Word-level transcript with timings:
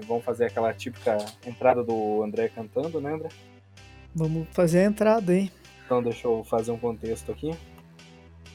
vamos 0.00 0.24
fazer 0.24 0.46
aquela 0.46 0.72
típica 0.72 1.18
entrada 1.46 1.82
do 1.82 2.22
André 2.22 2.48
cantando, 2.48 3.00
né, 3.00 3.14
André? 3.14 3.28
Vamos 4.14 4.46
fazer 4.52 4.80
a 4.80 4.84
entrada, 4.84 5.34
hein? 5.34 5.50
Então 5.84 6.02
deixa 6.02 6.26
eu 6.26 6.44
fazer 6.44 6.70
um 6.70 6.78
contexto 6.78 7.32
aqui. 7.32 7.54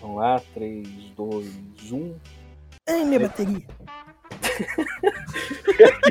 Vamos 0.02 0.18
lá, 0.18 0.42
3, 0.54 0.88
2, 1.16 1.92
1. 1.92 2.16
Ai, 2.88 3.06
minha 3.06 3.20
bateria. 3.20 3.62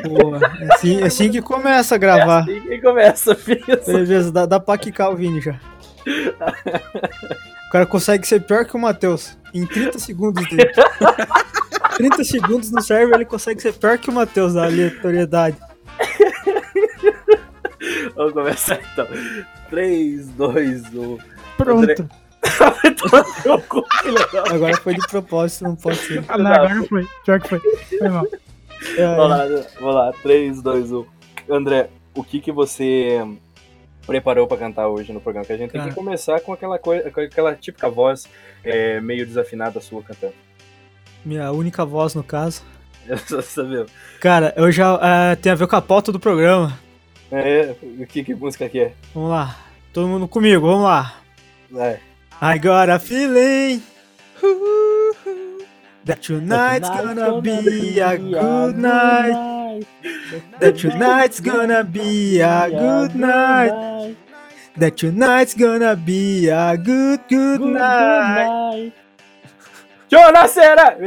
Boa, 0.07 0.39
é 0.59 0.73
assim, 0.73 1.01
é 1.01 1.05
assim 1.05 1.31
que 1.31 1.41
começa 1.41 1.95
a 1.95 1.97
gravar. 1.97 2.47
É 2.47 2.57
assim 2.57 2.61
que 2.61 2.81
começa, 2.81 3.35
filho. 3.35 3.65
Beleza, 3.85 4.31
dá, 4.31 4.45
dá 4.45 4.59
pra 4.59 4.77
quicar 4.77 5.11
o 5.11 5.15
Vini 5.15 5.41
já. 5.41 5.59
O 7.65 7.71
cara 7.71 7.85
consegue 7.85 8.25
ser 8.25 8.41
pior 8.41 8.63
que 8.63 8.75
o 8.75 8.79
Matheus 8.79 9.37
em 9.53 9.65
30 9.65 9.99
segundos 9.99 10.47
dele. 10.47 10.71
30 11.97 12.23
segundos 12.23 12.71
no 12.71 12.81
server 12.81 13.15
ele 13.15 13.25
consegue 13.25 13.61
ser 13.61 13.73
pior 13.73 13.97
que 13.97 14.09
o 14.09 14.13
Matheus 14.13 14.53
da 14.53 14.65
aleatoriedade. 14.65 15.57
Vamos 18.15 18.33
começar 18.33 18.79
então. 18.93 19.07
3, 19.69 20.27
2, 20.29 20.93
1. 20.93 21.17
Pronto. 21.57 21.79
André- 21.83 21.95
Agora 24.51 24.77
foi 24.77 24.93
de 24.95 25.07
propósito, 25.07 25.63
não 25.63 25.75
pode 25.75 25.97
ser. 25.97 26.23
Ah, 26.27 26.37
não, 26.37 26.51
agora 26.53 26.75
não 26.75 26.85
foi. 26.85 27.07
Pior 27.25 27.41
que 27.41 27.49
foi. 27.49 27.59
Foi 27.97 28.09
mal. 28.09 28.27
É, 28.97 29.15
Vamos 29.15 29.29
lá, 29.29 29.45
vamos 29.79 29.95
lá. 29.95 30.13
3, 30.21 30.61
2, 30.61 30.91
1. 30.91 31.05
André, 31.49 31.89
o 32.13 32.23
que 32.23 32.39
que 32.39 32.51
você 32.51 33.19
preparou 34.05 34.47
pra 34.47 34.57
cantar 34.57 34.87
hoje 34.87 35.11
no 35.11 35.19
programa? 35.19 35.45
Que 35.45 35.53
a 35.53 35.57
gente 35.57 35.71
tem 35.71 35.81
que 35.89 35.95
começar 35.95 36.39
com 36.41 36.53
aquela, 36.53 36.77
coisa, 36.77 37.09
com 37.09 37.19
aquela 37.19 37.55
típica 37.55 37.89
voz 37.89 38.27
é, 38.63 39.01
meio 39.01 39.25
desafinada 39.25 39.81
sua 39.81 40.03
cantando. 40.03 40.33
Minha 41.25 41.51
única 41.51 41.83
voz 41.83 42.13
no 42.13 42.23
caso. 42.23 42.63
Você 43.07 43.41
sabe? 43.41 43.85
Cara, 44.19 44.53
eu 44.55 44.71
já 44.71 44.99
é, 45.01 45.35
tem 45.35 45.51
a 45.51 45.55
ver 45.55 45.67
com 45.67 45.75
a 45.75 45.81
pauta 45.81 46.11
do 46.11 46.19
programa. 46.19 46.77
É, 47.31 47.75
o 47.81 48.05
que, 48.05 48.23
que 48.23 48.35
música 48.35 48.69
que 48.69 48.79
é? 48.79 48.93
Vamos 49.13 49.31
lá. 49.31 49.57
Todo 49.91 50.07
mundo 50.07 50.27
comigo, 50.27 50.67
vamos 50.67 50.83
lá. 50.83 51.15
Vai. 51.69 51.99
I 52.41 52.59
got 52.59 52.89
a 52.89 52.99
feeling 52.99 53.81
that 56.03 56.21
tonight's 56.21 56.89
gonna 56.89 57.41
be 57.41 57.99
a 57.99 58.17
good 58.17 58.77
night. 58.77 59.85
That 60.59 60.77
tonight's 60.77 61.39
gonna 61.39 61.83
be 61.83 62.41
a 62.41 62.69
good 62.69 63.15
night. 63.15 64.15
That 64.77 64.97
tonight's 64.97 65.53
gonna 65.53 65.95
be 65.95 66.49
a 66.49 66.75
good, 66.77 67.21
good 67.29 67.61
night. 67.61 68.93
Jonas 70.09 70.51
Cera! 70.51 70.97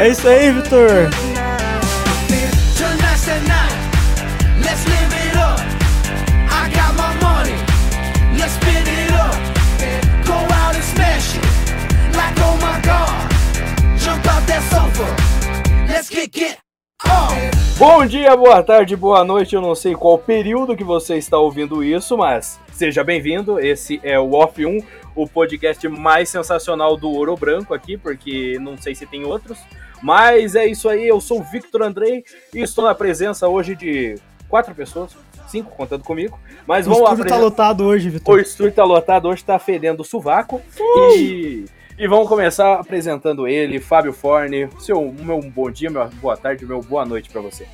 É 0.00 0.08
isso 0.08 0.28
aí, 0.28 0.50
Vitor. 0.52 1.10
Tonight's 2.76 3.24
the 3.24 3.38
night. 3.46 3.74
Let's 4.62 4.84
live 4.86 5.12
it 5.14 5.36
up. 5.36 5.60
I 6.50 6.68
got 6.74 6.94
my 6.96 7.14
money. 7.20 7.54
Let's 8.38 8.54
spin 8.54 8.86
it 8.86 9.12
up. 9.12 9.34
Go 10.26 10.34
out 10.34 10.74
and 10.74 10.84
smash 10.84 11.36
it. 11.36 11.44
Like 12.16 12.38
oh 12.40 12.56
my 12.60 12.80
god. 12.82 13.28
Jump 13.98 14.26
out 14.26 14.46
that 14.46 14.62
sofa. 14.70 15.06
Let's 15.88 16.08
kick 16.08 16.36
it 16.36 16.58
off. 17.04 17.34
Bom 17.78 18.04
dia, 18.06 18.36
boa 18.36 18.62
tarde, 18.62 18.96
boa 18.96 19.24
noite. 19.24 19.54
Eu 19.54 19.60
não 19.60 19.74
sei 19.74 19.94
qual 19.94 20.18
período 20.18 20.76
que 20.76 20.84
você 20.84 21.16
está 21.16 21.38
ouvindo 21.38 21.82
isso, 21.82 22.16
mas 22.16 22.58
seja 22.72 23.04
bem-vindo. 23.04 23.58
Esse 23.60 24.00
é 24.02 24.18
o 24.18 24.32
Off 24.34 24.64
1, 24.64 24.80
o 25.22 25.26
podcast 25.28 25.86
mais 25.88 26.28
sensacional 26.28 26.96
do 26.96 27.10
Ouro 27.10 27.34
Branco 27.36 27.74
aqui, 27.74 27.96
porque 27.96 28.56
não 28.60 28.76
sei 28.78 28.94
se 28.94 29.04
tem 29.06 29.24
outros. 29.24 29.58
Mas 30.02 30.54
é 30.54 30.64
isso 30.66 30.88
aí, 30.88 31.08
eu 31.08 31.20
sou 31.20 31.40
o 31.40 31.42
Victor 31.42 31.82
Andrei 31.82 32.22
e 32.54 32.60
estou 32.60 32.84
na 32.84 32.94
presença 32.94 33.48
hoje 33.48 33.74
de 33.74 34.14
quatro 34.48 34.72
pessoas, 34.74 35.16
cinco 35.48 35.72
contando 35.72 36.04
comigo. 36.04 36.38
Mas 36.66 36.86
O 36.86 36.90
vamos 36.90 37.04
lá. 37.04 37.10
estúdio 37.14 37.30
tá 37.32 37.38
lotado 37.38 37.84
hoje, 37.84 38.08
O 38.08 38.12
Vitor. 38.12 38.38
estúdio 38.40 38.72
tá 38.72 38.84
lotado, 38.84 39.26
hoje 39.28 39.42
tá 39.44 39.58
fedendo 39.58 40.04
sovaco. 40.04 40.62
E, 41.16 41.64
e 41.98 42.06
vamos 42.06 42.28
começar 42.28 42.74
apresentando 42.74 43.48
ele, 43.48 43.80
Fábio 43.80 44.12
Forne. 44.12 44.68
Seu 44.78 45.12
meu 45.12 45.40
bom 45.40 45.68
dia, 45.68 45.90
meu 45.90 46.06
boa 46.22 46.36
tarde, 46.36 46.64
meu 46.64 46.80
boa 46.80 47.04
noite 47.04 47.28
pra 47.28 47.40
você. 47.40 47.66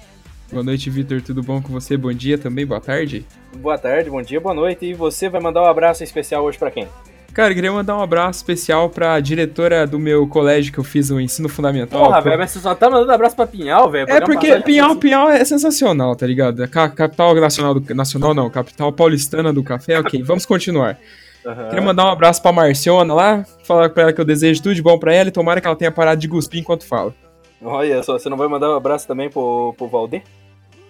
Boa 0.50 0.62
noite, 0.64 0.88
Vitor. 0.88 1.20
Tudo 1.20 1.42
bom 1.42 1.60
com 1.60 1.72
você? 1.72 1.94
Bom 1.96 2.12
dia 2.12 2.38
também, 2.38 2.64
boa 2.64 2.80
tarde. 2.80 3.26
Boa 3.56 3.76
tarde, 3.76 4.08
bom 4.08 4.22
dia, 4.22 4.40
boa 4.40 4.54
noite. 4.54 4.86
E 4.86 4.94
você 4.94 5.28
vai 5.28 5.40
mandar 5.42 5.62
um 5.62 5.66
abraço 5.66 6.02
especial 6.02 6.42
hoje 6.44 6.56
pra 6.56 6.70
quem? 6.70 6.88
Cara, 7.34 7.50
eu 7.50 7.54
queria 7.56 7.72
mandar 7.72 7.98
um 7.98 8.00
abraço 8.00 8.38
especial 8.38 8.88
pra 8.88 9.18
diretora 9.18 9.88
do 9.88 9.98
meu 9.98 10.24
colégio 10.28 10.72
que 10.72 10.78
eu 10.78 10.84
fiz 10.84 11.10
o 11.10 11.20
ensino 11.20 11.48
fundamental. 11.48 12.04
Porra, 12.04 12.20
velho, 12.20 12.38
mas 12.38 12.52
você 12.52 12.60
só 12.60 12.76
tá 12.76 12.88
mandando 12.88 13.10
abraço 13.10 13.34
pra 13.34 13.44
Pinhal, 13.44 13.90
velho. 13.90 14.08
É 14.08 14.20
porque 14.20 14.60
Pinhal, 14.60 14.94
Pinhal 14.94 15.28
é 15.28 15.44
sensacional, 15.44 16.14
tá 16.14 16.28
ligado? 16.28 16.66
Capital 16.68 17.34
nacional 17.34 17.74
do 17.74 17.94
nacional 17.94 18.34
não, 18.34 18.48
capital 18.48 18.92
paulistana 18.92 19.52
do 19.52 19.64
café. 19.64 19.98
OK, 19.98 20.22
vamos 20.24 20.46
continuar. 20.46 20.96
Aham. 21.44 21.68
Queria 21.70 21.84
mandar 21.84 22.06
um 22.06 22.10
abraço 22.10 22.40
pra 22.40 22.52
Marciona 22.52 23.12
lá, 23.12 23.44
falar 23.64 23.90
pra 23.90 24.04
ela 24.04 24.12
que 24.12 24.20
eu 24.20 24.24
desejo 24.24 24.62
tudo 24.62 24.74
de 24.76 24.80
bom 24.80 24.96
pra 24.96 25.12
ela 25.12 25.28
e 25.28 25.32
tomara 25.32 25.60
que 25.60 25.66
ela 25.66 25.76
tenha 25.76 25.90
parado 25.90 26.20
de 26.20 26.28
cuspir 26.28 26.60
enquanto 26.60 26.86
fala. 26.86 27.12
Olha 27.60 28.00
só, 28.04 28.16
você 28.16 28.28
não 28.28 28.36
vai 28.36 28.46
mandar 28.46 28.70
um 28.70 28.76
abraço 28.76 29.08
também 29.08 29.28
pro, 29.28 29.74
pro 29.76 29.88
Valdir? 29.88 30.22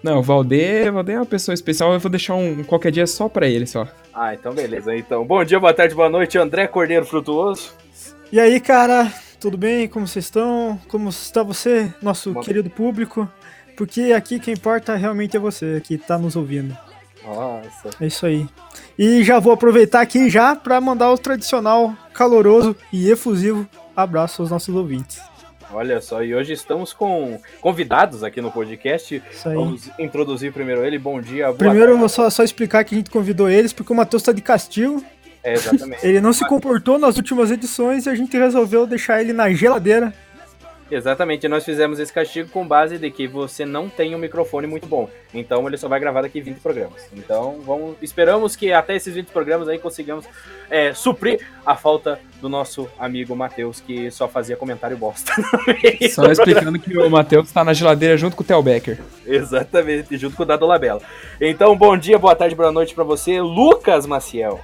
Não, 0.05 0.19
o 0.19 0.23
Valdir, 0.23 0.91
o 0.91 0.93
Valdir 0.93 1.15
é 1.15 1.19
uma 1.19 1.25
pessoa 1.25 1.55
especial, 1.55 1.95
eu 1.95 1.99
vou 1.99 2.11
deixar 2.11 2.35
um, 2.35 2.61
um 2.61 2.63
qualquer 2.63 2.93
dia 2.93 3.07
só 3.07 3.27
pra 3.27 3.47
ele 3.47 3.67
só. 3.67 3.89
Ah, 4.13 4.35
então 4.35 4.53
beleza. 4.53 4.95
Então, 4.95 5.25
bom 5.25 5.43
dia, 5.43 5.59
boa 5.59 5.73
tarde, 5.73 5.95
boa 5.95 6.11
noite, 6.11 6.37
André 6.37 6.67
Cordeiro 6.67 7.07
Frutuoso. 7.07 7.73
E 8.31 8.39
aí, 8.39 8.61
cara, 8.61 9.11
tudo 9.41 9.57
bem? 9.57 9.89
Como 9.89 10.07
vocês 10.07 10.27
estão? 10.27 10.79
Como 10.89 11.09
está 11.09 11.43
você, 11.43 11.91
nosso 12.03 12.35
Bom. 12.35 12.43
querido 12.43 12.69
público? 12.69 13.27
Porque 13.79 14.13
aqui 14.15 14.39
quem 14.39 14.53
importa 14.53 14.95
realmente 14.95 15.39
é 15.39 15.41
você 15.41 15.81
que 15.81 15.97
tá 15.97 16.19
nos 16.19 16.37
ouvindo. 16.37 16.77
Nossa. 17.25 17.89
É 17.99 18.07
isso 18.07 18.27
aí. 18.27 18.47
E 18.99 19.25
já 19.25 19.39
vou 19.39 19.55
aproveitar 19.55 20.03
aqui 20.03 20.29
já 20.29 20.55
para 20.55 20.79
mandar 20.83 21.11
o 21.11 21.17
tradicional, 21.17 21.97
caloroso 22.13 22.77
e 22.93 23.11
efusivo 23.11 23.67
abraço 23.97 24.43
aos 24.43 24.51
nossos 24.51 24.75
ouvintes. 24.75 25.19
Olha 25.75 26.01
só, 26.01 26.23
e 26.23 26.33
hoje 26.33 26.53
estamos 26.53 26.93
com 26.93 27.41
convidados 27.61 28.23
aqui 28.23 28.41
no 28.41 28.53
podcast. 28.53 29.21
Isso 29.31 29.49
aí. 29.49 29.55
Vamos 29.57 29.91
introduzir 29.99 30.53
primeiro 30.53 30.85
ele. 30.85 30.99
Bom 30.99 31.21
dia, 31.21 31.53
Primeiro, 31.53 31.97
tarde. 31.99 32.13
só, 32.13 32.31
só 32.31 32.45
explicar 32.45 32.85
que 32.85 32.95
a 32.95 32.99
gente 32.99 33.11
convidou 33.11 33.51
eles 33.51 33.73
porque 33.73 33.93
o 33.93 33.97
Matheus 33.97 34.23
tá 34.23 34.31
de 34.31 34.41
castigo. 34.41 35.05
É, 35.43 35.55
exatamente. 35.55 36.01
Ele 36.07 36.21
não 36.23 36.33
se 36.33 36.47
comportou 36.49 36.99
nas 36.99 37.17
últimas 37.19 37.51
edições 37.51 38.07
e 38.07 38.09
a 38.09 38.15
gente 38.15 38.35
resolveu 38.39 38.87
deixar 38.87 39.21
ele 39.21 39.35
na 39.35 39.53
geladeira. 39.53 40.15
Exatamente, 40.91 41.49
nós 41.49 41.65
fizemos 41.65 41.99
esse 41.99 42.13
castigo 42.13 42.51
com 42.51 42.67
base 42.67 42.99
de 42.99 43.11
que 43.11 43.27
você 43.27 43.65
não 43.65 43.89
tem 43.89 44.15
um 44.15 44.19
microfone 44.19 44.67
muito 44.67 44.87
bom. 44.87 45.09
Então 45.33 45.67
ele 45.67 45.79
só 45.79 45.89
vai 45.89 45.99
gravar 45.99 46.23
daqui 46.23 46.41
20 46.41 46.59
programas. 46.59 47.09
Então 47.13 47.61
vamos, 47.65 47.97
esperamos 48.03 48.55
que 48.55 48.73
até 48.73 48.95
esses 48.95 49.15
20 49.15 49.29
programas 49.29 49.67
aí 49.67 49.79
consigamos 49.79 50.27
é, 50.71 50.93
suprir 50.93 51.41
a 51.65 51.75
falta 51.75 52.21
do 52.41 52.49
nosso 52.49 52.89
amigo 52.99 53.35
Matheus, 53.35 53.81
que 53.81 54.11
só 54.11 54.29
fazia 54.29 54.57
comentário 54.57 54.97
bosta. 54.97 55.33
Só 56.13 56.23
do 56.23 56.33
explicando 56.33 56.79
que 56.79 56.97
o 56.97 57.11
Matheus 57.11 57.51
tá 57.51 57.65
na 57.65 57.73
geladeira 57.73 58.17
junto 58.17 58.37
com 58.37 58.43
o 58.43 58.47
Theo 58.47 58.63
Becker. 58.63 59.01
Exatamente, 59.27 60.17
junto 60.19 60.37
com 60.37 60.43
o 60.43 60.47
Dado 60.47 60.67
Labella. 60.67 61.01
Então, 61.41 61.77
bom 61.77 61.97
dia, 61.97 62.19
boa 62.19 62.37
tarde, 62.37 62.55
boa 62.55 62.71
noite 62.71 62.95
pra 62.95 63.05
você, 63.05 63.41
Lucas 63.41 64.07
Maciel. 64.07 64.61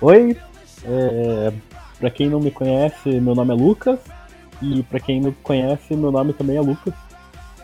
Oi, 0.00 0.36
é, 0.84 1.52
pra 1.98 2.10
quem 2.10 2.28
não 2.28 2.38
me 2.38 2.50
conhece, 2.50 3.08
meu 3.20 3.34
nome 3.34 3.52
é 3.52 3.56
Lucas. 3.56 3.98
E 4.62 4.82
pra 4.84 4.98
quem 5.00 5.20
não 5.20 5.32
conhece, 5.42 5.94
meu 5.94 6.10
nome 6.10 6.32
também 6.32 6.56
é 6.56 6.60
Lucas. 6.60 6.94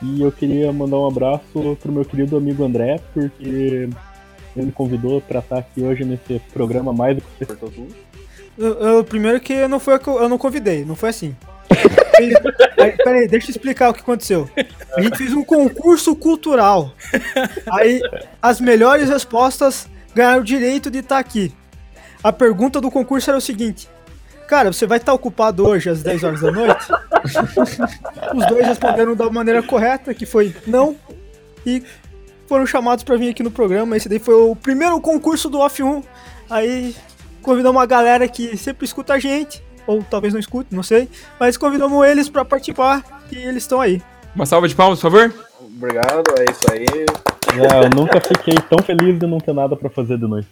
E 0.02 0.20
eu 0.20 0.32
queria 0.32 0.72
mandar 0.72 0.98
um 0.98 1.06
abraço 1.06 1.76
pro 1.80 1.92
meu 1.92 2.04
querido 2.04 2.36
amigo 2.36 2.64
André, 2.64 3.00
porque 3.14 3.42
ele 3.42 3.90
me 4.56 4.72
convidou 4.72 5.20
pra 5.20 5.38
estar 5.38 5.58
aqui 5.58 5.82
hoje 5.82 6.04
nesse 6.04 6.40
programa 6.52 6.92
mais 6.92 7.16
do 7.16 7.22
que 7.22 7.46
eu- 8.58 9.04
primeiro 9.04 9.40
que 9.40 9.66
não 9.68 9.80
foi 9.80 9.94
eu, 9.94 10.00
eu 10.22 10.28
não 10.28 10.36
convidei, 10.38 10.84
não 10.84 10.94
foi 10.96 11.08
assim. 11.10 11.34
Aí, 12.78 12.92
Peraí, 12.98 13.26
deixa 13.28 13.46
eu 13.48 13.50
explicar 13.52 13.88
o 13.90 13.94
que 13.94 14.00
aconteceu. 14.00 14.48
A 14.94 15.00
gente 15.00 15.16
fez 15.16 15.32
um 15.32 15.42
concurso 15.42 16.14
cultural. 16.14 16.92
Aí 17.72 18.00
as 18.42 18.60
melhores 18.60 19.08
respostas 19.08 19.88
ganharam 20.14 20.42
o 20.42 20.44
direito 20.44 20.90
de 20.90 20.98
estar 20.98 21.18
aqui. 21.18 21.52
A 22.22 22.30
pergunta 22.32 22.80
do 22.80 22.90
concurso 22.90 23.30
era 23.30 23.38
o 23.38 23.40
seguinte: 23.40 23.88
Cara, 24.52 24.70
você 24.70 24.86
vai 24.86 24.98
estar 24.98 25.14
ocupado 25.14 25.66
hoje 25.66 25.88
às 25.88 26.02
10 26.02 26.24
horas 26.24 26.42
da 26.42 26.52
noite? 26.52 26.86
Os 28.36 28.46
dois 28.48 28.66
responderam 28.66 29.16
da 29.16 29.30
maneira 29.30 29.62
correta, 29.62 30.12
que 30.12 30.26
foi 30.26 30.54
não, 30.66 30.94
e 31.64 31.82
foram 32.46 32.66
chamados 32.66 33.02
para 33.02 33.16
vir 33.16 33.30
aqui 33.30 33.42
no 33.42 33.50
programa. 33.50 33.96
Esse 33.96 34.10
daí 34.10 34.18
foi 34.18 34.34
o 34.34 34.54
primeiro 34.54 35.00
concurso 35.00 35.48
do 35.48 35.58
Off 35.58 35.82
1. 35.82 36.02
Aí 36.50 36.94
convidamos 37.40 37.80
uma 37.80 37.86
galera 37.86 38.28
que 38.28 38.54
sempre 38.58 38.84
escuta 38.84 39.14
a 39.14 39.18
gente, 39.18 39.64
ou 39.86 40.02
talvez 40.02 40.34
não 40.34 40.40
escute, 40.40 40.74
não 40.74 40.82
sei, 40.82 41.08
mas 41.40 41.56
convidamos 41.56 42.06
eles 42.06 42.28
para 42.28 42.44
participar 42.44 43.02
e 43.32 43.36
eles 43.38 43.62
estão 43.62 43.80
aí. 43.80 44.02
Uma 44.36 44.44
salva 44.44 44.68
de 44.68 44.74
palmas, 44.74 45.00
por 45.00 45.10
favor. 45.10 45.34
Obrigado, 45.62 46.24
é 46.38 46.50
isso 46.50 46.66
aí. 46.70 47.06
É, 47.58 47.86
eu 47.86 47.90
nunca 47.96 48.20
fiquei 48.20 48.56
tão 48.68 48.84
feliz 48.84 49.18
de 49.18 49.26
não 49.26 49.38
ter 49.38 49.54
nada 49.54 49.74
pra 49.74 49.88
fazer 49.88 50.18
de 50.18 50.26
noite. 50.26 50.48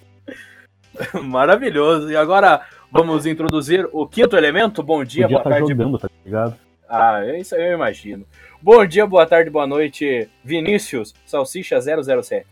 Maravilhoso. 1.23 2.11
E 2.11 2.17
agora 2.17 2.63
vamos 2.91 3.27
introduzir 3.27 3.89
o 3.93 4.07
quinto 4.07 4.37
elemento. 4.37 4.83
Bom 4.83 5.05
dia, 5.05 5.25
Podia 5.25 5.39
boa 5.39 5.41
estar 5.41 5.51
tarde. 5.51 5.69
jogando, 5.73 5.99
tá 5.99 6.09
ligado? 6.25 6.57
Ah, 6.89 7.25
é 7.25 7.39
isso 7.41 7.55
aí 7.55 7.69
eu 7.69 7.75
imagino. 7.75 8.25
Bom 8.61 8.85
dia, 8.85 9.07
boa 9.07 9.27
tarde, 9.27 9.49
boa 9.49 9.67
noite, 9.67 10.29
Vinícius, 10.45 11.15
Salsicha 11.25 11.79
007. 11.81 12.47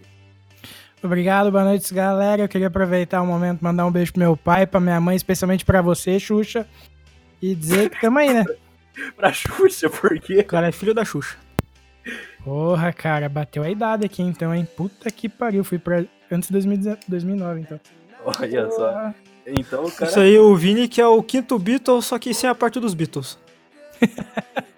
Obrigado, 1.02 1.50
boa 1.50 1.64
noite, 1.64 1.92
galera. 1.92 2.42
Eu 2.42 2.48
queria 2.48 2.66
aproveitar 2.68 3.20
o 3.22 3.26
momento 3.26 3.60
mandar 3.62 3.86
um 3.86 3.90
beijo 3.90 4.12
pro 4.12 4.20
meu 4.20 4.36
pai, 4.36 4.66
pra 4.66 4.80
minha 4.80 5.00
mãe, 5.00 5.16
especialmente 5.16 5.64
pra 5.64 5.80
você, 5.82 6.18
Xuxa. 6.18 6.66
E 7.40 7.54
dizer 7.54 7.90
que 7.90 8.00
tamo 8.00 8.18
aí, 8.18 8.32
né? 8.34 8.44
Pra 9.14 9.32
Xuxa, 9.32 9.88
por 9.88 10.18
quê? 10.18 10.40
O 10.40 10.44
cara 10.44 10.66
é 10.68 10.72
filho 10.72 10.92
da 10.92 11.04
Xuxa. 11.04 11.36
Porra, 12.42 12.92
cara, 12.92 13.28
bateu 13.28 13.62
a 13.62 13.70
idade 13.70 14.04
aqui 14.04 14.22
então, 14.22 14.52
hein? 14.52 14.66
Puta 14.76 15.08
que 15.08 15.28
pariu. 15.28 15.62
Fui 15.62 15.78
pra 15.78 16.04
antes 16.32 16.48
de 16.48 16.52
2019, 16.54 16.98
2009, 17.06 17.60
então. 17.60 17.80
Olha 18.24 18.70
só. 18.72 19.14
Então 19.56 19.90
cara. 19.90 20.10
Isso 20.10 20.20
aí, 20.20 20.38
o 20.38 20.54
Vini, 20.54 20.88
que 20.88 21.00
é 21.00 21.06
o 21.06 21.22
quinto 21.22 21.58
Beatles, 21.58 22.06
só 22.06 22.18
que 22.18 22.34
sem 22.34 22.48
a 22.48 22.54
parte 22.54 22.78
dos 22.80 22.94
Beatles. 22.94 23.38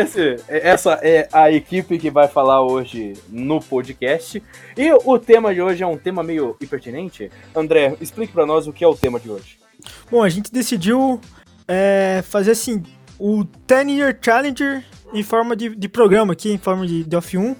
Esse, 0.00 0.36
essa 0.48 0.98
é 1.02 1.28
a 1.32 1.50
equipe 1.50 1.98
que 1.98 2.10
vai 2.10 2.26
falar 2.26 2.62
hoje 2.62 3.14
no 3.28 3.60
podcast. 3.60 4.42
E 4.76 4.92
o 4.92 5.18
tema 5.18 5.54
de 5.54 5.60
hoje 5.60 5.82
é 5.82 5.86
um 5.86 5.96
tema 5.96 6.22
meio 6.22 6.56
impertinente. 6.60 7.30
André, 7.54 7.96
explique 8.00 8.32
pra 8.32 8.46
nós 8.46 8.66
o 8.66 8.72
que 8.72 8.82
é 8.82 8.88
o 8.88 8.96
tema 8.96 9.20
de 9.20 9.30
hoje. 9.30 9.58
Bom, 10.10 10.22
a 10.22 10.28
gente 10.28 10.52
decidiu 10.52 11.20
é, 11.68 12.22
fazer 12.26 12.52
assim, 12.52 12.82
o 13.18 13.44
10 13.66 13.88
Year 13.88 14.18
Challenger 14.20 14.84
em 15.12 15.22
forma 15.22 15.54
de, 15.54 15.74
de 15.74 15.88
programa 15.88 16.32
aqui, 16.32 16.50
em 16.50 16.58
forma 16.58 16.86
de, 16.86 17.04
de 17.04 17.16
off 17.16 17.36
1, 17.36 17.54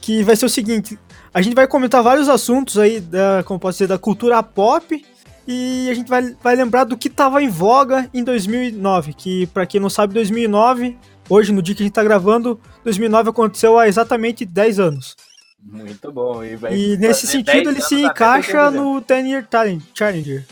que 0.00 0.22
vai 0.22 0.36
ser 0.36 0.46
o 0.46 0.50
seguinte, 0.50 0.98
a 1.32 1.40
gente 1.40 1.54
vai 1.54 1.66
comentar 1.66 2.02
vários 2.02 2.28
assuntos 2.28 2.78
aí, 2.78 3.00
da, 3.00 3.42
como 3.44 3.58
posso 3.58 3.78
dizer, 3.78 3.86
da 3.86 3.98
cultura 3.98 4.42
pop, 4.42 5.04
e 5.46 5.88
a 5.90 5.94
gente 5.94 6.08
vai, 6.08 6.36
vai 6.42 6.54
lembrar 6.54 6.84
do 6.84 6.96
que 6.96 7.08
tava 7.08 7.42
em 7.42 7.48
voga 7.48 8.08
em 8.12 8.22
2009, 8.22 9.14
que 9.14 9.46
pra 9.46 9.64
quem 9.64 9.80
não 9.80 9.88
sabe, 9.88 10.12
2009, 10.12 10.98
hoje 11.28 11.52
no 11.52 11.62
dia 11.62 11.74
que 11.74 11.82
a 11.82 11.86
gente 11.86 11.92
tá 11.94 12.02
gravando, 12.04 12.60
2009 12.84 13.30
aconteceu 13.30 13.78
há 13.78 13.86
exatamente 13.88 14.44
10 14.44 14.78
anos. 14.80 15.16
Muito 15.62 16.10
bom. 16.12 16.42
E, 16.44 16.56
vai 16.56 16.74
E 16.74 16.96
nesse 16.96 17.26
sentido 17.26 17.64
10 17.64 17.68
ele 17.68 17.80
se 17.82 18.00
encaixa 18.02 18.66
80. 18.66 18.70
no 18.70 19.00
10 19.00 19.26
Year 19.26 19.46
Talent, 19.46 19.82
Challenger. 19.94 20.44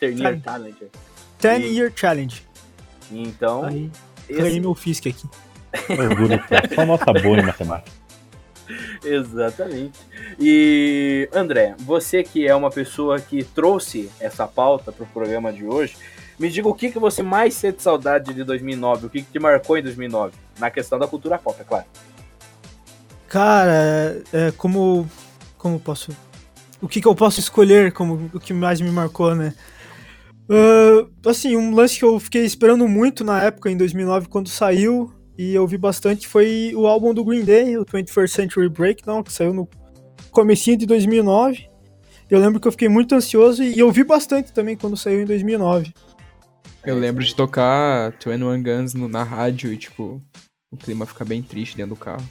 Ternier 0.00 0.40
Talent. 0.40 0.74
10 1.40 1.64
E- 1.64 1.78
Year 1.78 1.92
Challenge. 1.94 2.42
Então, 3.12 3.64
Aí, 3.64 3.90
esse- 4.28 4.40
ganhei 4.40 4.60
meu 4.60 4.74
Fisk 4.74 5.06
aqui. 5.06 5.28
Orgulho, 5.90 6.40
só 6.74 6.86
nossa 6.86 7.12
boa 7.12 7.38
em 7.38 7.42
matemática. 7.42 7.90
Exatamente. 9.04 9.98
E 10.40 11.28
André, 11.32 11.74
você 11.80 12.22
que 12.22 12.46
é 12.46 12.54
uma 12.54 12.70
pessoa 12.70 13.20
que 13.20 13.44
trouxe 13.44 14.10
essa 14.18 14.46
pauta 14.46 14.90
para 14.90 15.04
o 15.04 15.06
programa 15.08 15.52
de 15.52 15.64
hoje, 15.66 15.96
me 16.38 16.50
diga 16.50 16.68
o 16.68 16.74
que, 16.74 16.90
que 16.90 16.98
você 16.98 17.22
mais 17.22 17.54
sente 17.54 17.82
saudade 17.82 18.32
de 18.32 18.44
2009, 18.44 19.06
o 19.06 19.10
que, 19.10 19.22
que 19.22 19.32
te 19.32 19.38
marcou 19.38 19.78
em 19.78 19.82
2009, 19.82 20.32
na 20.58 20.70
questão 20.70 20.98
da 20.98 21.06
cultura 21.06 21.38
pop, 21.38 21.60
é 21.60 21.64
claro. 21.64 21.86
Cara, 23.28 24.22
é, 24.32 24.52
como. 24.56 25.08
Como 25.58 25.80
posso. 25.80 26.12
O 26.80 26.86
que, 26.86 27.00
que 27.00 27.08
eu 27.08 27.14
posso 27.14 27.40
escolher 27.40 27.92
como 27.92 28.30
o 28.34 28.38
que 28.38 28.52
mais 28.52 28.80
me 28.80 28.90
marcou, 28.90 29.34
né? 29.34 29.54
Ah, 30.48 31.06
assim, 31.28 31.56
um 31.56 31.74
lance 31.74 31.98
que 31.98 32.04
eu 32.04 32.18
fiquei 32.20 32.44
esperando 32.44 32.86
muito 32.86 33.24
na 33.24 33.42
época, 33.42 33.70
em 33.70 33.76
2009, 33.76 34.28
quando 34.28 34.48
saiu, 34.48 35.12
e 35.36 35.54
eu 35.54 35.66
vi 35.66 35.76
bastante, 35.76 36.28
foi 36.28 36.72
o 36.74 36.86
álbum 36.86 37.12
do 37.14 37.24
Green 37.24 37.44
Day, 37.44 37.76
o 37.76 37.84
21st 37.84 38.28
Century 38.28 38.68
Breakdown, 38.68 39.22
que 39.22 39.32
saiu 39.32 39.52
no 39.52 39.68
comecinho 40.30 40.76
de 40.76 40.86
2009. 40.86 41.68
Eu 42.30 42.40
lembro 42.40 42.60
que 42.60 42.66
eu 42.66 42.72
fiquei 42.72 42.88
muito 42.88 43.14
ansioso 43.14 43.62
e 43.62 43.78
eu 43.78 43.90
vi 43.90 44.02
bastante 44.02 44.52
também 44.52 44.76
quando 44.76 44.96
saiu 44.96 45.22
em 45.22 45.26
2009. 45.26 45.92
Eu 46.84 46.98
lembro 46.98 47.24
de 47.24 47.34
tocar 47.34 48.12
21 48.12 48.62
Guns 48.62 48.94
no- 48.94 49.08
na 49.08 49.22
rádio 49.22 49.72
e, 49.72 49.76
tipo, 49.76 50.20
o 50.70 50.76
clima 50.76 51.06
fica 51.06 51.24
bem 51.24 51.42
triste 51.42 51.76
dentro 51.76 51.94
do 51.94 51.98
carro. 52.00 52.24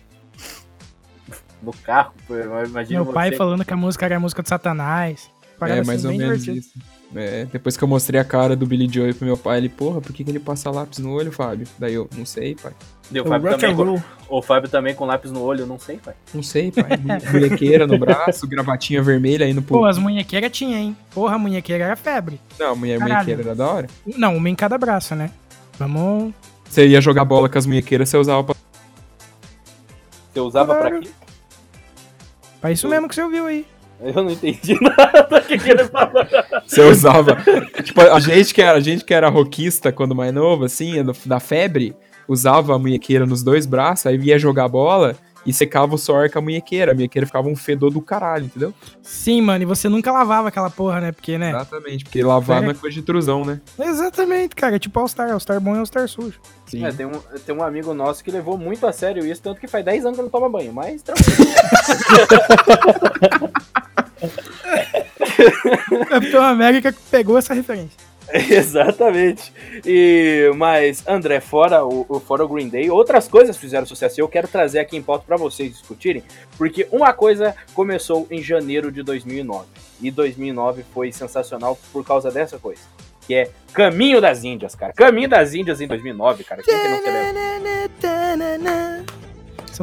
No 1.61 1.71
carro, 1.73 2.13
pô, 2.27 2.35
eu 2.35 2.65
imagino 2.65 3.03
Meu 3.03 3.13
pai 3.13 3.31
você- 3.31 3.37
falando 3.37 3.65
que 3.65 3.73
a 3.73 3.77
música 3.77 4.05
era 4.05 4.17
a 4.17 4.19
música 4.19 4.43
do 4.43 4.47
Satanás. 4.49 5.29
Parada 5.57 5.77
é, 5.77 5.81
assim, 5.81 5.87
mais 5.87 6.05
ou 6.05 6.11
menos 6.11 6.43
divertida. 6.43 6.57
isso. 6.79 6.92
É, 7.15 7.45
depois 7.51 7.77
que 7.77 7.83
eu 7.83 7.87
mostrei 7.87 8.19
a 8.19 8.23
cara 8.23 8.55
do 8.55 8.65
Billy 8.65 8.91
Joy 8.91 9.13
pro 9.13 9.25
meu 9.25 9.37
pai, 9.37 9.57
ele, 9.59 9.69
porra, 9.69 10.01
por 10.01 10.11
que, 10.11 10.23
que 10.23 10.31
ele 10.31 10.39
passa 10.39 10.71
lápis 10.71 10.97
no 10.99 11.11
olho, 11.11 11.31
Fábio? 11.31 11.67
Daí 11.77 11.93
eu, 11.93 12.09
não 12.17 12.25
sei, 12.25 12.55
pai. 12.55 12.71
Deu 13.11 13.23
O 13.23 13.27
Fábio, 13.27 13.49
rock 13.51 13.61
também 13.61 13.75
and 13.75 13.99
com, 14.27 14.35
o 14.35 14.41
Fábio 14.41 14.69
também 14.69 14.95
com 14.95 15.05
lápis 15.05 15.31
no 15.31 15.41
olho, 15.43 15.67
não 15.67 15.77
sei, 15.77 15.97
pai. 15.97 16.15
Não 16.33 16.41
sei, 16.41 16.71
pai. 16.71 16.85
Munhequeira 17.31 17.85
no 17.85 17.97
braço, 17.99 18.47
gravatinha 18.47 19.03
vermelha 19.03 19.45
aí 19.45 19.53
no 19.53 19.61
Pô, 19.61 19.75
pulo. 19.75 19.85
as 19.85 19.97
munhequeiras 19.99 20.51
tinha, 20.51 20.77
hein? 20.79 20.97
Porra, 21.13 21.35
a 21.35 21.37
munhequeira 21.37 21.83
era 21.83 21.95
febre. 21.95 22.39
Não, 22.57 22.71
a 22.71 22.75
mulher 22.75 22.99
munhequeira 22.99 23.41
era 23.43 23.55
da 23.55 23.67
hora. 23.67 23.87
Não, 24.17 24.35
uma 24.37 24.49
em 24.49 24.55
cada 24.55 24.77
braço, 24.77 25.13
né? 25.15 25.29
Vamos. 25.77 26.33
Você 26.67 26.87
ia 26.87 26.99
jogar 27.01 27.25
bola 27.25 27.47
com 27.47 27.57
as 27.59 27.65
munhequeiras, 27.67 28.09
você 28.09 28.17
usava 28.17 28.43
pra... 28.43 28.55
Você 30.33 30.39
usava 30.39 30.73
pra 30.73 30.89
Claro. 30.89 31.01
quê? 31.01 31.09
Pra 32.59 32.71
isso 32.71 32.87
mesmo 32.87 33.07
que 33.07 33.13
você 33.13 33.21
ouviu 33.21 33.45
aí. 33.45 33.67
Eu 34.03 34.23
não 34.23 34.31
entendi 34.31 34.77
nada 34.81 35.23
do 35.23 35.41
que, 35.47 35.57
que 35.57 35.71
ele 35.71 35.85
falou. 35.85 36.25
Você 36.67 36.81
usava. 36.81 37.37
tipo, 37.83 38.01
a 38.01 38.19
gente 38.19 38.53
que 38.53 38.61
era, 38.61 38.77
a 38.77 38.81
gente 38.81 39.05
que 39.05 39.13
era 39.13 39.29
roquista 39.29 39.91
quando 39.91 40.15
mais 40.15 40.33
novo, 40.33 40.65
assim, 40.65 41.01
do- 41.03 41.15
da 41.25 41.39
febre, 41.39 41.95
usava 42.27 42.75
a 42.75 42.79
munhequeira 42.79 43.25
nos 43.25 43.43
dois 43.43 43.65
braços, 43.65 44.05
aí 44.07 44.17
ia 44.17 44.37
jogar 44.39 44.67
bola 44.67 45.15
e 45.45 45.51
secava 45.51 45.93
o 45.93 45.97
suor 45.97 46.29
com 46.31 46.39
a 46.39 46.41
munhequeira. 46.41 46.93
A 46.93 46.95
munhequeira 46.95 47.25
ficava 47.27 47.49
um 47.49 47.55
fedor 47.55 47.91
do 47.91 47.99
caralho, 48.01 48.45
entendeu? 48.45 48.73
Sim, 49.01 49.41
mano, 49.41 49.63
e 49.63 49.65
você 49.65 49.89
nunca 49.89 50.09
lavava 50.09 50.47
aquela 50.47 50.69
porra, 50.69 51.01
né? 51.01 51.11
Porque, 51.11 51.37
né? 51.37 51.49
Exatamente, 51.49 52.05
porque 52.05 52.23
lavar 52.23 52.59
É. 52.59 52.61
não 52.65 52.71
é 52.71 52.73
coisa 52.73 52.93
de 52.95 53.01
trusão, 53.01 53.43
né? 53.43 53.59
Exatamente, 53.77 54.55
cara. 54.55 54.77
É 54.77 54.79
tipo 54.79 54.97
All-Star. 54.97 55.31
All-Star 55.31 55.59
bom 55.59 55.75
e 55.75 55.79
All-Star 55.79 56.07
sujo. 56.07 56.39
Sim. 56.65 56.85
É, 56.85 56.93
tem, 56.93 57.05
um, 57.05 57.11
tem 57.45 57.53
um 57.53 57.61
amigo 57.61 57.93
nosso 57.93 58.23
que 58.23 58.31
levou 58.31 58.57
muito 58.57 58.87
a 58.87 58.93
sério 58.93 59.25
isso, 59.25 59.41
tanto 59.41 59.59
que 59.59 59.67
faz 59.67 59.83
10 59.83 60.05
anos 60.05 60.15
que 60.17 60.23
não 60.23 60.29
toma 60.29 60.47
banho, 60.49 60.71
mas 60.71 61.03
tranquilo. 61.03 61.43
Capitão 66.07 66.43
América 66.43 66.93
pegou 67.11 67.37
essa 67.37 67.53
referência. 67.53 67.97
Exatamente. 68.33 69.51
E, 69.85 70.49
mas, 70.55 71.03
André, 71.07 71.39
fora 71.41 71.83
o, 71.85 72.05
o- 72.07 72.19
fora 72.19 72.43
o 72.45 72.47
Green 72.47 72.69
Day, 72.69 72.89
outras 72.89 73.27
coisas 73.27 73.57
fizeram 73.57 73.85
sucesso. 73.85 74.19
Eu 74.19 74.27
quero 74.29 74.47
trazer 74.47 74.79
aqui 74.79 74.95
em 74.95 75.01
pauta 75.01 75.25
para 75.27 75.35
vocês 75.37 75.71
discutirem, 75.71 76.23
porque 76.57 76.87
uma 76.91 77.11
coisa 77.13 77.53
começou 77.73 78.25
em 78.31 78.41
janeiro 78.41 78.91
de 78.91 79.03
2009. 79.03 79.65
E 80.01 80.09
2009 80.09 80.83
foi 80.93 81.11
sensacional 81.11 81.77
por 81.91 82.05
causa 82.05 82.31
dessa 82.31 82.57
coisa. 82.57 82.81
Que 83.27 83.35
é 83.35 83.49
Caminho 83.73 84.19
das 84.19 84.43
Índias, 84.43 84.73
cara. 84.75 84.91
Caminho 84.93 85.29
das 85.29 85.53
Índias 85.53 85.79
em 85.81 85.87
2009, 85.87 86.43
cara. 86.43 86.61
Quem 86.63 86.73
que 86.77 86.87
não 86.87 87.01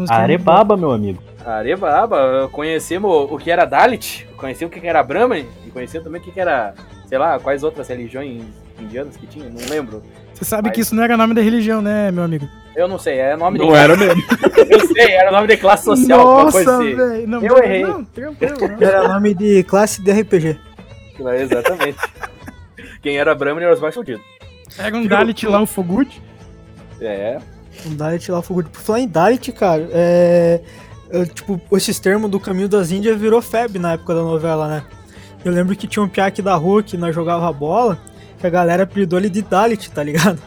Arebaba, 0.09 0.77
meu 0.77 0.91
amigo. 0.91 1.23
Arebaba, 1.45 2.49
conhecemos 2.53 3.11
o 3.31 3.37
que 3.39 3.51
era 3.51 3.65
Dalit, 3.65 4.27
conhecemos 4.37 4.77
o 4.77 4.81
que 4.81 4.87
era 4.87 5.03
Brahman, 5.03 5.47
e 5.67 5.71
conhecemos 5.71 6.05
também 6.05 6.21
o 6.21 6.25
que 6.25 6.39
era, 6.41 6.75
sei 7.07 7.19
lá, 7.19 7.39
quais 7.39 7.63
outras 7.63 7.89
religiões 7.89 8.43
indianas 8.79 9.17
que 9.17 9.27
tinha, 9.27 9.49
não 9.49 9.69
lembro. 9.69 10.03
Você 10.35 10.45
sabe 10.45 10.69
Mas- 10.69 10.75
que 10.75 10.81
isso 10.83 10.95
não 10.95 11.03
era 11.03 11.17
nome 11.17 11.35
da 11.35 11.41
religião, 11.43 11.81
né, 11.83 12.11
meu 12.11 12.25
amigo? 12.25 12.49
Eu 12.77 12.87
não 12.89 12.99
sei, 12.99 13.19
é 13.19 13.37
nome 13.37 13.59
de 13.59 13.65
Não 13.67 13.75
era 13.75 13.97
mesmo. 13.97 14.23
Eu 14.71 14.87
sei, 14.87 15.11
era 15.13 15.33
nome 15.33 15.49
de 15.49 15.57
classe 15.57 15.85
social, 15.85 16.45
Nossa, 16.45 16.61
assim. 16.61 16.95
velho. 16.95 17.27
Não, 17.29 17.43
Eu 17.43 17.57
não, 17.57 17.63
errei. 17.65 17.83
Não, 17.83 18.05
tranquilo. 18.05 18.57
não. 18.79 18.87
Era 18.89 19.09
nome 19.09 19.35
de 19.35 19.63
classe 19.65 20.01
de 20.01 20.13
RPG. 20.13 20.57
É, 21.27 21.43
Exatamente. 21.43 21.99
Quem 23.03 23.19
era 23.19 23.35
Brahman 23.35 23.65
era 23.65 23.75
os 23.75 23.81
mais 23.81 23.95
fudidos. 23.95 24.23
Era 24.79 24.97
um 24.97 25.05
Dalit 25.07 25.47
lá, 25.47 25.61
o 25.61 25.67
Fogut. 25.67 26.23
É, 27.01 27.39
Um 27.87 27.95
Dalit 27.95 28.31
lá, 28.31 28.39
o 28.39 28.43
fogo. 28.43 28.65
Por 28.65 28.81
falar 28.81 29.01
em 29.01 29.09
Dalit, 29.09 29.53
cara, 29.53 29.89
é, 29.93 30.61
é, 31.11 31.25
Tipo, 31.27 31.61
esses 31.77 31.99
termos 31.99 32.31
do 32.31 32.39
caminho 32.39 32.69
das 32.69 32.91
Índias 32.91 33.19
virou 33.19 33.41
febre 33.41 33.79
na 33.79 33.93
época 33.93 34.15
da 34.15 34.23
novela, 34.23 34.69
né? 34.69 34.85
Eu 35.45 35.53
lembro 35.53 35.75
que 35.75 35.87
tinha 35.87 36.03
um 36.03 36.09
piá 36.09 36.27
aqui 36.27 36.43
da 36.43 36.55
rua 36.55 36.83
que 36.83 36.97
nós 36.97 37.15
jogava 37.15 37.51
bola, 37.53 37.99
que 38.39 38.47
a 38.47 38.51
galera 38.51 38.83
apelidou 38.83 39.19
ele 39.19 39.31
de 39.31 39.43
Dalit, 39.43 39.91
tá 39.91 40.03
ligado? 40.03 40.41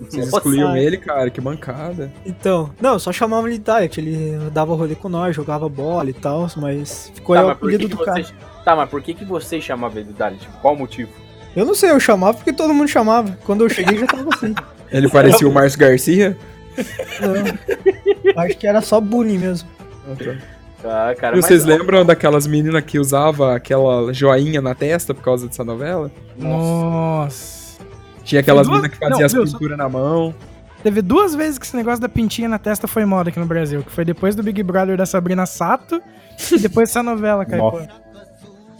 Vocês 0.00 0.24
Nossa. 0.24 0.38
excluíam 0.38 0.76
ele, 0.76 0.96
cara, 0.96 1.28
que 1.28 1.40
mancada. 1.40 2.10
Então, 2.24 2.70
não, 2.80 2.98
só 2.98 3.12
chamava 3.12 3.46
ele 3.46 3.58
de 3.58 3.64
Diet, 3.64 4.00
ele 4.00 4.38
dava 4.50 4.74
rolê 4.74 4.94
com 4.94 5.10
nós, 5.10 5.36
jogava 5.36 5.68
bola 5.68 6.08
e 6.08 6.14
tal, 6.14 6.48
mas 6.56 7.12
ficou 7.14 7.36
Tá, 7.36 7.42
aí 7.42 7.46
o 7.46 7.50
apelido 7.50 7.88
que 7.88 7.94
do 7.94 8.02
cara. 8.02 8.22
você... 8.22 8.32
tá, 8.64 8.74
mas 8.74 8.88
por 8.88 9.02
que, 9.02 9.12
que 9.12 9.24
você 9.26 9.60
chamava 9.60 9.98
ele 9.98 10.08
de 10.08 10.14
Dali? 10.14 10.38
Tipo, 10.38 10.56
qual 10.58 10.74
o 10.74 10.78
motivo? 10.78 11.10
Eu 11.54 11.66
não 11.66 11.74
sei, 11.74 11.90
eu 11.90 12.00
chamava 12.00 12.34
porque 12.38 12.52
todo 12.52 12.72
mundo 12.72 12.88
chamava. 12.88 13.36
Quando 13.44 13.64
eu 13.64 13.68
cheguei 13.68 13.98
já 13.98 14.06
tava 14.06 14.30
assim. 14.32 14.54
Ele 14.90 15.08
parecia 15.08 15.46
o 15.46 15.52
Márcio 15.52 15.78
Garcia. 15.78 16.36
Não. 17.20 18.42
Acho 18.42 18.56
que 18.56 18.66
era 18.66 18.80
só 18.80 19.00
bullying 19.00 19.38
mesmo. 19.38 19.68
Ah, 20.84 21.14
cara, 21.18 21.36
vocês 21.36 21.64
mas- 21.64 21.78
lembram 21.78 22.04
daquelas 22.04 22.46
meninas 22.46 22.82
que 22.84 22.98
usava 22.98 23.54
aquela 23.54 24.12
joinha 24.14 24.60
na 24.62 24.74
testa 24.74 25.12
por 25.12 25.22
causa 25.22 25.46
dessa 25.46 25.62
novela? 25.64 26.10
Nossa. 26.38 27.80
Tinha 28.24 28.40
aquelas 28.40 28.66
duas- 28.66 28.80
meninas 28.80 28.98
que 28.98 29.04
faziam 29.06 29.26
as 29.26 29.32
viu, 29.32 29.46
só- 29.46 29.52
pinturas 29.58 29.78
na 29.78 29.88
mão. 29.88 30.34
Teve 30.82 31.02
duas 31.02 31.34
vezes 31.34 31.58
que 31.58 31.66
esse 31.66 31.76
negócio 31.76 32.00
da 32.00 32.08
pintinha 32.08 32.48
na 32.48 32.58
testa 32.58 32.88
foi 32.88 33.04
moda 33.04 33.28
aqui 33.28 33.38
no 33.38 33.44
Brasil. 33.44 33.82
Que 33.82 33.92
foi 33.92 34.04
depois 34.04 34.34
do 34.34 34.42
Big 34.42 34.62
Brother 34.62 34.96
da 34.96 35.04
Sabrina 35.04 35.44
Sato 35.44 36.00
e 36.50 36.58
depois 36.58 36.88
dessa 36.88 37.02
novela, 37.02 37.44
cara. 37.44 37.60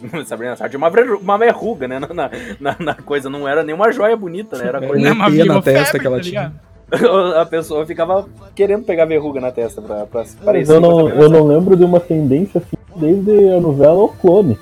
Sabrina 0.25 0.57
Sato 0.57 0.71
tinha 0.71 0.79
uma, 0.79 0.89
verru- 0.89 1.19
uma 1.19 1.37
verruga, 1.37 1.87
né? 1.87 1.99
Na, 2.09 2.09
na, 2.59 2.77
na- 2.79 2.95
coisa, 2.95 3.29
não 3.29 3.47
era 3.47 3.63
nenhuma 3.63 3.93
joia 3.93 4.17
bonita, 4.17 4.57
né? 4.57 4.67
Era 4.67 4.79
Era 4.79 4.87
coisa. 4.89 5.07
É 5.09 5.13
uma 5.13 5.29
um 5.29 5.45
na 5.45 5.61
testa 5.61 5.85
febre, 5.85 6.01
que 6.01 6.07
ela 6.07 6.17
tá 6.17 6.23
tinha. 6.23 6.53
A 7.41 7.47
pessoa 7.47 7.87
ficava 7.87 8.29
querendo 8.55 8.85
pegar 8.85 9.05
verruga 9.05 9.41
na 9.41 9.53
testa 9.53 9.81
pra, 9.81 10.07
pra 10.07 10.25
parecer. 10.45 10.75
eu 10.75 10.81
com 10.81 10.87
a 10.87 10.91
não, 10.91 11.09
eu 11.09 11.29
não 11.29 11.47
lembro 11.47 11.77
de 11.77 11.85
uma 11.85 12.01
tendência 12.01 12.59
assim 12.59 12.77
desde 12.97 13.51
a 13.53 13.61
novela 13.61 14.03
O 14.03 14.09
Clone. 14.09 14.59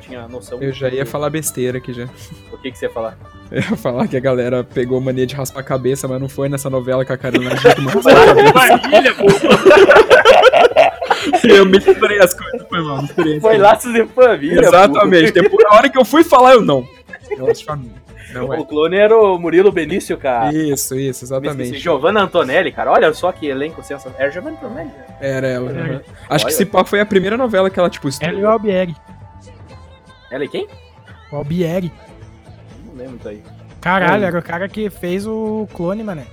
Tinha 0.00 0.26
noção 0.26 0.60
Eu 0.60 0.72
já 0.72 0.88
ia 0.88 1.06
falar 1.06 1.30
besteira 1.30 1.78
aqui 1.78 1.92
já. 1.92 2.08
o 2.52 2.58
que, 2.58 2.72
que 2.72 2.78
você 2.78 2.86
ia 2.86 2.90
falar. 2.90 3.16
Eu 3.50 3.62
ia 3.62 3.76
falar 3.76 4.06
que 4.06 4.14
a 4.16 4.20
galera 4.20 4.62
pegou 4.62 5.00
mania 5.00 5.26
de 5.26 5.34
raspar 5.34 5.60
a 5.60 5.62
cabeça, 5.62 6.06
mas 6.06 6.20
não 6.20 6.28
foi 6.28 6.50
nessa 6.50 6.68
novela 6.68 7.02
que 7.02 7.12
a 7.12 7.16
Carolina 7.16 7.54
Dickman 7.54 7.88
raspou 7.94 8.12
a 8.12 8.78
cabeça. 8.78 9.18
Eu 11.44 11.64
misturei 11.64 12.18
as 12.20 12.34
coisas, 12.34 12.68
foi 12.68 12.82
mal, 12.82 13.00
misturei. 13.02 13.40
Foi 13.40 13.56
laços 13.56 13.90
de 13.92 14.04
família. 14.06 14.60
Exatamente. 14.60 15.32
Depois, 15.32 15.64
a 15.70 15.76
hora 15.76 15.88
que 15.88 15.98
eu 15.98 16.04
fui 16.04 16.22
falar, 16.24 16.54
eu 16.54 16.62
não. 16.62 16.86
Laços 17.38 17.60
de 17.60 17.64
família. 17.64 18.07
Não 18.32 18.52
é. 18.52 18.58
O 18.58 18.64
clone 18.64 18.96
era 18.96 19.16
o 19.16 19.38
Murilo 19.38 19.72
Benício, 19.72 20.16
cara. 20.18 20.52
Isso, 20.54 20.94
isso, 20.96 21.24
exatamente. 21.24 21.78
Giovanna 21.78 22.22
Antonelli, 22.22 22.72
cara. 22.72 22.92
Olha 22.92 23.12
só 23.14 23.32
que 23.32 23.46
elenco 23.46 23.82
sensacional. 23.82 24.20
Era 24.20 24.30
Giovanna 24.30 24.56
Antonelli. 24.56 24.88
né? 24.88 25.04
Era 25.20 25.46
ela. 25.46 25.70
Era. 25.70 25.80
aham. 25.80 26.02
Acho 26.28 26.44
que 26.44 26.50
Olha. 26.50 26.54
esse 26.54 26.66
pá 26.66 26.84
foi 26.84 27.00
a 27.00 27.06
primeira 27.06 27.36
novela 27.36 27.70
que 27.70 27.78
ela, 27.78 27.88
tipo, 27.90 28.08
Ela 28.20 28.38
e 28.38 28.42
o 28.42 28.48
Albieri. 28.48 28.94
Ela 30.30 30.44
e 30.44 30.48
quem? 30.48 30.68
O 31.32 31.36
Albieri. 31.36 31.90
Não 32.86 32.94
lembro 32.94 33.16
disso 33.16 33.28
aí. 33.28 33.42
Caralho, 33.80 34.24
era 34.24 34.38
o 34.38 34.42
cara 34.42 34.68
que 34.68 34.90
fez 34.90 35.26
o 35.26 35.68
clone, 35.72 36.02
mané. 36.02 36.26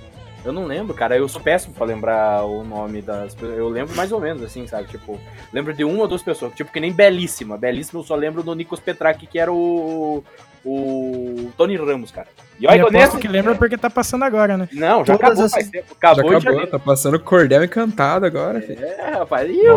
Eu 0.44 0.52
não 0.52 0.64
lembro, 0.64 0.94
cara. 0.94 1.16
Eu 1.16 1.28
sou 1.28 1.40
péssimo 1.40 1.74
pra 1.74 1.84
lembrar 1.86 2.44
o 2.44 2.62
nome 2.62 3.02
das 3.02 3.34
pessoas. 3.34 3.58
Eu 3.58 3.68
lembro 3.68 3.96
mais 3.96 4.12
ou 4.12 4.20
menos, 4.20 4.42
assim, 4.42 4.64
sabe? 4.66 4.86
Tipo, 4.86 5.18
lembro 5.52 5.72
de 5.74 5.84
uma 5.84 6.02
ou 6.02 6.08
duas 6.08 6.22
pessoas. 6.22 6.54
Tipo, 6.54 6.70
que 6.72 6.78
nem 6.78 6.92
Belíssima. 6.92 7.58
Belíssima 7.58 8.00
eu 8.00 8.04
só 8.04 8.14
lembro 8.14 8.42
do 8.44 8.54
Nikos 8.54 8.78
Petraki, 8.78 9.26
que 9.26 9.38
era 9.38 9.52
o. 9.52 10.22
O 10.68 11.52
Tony 11.56 11.76
Ramos, 11.76 12.10
cara. 12.10 12.26
E 12.58 12.64
E 12.64 12.66
olha, 12.68 12.90
nessa. 12.90 13.18
que 13.18 13.28
lembra 13.28 13.54
porque 13.54 13.78
tá 13.78 13.88
passando 13.88 14.24
agora, 14.24 14.56
né? 14.56 14.68
Não, 14.72 15.04
já 15.04 15.16
Todas 15.16 15.20
acabou 15.20 15.32
essas- 15.44 15.52
faz 15.52 15.70
tempo. 15.70 15.86
Já 15.90 15.94
Acabou, 16.12 16.32
em 16.32 16.36
acabou, 16.36 16.66
tá 16.66 16.78
passando 16.78 17.20
cordel 17.20 17.62
encantado 17.64 18.26
agora, 18.26 18.60
filho. 18.60 18.84
É, 18.84 19.10
rapaz. 19.12 19.48
E 19.48 19.68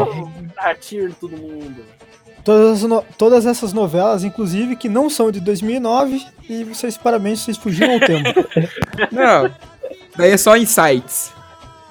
em 1.09 1.11
todo 1.11 1.37
mundo. 1.37 1.85
Todas, 2.43 2.83
as 2.83 2.89
no- 2.89 3.05
todas 3.17 3.45
essas 3.45 3.71
novelas, 3.73 4.23
inclusive, 4.23 4.75
que 4.75 4.89
não 4.89 5.09
são 5.09 5.29
de 5.29 5.39
2009, 5.39 6.25
e 6.49 6.63
vocês, 6.63 6.97
parabéns, 6.97 7.41
vocês 7.41 7.57
fugiram 7.57 7.93
ao 7.93 7.99
tempo. 7.99 8.29
Não, 9.11 9.53
daí 10.17 10.31
é 10.31 10.37
só 10.37 10.55
insights. 10.57 11.31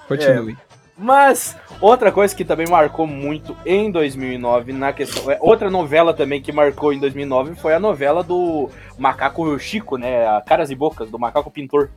Continue. 0.09 0.57
Mas 0.99 1.57
outra 1.81 2.11
coisa 2.11 2.35
que 2.35 2.45
também 2.45 2.67
marcou 2.67 3.07
muito 3.07 3.57
em 3.65 3.89
2009 3.89 4.73
na 4.73 4.93
questão, 4.93 5.31
é, 5.31 5.39
outra 5.41 5.71
novela 5.71 6.13
também 6.13 6.43
que 6.43 6.51
marcou 6.51 6.93
em 6.93 6.99
2009 6.99 7.55
foi 7.55 7.73
a 7.73 7.79
novela 7.79 8.25
do 8.25 8.69
Macaco 8.99 9.57
Chico, 9.61 9.97
né, 9.97 10.27
a 10.27 10.41
Caras 10.41 10.71
e 10.71 10.75
Bocas 10.75 11.09
do 11.09 11.19
Macaco 11.19 11.53
Pintor. 11.53 11.89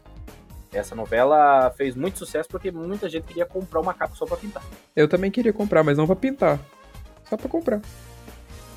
Essa 0.71 0.95
novela 0.95 1.71
fez 1.75 1.95
muito 1.95 2.19
sucesso 2.19 2.47
porque 2.47 2.71
muita 2.71 3.09
gente 3.09 3.23
queria 3.23 3.45
comprar 3.45 3.81
o 3.81 3.83
macaco 3.83 4.15
só 4.15 4.25
pra 4.25 4.37
pintar. 4.37 4.63
Eu 4.95 5.07
também 5.07 5.29
queria 5.29 5.51
comprar, 5.51 5.83
mas 5.83 5.97
não 5.97 6.05
pra 6.05 6.15
pintar. 6.15 6.59
Só 7.25 7.35
pra 7.35 7.49
comprar. 7.49 7.81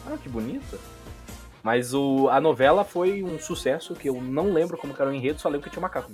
Ah, 0.06 0.16
que 0.20 0.28
bonito. 0.28 0.78
Mas 1.62 1.94
o, 1.94 2.28
a 2.30 2.40
novela 2.40 2.82
foi 2.82 3.22
um 3.22 3.38
sucesso 3.38 3.94
que 3.94 4.08
eu 4.08 4.20
não 4.20 4.52
lembro 4.52 4.76
como 4.76 4.92
era 4.98 5.08
o 5.08 5.14
enredo, 5.14 5.40
só 5.40 5.48
lembro 5.48 5.64
que 5.64 5.70
tinha 5.70 5.80
um 5.80 5.82
macaco. 5.82 6.10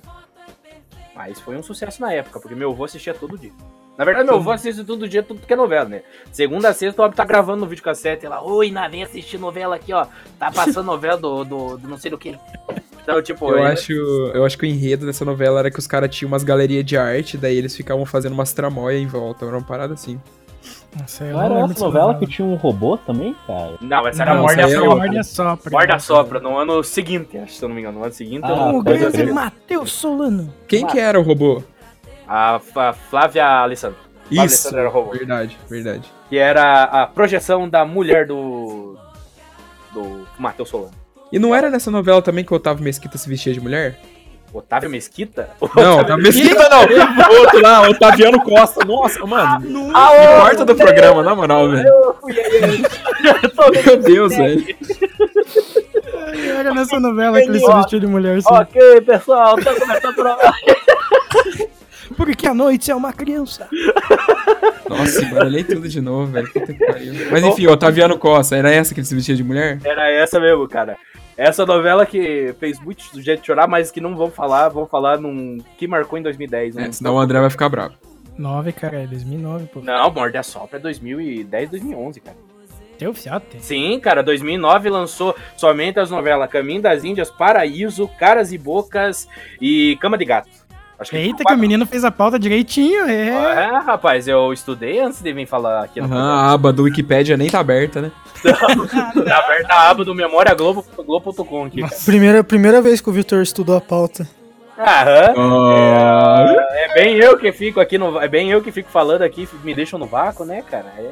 Mas 1.15 1.41
foi 1.41 1.57
um 1.57 1.63
sucesso 1.63 2.01
na 2.01 2.13
época, 2.13 2.41
porque 2.41 2.55
meu 2.55 2.73
avô 2.73 2.85
assistia 2.85 3.15
todo 3.15 3.39
dia. 3.39 3.53
Na 4.01 4.07
verdade, 4.07 4.27
meu 4.27 4.37
avô 4.37 4.51
assiste 4.51 4.83
todo 4.83 5.07
dia 5.07 5.23
tudo 5.23 5.47
que 5.47 5.53
é 5.53 5.57
novela, 5.57 5.87
né? 5.87 6.01
Segunda 6.33 6.71
a 6.71 6.73
sexta, 6.73 7.03
o 7.03 7.05
Bob 7.05 7.15
tá 7.15 7.23
gravando 7.23 7.61
no 7.61 7.67
videocassete. 7.67 8.25
Ela, 8.25 8.41
oi, 8.43 8.71
Ná, 8.71 8.89
vem 8.89 9.03
assistir 9.03 9.37
novela 9.37 9.77
aqui, 9.77 9.93
ó. 9.93 10.07
Tá 10.39 10.51
passando 10.51 10.87
novela 10.89 11.19
do, 11.19 11.45
do, 11.45 11.77
do 11.77 11.87
não 11.87 11.99
sei 11.99 12.11
do 12.11 12.17
que. 12.17 12.35
Então, 13.03 13.21
tipo, 13.21 13.51
Eu 13.53 13.63
acho, 13.63 13.93
eu 13.93 14.43
acho 14.47 14.57
que 14.57 14.65
o 14.65 14.67
enredo 14.67 15.05
dessa 15.05 15.23
novela 15.23 15.59
era 15.61 15.71
que 15.71 15.79
os 15.79 15.87
caras 15.87 16.09
tinham 16.17 16.29
umas 16.29 16.43
galerias 16.43 16.83
de 16.83 16.97
arte, 16.97 17.37
daí 17.37 17.55
eles 17.59 17.77
ficavam 17.77 18.07
fazendo 18.07 18.33
umas 18.33 18.55
tramóias 18.55 19.03
em 19.03 19.07
volta. 19.07 19.45
Era 19.45 19.59
uma 19.59 19.67
parada 19.67 19.93
assim. 19.93 20.19
Nossa, 20.99 21.25
eu 21.25 21.35
Não 21.35 21.43
era 21.43 21.55
lembro 21.57 21.73
essa 21.73 21.85
novela 21.85 22.15
que 22.19 22.27
tinha 22.27 22.49
um 22.49 22.55
robô 22.55 22.97
também, 22.97 23.37
cara? 23.47 23.75
Não, 23.83 24.09
essa 24.09 24.23
era 24.23 24.35
Não, 24.35 24.41
Morde 24.45 24.63
a 24.63 24.65
é 24.65 24.69
Sopra. 24.71 24.97
Morde 24.97 25.19
a 25.19 25.23
Sopra. 25.25 25.71
Morde 25.73 25.93
a 25.93 25.99
Sopra, 25.99 26.41
no 26.41 26.57
ano 26.57 26.83
seguinte, 26.83 27.37
acho, 27.37 27.53
se 27.53 27.63
eu 27.63 27.69
não 27.69 27.77
me 27.77 27.83
engano. 27.83 27.99
No 27.99 28.05
ano 28.05 28.15
seguinte, 28.15 28.49
eu 28.49 28.55
Ah, 28.55 28.73
não- 28.73 28.79
O 28.79 28.83
grande. 28.83 29.31
Matheus 29.31 29.93
Solano. 29.93 30.51
Quem 30.67 30.87
que 30.87 30.99
era 30.99 31.21
o 31.21 31.23
robô? 31.23 31.63
A, 32.31 32.55
F- 32.61 32.99
Flávia 33.11 33.45
Alessandro. 33.47 33.99
Flávia 33.99 34.31
Isso, 34.31 34.41
Alessandro 34.69 34.79
era 34.81 34.89
o 34.89 34.93
robô. 34.93 35.11
verdade, 35.11 35.59
verdade. 35.69 36.09
Que 36.29 36.39
era 36.39 36.85
a 36.85 37.07
projeção 37.07 37.69
da 37.69 37.85
mulher 37.85 38.27
do. 38.27 38.97
do 39.93 40.27
Matheus 40.39 40.69
Solano. 40.69 40.93
E 41.33 41.39
não 41.39 41.55
era 41.55 41.71
nessa 41.71 41.91
novela 41.91 42.23
também 42.23 42.45
que 42.45 42.53
o 42.53 42.57
Otávio 42.57 42.83
Mesquita 42.85 43.17
se 43.19 43.29
vestia 43.29 43.53
de 43.53 43.61
mulher? 43.61 43.99
Otávio 44.53 44.91
Mesquita? 44.91 45.51
Não, 45.77 45.99
Otávio 46.01 46.25
Mesquita 46.25 46.69
não. 46.69 46.81
O 46.83 47.41
outro 47.41 47.63
lá, 47.63 47.89
Otaviano 47.89 48.43
Costa. 48.43 48.85
Nossa, 48.85 49.25
mano. 49.25 49.61
Me 49.61 49.93
Ah, 49.95 50.09
corta 50.41 50.65
do 50.65 50.75
programa, 50.75 51.23
na 51.23 51.35
moral, 51.37 51.71
velho. 51.71 51.89
Meu 53.87 53.97
Deus, 54.03 54.37
velho. 54.37 54.65
Era 56.59 56.75
nessa 56.75 56.99
novela 56.99 57.41
que 57.41 57.49
ele 57.49 57.61
se 57.61 57.73
vestiu 57.75 58.01
de 58.01 58.07
mulher, 58.09 58.43
sim. 58.43 58.49
Ok, 58.53 59.01
pessoal, 59.03 59.57
tá 59.57 59.73
começando 59.75 60.15
programa. 60.17 60.53
Porque 62.21 62.47
a 62.47 62.53
noite 62.53 62.91
é 62.91 62.95
uma 62.95 63.15
criança. 63.15 63.67
Nossa, 64.87 65.25
baralhei 65.25 65.65
tudo 65.65 65.89
de 65.89 66.03
novo, 66.03 66.31
velho. 66.31 66.53
Puta 66.53 66.75
que 66.75 66.85
pariu. 66.85 67.15
Mas 67.31 67.43
enfim, 67.43 67.67
Otaviano 67.67 68.19
Costa, 68.19 68.57
era 68.57 68.71
essa 68.71 68.93
que 68.93 69.01
ele 69.01 69.07
se 69.07 69.15
vestia 69.15 69.35
de 69.35 69.43
mulher? 69.43 69.79
Era 69.83 70.11
essa 70.13 70.39
mesmo, 70.39 70.69
cara. 70.69 70.99
Essa 71.35 71.65
novela 71.65 72.05
que 72.05 72.55
fez 72.61 72.79
muito 72.79 73.03
gente 73.23 73.47
chorar, 73.47 73.67
mas 73.67 73.91
que 73.91 74.03
não 74.03 74.15
vão 74.15 74.31
falar, 74.31 74.69
vão 74.69 74.87
falar 74.87 75.19
num. 75.19 75.57
que 75.79 75.89
marcou 75.89 76.19
em 76.19 76.23
2010, 76.23 76.75
né? 76.75 76.89
É, 76.89 76.93
senão 76.93 77.15
o 77.15 77.19
André 77.19 77.41
vai 77.41 77.49
ficar 77.49 77.71
bravo. 77.71 77.95
9, 78.37 78.73
cara, 78.73 79.01
é 79.01 79.07
2009, 79.07 79.67
pô. 79.69 79.81
Não, 79.81 80.11
Morde 80.11 80.37
a 80.37 80.43
Sopra 80.43 80.79
é 80.79 80.83
2010, 80.83 81.71
2011, 81.71 82.21
cara. 82.21 82.37
Tem 82.99 83.09
oficial, 83.09 83.41
tem. 83.41 83.63
Sim, 83.63 83.99
cara, 83.99 84.23
2009 84.23 84.91
lançou 84.91 85.35
somente 85.57 85.99
as 85.99 86.11
novelas 86.11 86.51
Caminho 86.51 86.83
das 86.83 87.03
Índias, 87.03 87.31
Paraíso, 87.31 88.07
Caras 88.19 88.53
e 88.53 88.59
Bocas 88.59 89.27
e 89.59 89.97
Cama 90.03 90.19
de 90.19 90.27
Gato. 90.27 90.60
Acho 91.01 91.17
Eita, 91.17 91.43
que 91.45 91.53
o 91.55 91.57
menino 91.59 91.87
fez 91.87 92.05
a 92.05 92.11
pauta 92.11 92.39
direitinho, 92.39 93.07
é. 93.09 93.29
É, 93.29 93.79
rapaz, 93.79 94.29
eu 94.29 94.53
estudei 94.53 95.01
antes 95.01 95.23
de 95.23 95.33
vir 95.33 95.47
falar 95.47 95.83
aqui 95.83 95.99
programa. 95.99 96.23
a 96.23 96.53
aba 96.53 96.73
do 96.73 96.83
Wikipedia 96.83 97.39
nem 97.39 97.49
tá 97.49 97.59
aberta, 97.61 98.03
né? 98.03 98.13
Tá 98.45 99.39
aberta 99.39 99.73
a 99.73 99.89
aba 99.91 100.05
do 100.05 100.15
Memória 100.15 100.55
Globo, 100.55 100.85
Globo.com 100.97 101.65
aqui. 101.65 101.81
cara. 101.81 101.95
Primeira, 102.05 102.45
primeira 102.45 102.83
vez 102.83 103.01
que 103.01 103.09
o 103.09 103.13
Vitor 103.13 103.41
estudou 103.43 103.77
a 103.77 103.81
pauta. 103.81 104.29
Aham. 104.79 105.35
Ah, 105.37 106.67
É 106.73 106.95
bem 106.95 107.17
eu 107.17 107.39
que 107.39 107.53
fico 107.53 107.81
aqui 107.81 107.99
no. 107.99 108.21
É 108.21 108.29
bem 108.29 108.51
eu 108.51 108.63
que 108.63 108.73
fico 108.73 108.91
falando 108.91 109.23
aqui, 109.23 109.49
me 109.65 109.75
deixam 109.75 109.99
no 109.99 110.07
vácuo, 110.07 110.45
né, 110.45 110.63
cara? 110.71 110.87
É 110.99 111.11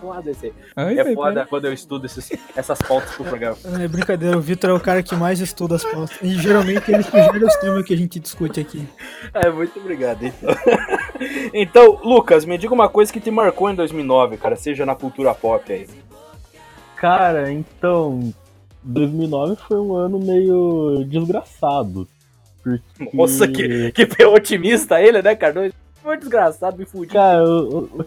foda 0.00 0.30
esse. 0.30 0.52
ai, 0.76 0.98
É 0.98 1.04
vai, 1.04 1.14
foda 1.14 1.46
quando 1.46 1.64
eu 1.66 1.72
estudo 1.72 2.06
esses- 2.06 2.32
essas 2.56 2.78
pautas 2.82 3.10
pro 3.14 3.24
programa. 3.24 3.56
É 3.80 3.88
brincadeira, 3.88 4.36
o 4.36 4.40
Vitor 4.40 4.70
é 4.70 4.72
o 4.72 4.80
cara 4.80 5.02
que 5.02 5.14
mais 5.14 5.40
estuda 5.40 5.76
as 5.76 5.84
pautas. 5.84 6.16
E 6.22 6.34
geralmente 6.34 6.90
ele 6.90 7.02
sugere 7.02 7.44
os 7.44 7.56
temas 7.56 7.84
que 7.84 7.94
a 7.94 7.96
gente 7.96 8.18
discute 8.20 8.60
aqui. 8.60 8.86
É, 9.34 9.48
muito 9.50 9.78
obrigado, 9.78 10.24
então. 10.24 10.50
então, 11.54 12.00
Lucas, 12.04 12.44
me 12.44 12.56
diga 12.58 12.72
uma 12.74 12.88
coisa 12.88 13.12
que 13.12 13.20
te 13.20 13.30
marcou 13.30 13.70
em 13.70 13.74
2009, 13.74 14.36
cara, 14.36 14.56
seja 14.56 14.84
na 14.86 14.94
cultura 14.94 15.34
pop 15.34 15.72
aí. 15.72 15.86
Cara, 16.96 17.50
então. 17.52 18.32
2009 18.82 19.56
foi 19.68 19.78
um 19.78 19.94
ano 19.94 20.18
meio 20.18 21.04
desgraçado. 21.06 22.08
Porque... 22.62 23.14
Nossa, 23.16 23.46
que, 23.46 23.92
que 23.92 24.24
otimista 24.24 25.00
ele, 25.00 25.20
né, 25.20 25.34
Cardoso? 25.34 25.72
Foi 26.02 26.16
desgraçado, 26.16 26.78
me 26.78 26.86
fudi. 26.86 27.12
Cara, 27.12 27.42
eu- 27.42 27.90
eu- 27.98 28.06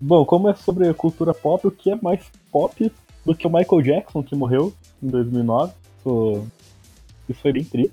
bom, 0.00 0.24
como 0.24 0.48
é 0.48 0.54
sobre 0.54 0.92
cultura 0.94 1.32
pop, 1.34 1.66
o 1.66 1.70
que 1.70 1.90
é 1.90 1.98
mais 2.00 2.24
pop 2.50 2.92
do 3.24 3.34
que 3.34 3.46
o 3.46 3.50
Michael 3.50 3.82
Jackson, 3.82 4.22
que 4.22 4.34
morreu 4.36 4.72
em 5.02 5.08
2009? 5.08 5.72
Isso, 5.98 6.46
isso 7.28 7.40
foi 7.40 7.52
bem 7.52 7.64
triste. 7.64 7.92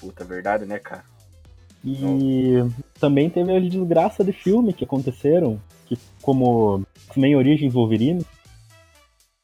Puta, 0.00 0.24
verdade, 0.24 0.64
né, 0.66 0.78
cara? 0.78 1.04
E 1.84 2.64
também 2.98 3.28
teve 3.28 3.54
a 3.54 3.60
desgraça 3.60 4.24
de 4.24 4.32
filme 4.32 4.72
que 4.72 4.84
aconteceram, 4.84 5.60
que 5.86 5.98
como 6.22 6.82
X-Men 7.08 7.36
Origins 7.36 7.74
Wolverine, 7.74 8.24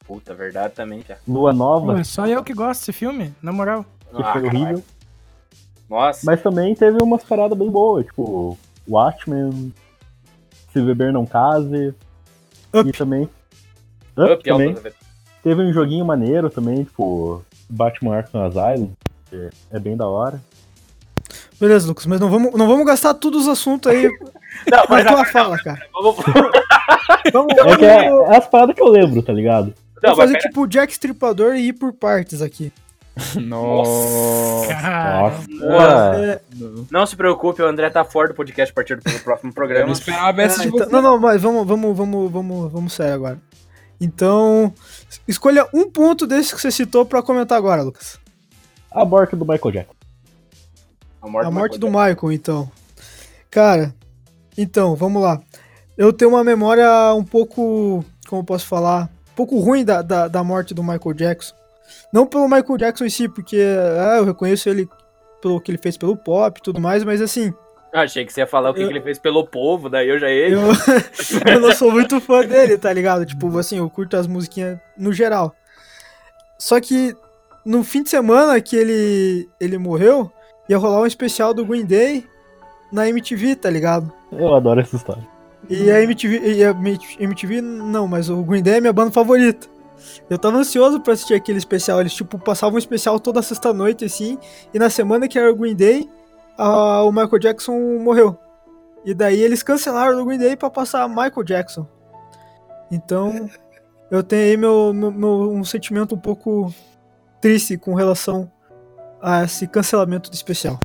Puta, 0.07 0.35
verdade 0.35 0.75
também, 0.75 1.03
cara. 1.03 1.21
Lua 1.29 1.53
Nova, 1.53 1.93
Pô, 1.93 1.99
é 1.99 2.03
só 2.03 2.27
eu 2.27 2.43
que 2.43 2.53
gosto 2.53 2.81
desse 2.81 2.93
filme, 2.93 3.33
na 3.41 3.53
moral. 3.53 3.85
que 3.85 4.21
Ah, 4.21 4.33
foi 4.33 4.43
caralho. 4.43 4.49
horrível. 4.65 4.85
Nossa. 5.89 6.21
Mas 6.27 6.43
também 6.43 6.75
teve 6.75 7.01
umas 7.01 7.23
paradas 7.23 7.57
bem 7.57 7.71
boas, 7.71 8.07
tipo 8.07 8.59
Watchmen, 8.89 9.73
Se 10.73 10.81
Beber 10.81 11.13
Não 11.13 11.27
Case, 11.27 11.95
Up. 12.75 12.89
e 12.89 12.93
também... 12.93 13.29
Up, 14.17 14.33
Up, 14.33 14.45
também. 14.45 14.77
Teve 15.43 15.63
um 15.63 15.73
joguinho 15.73 16.05
maneiro 16.05 16.51
também, 16.51 16.85
tipo 16.85 17.43
Batman 17.69 18.17
Arkham 18.19 18.43
Asylum, 18.45 18.91
que 19.29 19.49
é 19.71 19.79
bem 19.79 19.97
da 19.97 20.07
hora. 20.07 20.41
Beleza, 21.59 21.87
Lucas, 21.89 22.07
mas 22.07 22.21
não 22.21 22.29
vamos, 22.31 22.53
não 22.55 22.67
vamos 22.67 22.87
gastar 22.87 23.15
todos 23.15 23.43
os 23.43 23.49
assuntos 23.49 23.91
aí 23.91 24.05
Não, 24.71 24.79
na 24.79 24.87
mas 24.89 25.07
tua 25.07 25.25
fala, 25.27 25.57
cara. 25.59 25.81
vamos. 25.93 26.17
Vamos, 27.33 27.53
É, 27.53 27.77
que 27.77 27.85
é, 27.85 28.09
vamos- 28.11 28.31
é 28.31 28.37
as 28.39 28.47
paradas 28.49 28.75
que 28.75 28.81
eu 28.83 28.89
lembro, 28.89 29.23
tá 29.23 29.33
ligado? 29.33 29.75
Não, 30.03 30.11
vamos 30.15 30.17
fazer 30.19 30.33
pera- 30.33 30.49
tipo 30.49 30.63
o 30.63 30.67
Jack 30.67 30.91
Stripador 30.93 31.55
e 31.55 31.69
ir 31.69 31.73
por 31.75 31.93
partes 31.93 32.41
aqui. 32.41 32.73
Nossa. 33.41 34.73
Não 36.91 37.05
se 37.07 37.17
preocupe, 37.17 37.63
o 37.63 37.67
André 37.67 37.91
tá 37.91 38.05
fora 38.05 38.29
do 38.29 38.35
podcast 38.35 38.73
a 38.73 38.75
partir 38.75 38.97
do 38.97 39.03
próximo 39.21 39.51
Eu 39.51 39.55
programa. 39.55 39.87
não 39.87 39.93
esperava 39.93 40.43
essa 40.43 40.61
ah, 40.61 40.63
de 40.63 40.69
então- 40.69 40.87
você. 40.87 40.93
não, 40.93 41.03
não, 41.03 41.19
mas 41.19 41.43
vamos, 41.43 41.67
vamos, 41.67 41.97
vamos, 41.97 42.31
vamos, 42.33 42.73
vamos 42.73 42.93
sério 42.93 43.15
agora. 43.15 43.39
Então, 44.01 44.73
escolha 45.29 45.67
um 45.75 45.91
ponto 45.91 46.27
desse 46.27 46.55
que 46.55 46.61
você 46.61 46.71
citou 46.71 47.05
pra 47.05 47.23
comentar 47.23 47.59
agora, 47.59 47.83
Lucas. 47.83 48.19
A 48.91 49.05
morte 49.05 49.37
do 49.37 49.45
Michael 49.45 49.73
Jackson. 49.73 49.95
A 51.21 51.29
morte, 51.29 51.47
a 51.47 51.51
morte 51.51 51.79
do 51.79 51.87
Michael 51.89 52.09
Michael, 52.15 52.33
então. 52.33 52.73
Cara, 53.51 53.95
então, 54.57 54.95
vamos 54.97 55.21
lá. 55.23 55.41
Eu 55.99 56.13
tenho 56.15 56.31
uma 56.31 56.43
memória 56.43 56.89
um 57.15 57.23
pouco, 57.23 58.03
como 58.27 58.41
eu 58.41 58.45
posso 58.47 58.67
falar, 58.67 59.11
um 59.33 59.35
pouco 59.37 59.59
ruim 59.59 59.85
da, 59.85 60.01
da, 60.01 60.29
da 60.29 60.43
morte 60.43 60.73
do 60.73 60.83
Michael 60.83 61.13
Jackson. 61.13 61.55
Não 62.13 62.27
pelo 62.27 62.45
Michael 62.49 62.77
Jackson 62.77 63.05
em 63.05 63.11
si, 63.11 63.29
porque 63.29 63.57
ah, 63.99 64.17
eu 64.19 64.25
reconheço 64.25 64.69
ele 64.69 64.89
pelo 65.41 65.61
que 65.61 65.71
ele 65.71 65.79
fez 65.79 65.97
pelo 65.97 66.17
pop 66.17 66.59
e 66.59 66.63
tudo 66.63 66.81
mais, 66.81 67.03
mas 67.05 67.21
assim, 67.23 67.53
Ah, 67.93 68.03
achei 68.03 68.25
que 68.25 68.33
você 68.33 68.41
ia 68.41 68.47
falar 68.47 68.71
o 68.71 68.75
que, 68.75 68.81
Eu- 68.83 68.87
que 68.89 68.93
ele 68.93 69.01
fez 69.01 69.19
pelo 69.19 69.47
povo, 69.47 69.89
daí 69.89 70.09
eu 70.09 70.19
já 70.19 70.29
ia. 70.31 70.49
eu, 70.51 70.61
eu 71.55 71.61
não 71.61 71.73
sou 71.73 71.91
muito 71.91 72.21
fã 72.21 72.45
dele, 72.45 72.77
tá 72.79 72.93
ligado? 72.93 73.25
Tipo, 73.25 73.57
assim, 73.59 73.79
eu 73.79 73.89
curto 73.89 74.17
as 74.17 74.27
musiquinhas 74.27 74.79
no 74.99 75.13
geral. 75.13 75.55
Só 76.59 76.81
que 76.81 77.17
no 77.65 77.83
fim 77.85 78.03
de 78.03 78.11
semana 78.11 78.61
que 78.61 78.77
ele, 78.77 79.49
ele 79.61 79.79
morreu, 79.79 80.31
ia 80.69 80.79
rolar 80.79 81.01
um 81.01 81.07
especial 81.07 81.55
do 81.55 81.65
Green 81.65 81.85
Day 81.85 82.27
na 82.93 83.09
MTV, 83.09 83.57
tá 83.57 83.71
ligado? 83.71 84.13
Eu 84.33 84.55
adoro 84.55 84.81
essa 84.81 84.97
história. 84.97 85.27
E 85.69 85.91
a 85.91 86.03
MTV, 86.03 86.53
e 86.55 86.65
a 86.65 86.71
MTV 87.21 87.61
não, 87.61 88.07
mas 88.09 88.29
o 88.29 88.43
Green 88.43 88.63
Day 88.63 88.75
é 88.75 88.81
minha 88.81 88.93
banda 88.93 89.11
favorita. 89.11 89.67
Eu 90.29 90.39
tava 90.39 90.57
ansioso 90.59 91.01
pra 91.01 91.13
assistir 91.13 91.35
aquele 91.35 91.59
especial. 91.59 92.01
Eles, 92.01 92.15
tipo, 92.15 92.39
passavam 92.39 92.77
um 92.77 92.79
especial 92.79 93.19
toda 93.21 93.43
sexta-noite, 93.43 94.05
assim. 94.05 94.39
E 94.73 94.79
na 94.79 94.91
semana 94.91 95.27
que 95.29 95.39
era 95.39 95.51
o 95.51 95.57
Green 95.57 95.75
Day, 95.77 96.09
a- 96.59 97.03
o 97.05 97.11
Michael 97.13 97.39
Jackson 97.39 97.79
morreu. 97.99 98.37
E 99.05 99.15
daí 99.15 99.41
eles 99.41 99.63
cancelaram 99.63 100.21
o 100.21 100.25
Green 100.25 100.39
Day 100.39 100.57
pra 100.57 100.69
passar 100.71 101.09
Michael 101.09 101.45
Jackson. 101.45 101.87
Então, 102.91 103.49
eu 104.11 104.23
tenho 104.23 104.43
aí 104.51 104.57
meu, 104.57 104.93
meu, 104.93 105.11
meu- 105.11 105.51
um 105.53 105.65
sentimento 105.65 106.15
um 106.15 106.19
pouco 106.19 106.73
triste 107.41 107.77
com 107.79 107.95
relação 107.95 108.51
a 109.23 109.45
esse 109.45 109.67
cancelamento 109.67 110.31
do 110.31 110.35
especial. 110.35 110.79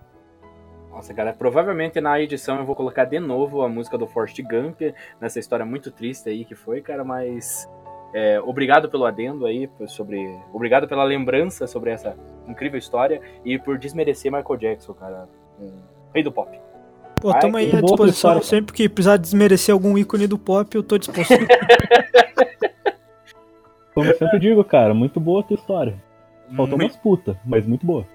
Nossa, 0.91 1.13
cara, 1.13 1.33
provavelmente 1.33 1.99
na 1.99 2.21
edição 2.21 2.57
eu 2.57 2.65
vou 2.65 2.73
colocar 2.75 3.03
de 3.03 3.19
novo 3.19 3.61
a 3.61 3.67
música 3.67 3.97
do 3.97 4.07
Forrest 4.07 4.41
Gump, 4.41 4.79
nessa 5.19 5.39
história 5.39 5.65
muito 5.65 5.91
triste 5.91 6.29
aí 6.29 6.45
que 6.45 6.55
foi, 6.55 6.79
cara, 6.79 7.03
mas 7.03 7.67
é, 8.17 8.39
obrigado 8.39 8.89
pelo 8.89 9.05
adendo 9.05 9.45
aí, 9.45 9.67
por- 9.67 9.89
sobre, 9.89 10.17
obrigado 10.53 10.87
pela 10.87 11.03
lembrança 11.03 11.67
sobre 11.67 11.91
essa 11.91 12.15
incrível 12.47 12.77
história 12.79 13.19
e 13.43 13.59
por 13.59 13.77
desmerecer 13.77 14.31
Michael 14.31 14.57
Jackson, 14.57 14.93
cara, 14.93 15.27
um 15.59 15.71
rei 16.13 16.23
do 16.23 16.31
pop. 16.31 16.57
Pô, 17.21 17.31
Ai, 17.31 17.39
tamo 17.41 17.57
aí 17.57 17.67
à 17.75 17.81
disposição. 17.81 18.07
história. 18.31 18.41
Sempre 18.41 18.73
que 18.73 18.87
precisar 18.87 19.17
desmerecer 19.17 19.73
algum 19.73 19.97
ícone 19.97 20.27
do 20.27 20.37
pop, 20.37 20.73
eu 20.75 20.83
tô 20.83 20.97
disposto. 20.97 21.33
Como 23.93 24.07
eu 24.09 24.17
sempre 24.17 24.39
digo, 24.39 24.63
cara, 24.63 24.93
muito 24.93 25.19
boa 25.19 25.39
a 25.41 25.43
tua 25.43 25.55
história. 25.55 25.95
Faltou 26.55 26.77
Muito- 26.77 26.91
umas 26.91 26.95
puta, 26.97 27.39
mas 27.45 27.65
muito 27.65 27.85
boa. 27.85 28.05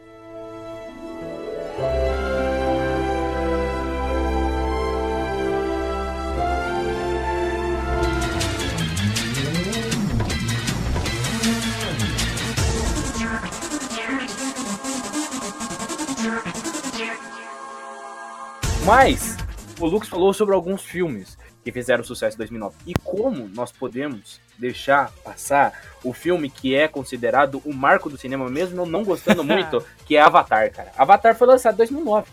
Mas 18.90 19.36
o 19.78 19.86
Lux 19.86 20.08
falou 20.08 20.34
sobre 20.34 20.52
alguns 20.52 20.82
filmes 20.82 21.38
que 21.62 21.70
fizeram 21.70 22.02
sucesso 22.02 22.34
em 22.34 22.38
2009. 22.38 22.74
E 22.88 22.92
como 23.04 23.48
nós 23.54 23.70
podemos 23.70 24.40
deixar 24.58 25.12
passar 25.22 25.72
o 26.02 26.12
filme 26.12 26.50
que 26.50 26.74
é 26.74 26.88
considerado 26.88 27.62
o 27.64 27.72
marco 27.72 28.10
do 28.10 28.18
cinema, 28.18 28.50
mesmo 28.50 28.80
eu 28.82 28.86
não 28.86 29.04
gostando 29.04 29.44
muito, 29.46 29.80
que 30.04 30.16
é 30.16 30.20
Avatar, 30.20 30.72
cara. 30.72 30.90
Avatar 30.98 31.36
foi 31.36 31.46
lançado 31.46 31.74
em 31.74 31.76
2009. 31.76 32.26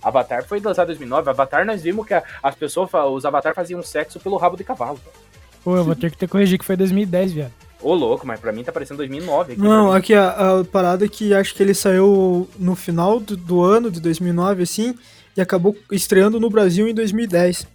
Avatar 0.00 0.44
foi 0.44 0.60
lançado 0.60 0.86
em 0.86 0.94
2009. 0.94 1.28
Avatar 1.30 1.66
nós 1.66 1.82
vimos 1.82 2.06
que 2.06 2.14
a- 2.14 2.22
as 2.40 2.54
pessoas, 2.54 2.88
os 3.12 3.24
Avatar 3.24 3.52
faziam 3.52 3.82
sexo 3.82 4.20
pelo 4.20 4.36
rabo 4.36 4.56
de 4.56 4.62
cavalo. 4.62 5.00
cara. 5.04 5.16
pô, 5.64 5.76
eu 5.76 5.82
vou 5.82 5.96
ter 5.96 6.12
que 6.12 6.16
te 6.18 6.28
corrigir 6.28 6.56
que 6.56 6.64
foi 6.64 6.76
2010, 6.76 7.32
viado. 7.32 7.52
Ô 7.82 7.94
louco, 7.94 8.24
mas 8.24 8.38
pra 8.38 8.52
mim 8.52 8.62
tá 8.62 8.70
parecendo 8.70 8.98
2009 8.98 9.54
aqui. 9.54 9.60
Não, 9.60 9.92
aqui 9.92 10.14
a, 10.14 10.60
a 10.60 10.64
parada 10.64 11.04
é 11.04 11.08
que 11.08 11.34
acho 11.34 11.52
que 11.52 11.64
ele 11.64 11.74
saiu 11.74 12.48
no 12.56 12.76
final 12.76 13.18
do, 13.18 13.36
do 13.36 13.60
ano 13.60 13.90
de 13.90 14.00
2009, 14.00 14.62
assim, 14.62 14.94
e 15.40 15.42
acabou 15.42 15.76
estreando 15.90 16.38
no 16.38 16.50
Brasil 16.50 16.86
em 16.86 16.94
2010. 16.94 17.66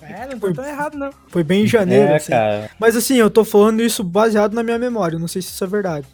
É, 0.00 0.26
não 0.26 0.38
tô 0.38 0.52
tão 0.52 0.64
errado, 0.64 0.96
não. 0.96 1.10
Foi 1.28 1.44
bem 1.44 1.64
em 1.64 1.66
janeiro, 1.66 2.10
é, 2.10 2.16
assim. 2.16 2.32
cara. 2.32 2.70
Mas 2.78 2.96
assim, 2.96 3.16
eu 3.16 3.30
tô 3.30 3.44
falando 3.44 3.82
isso 3.82 4.02
baseado 4.02 4.54
na 4.54 4.62
minha 4.62 4.78
memória, 4.78 5.18
não 5.18 5.28
sei 5.28 5.42
se 5.42 5.48
isso 5.48 5.62
é 5.62 5.66
verdade. 5.66 6.06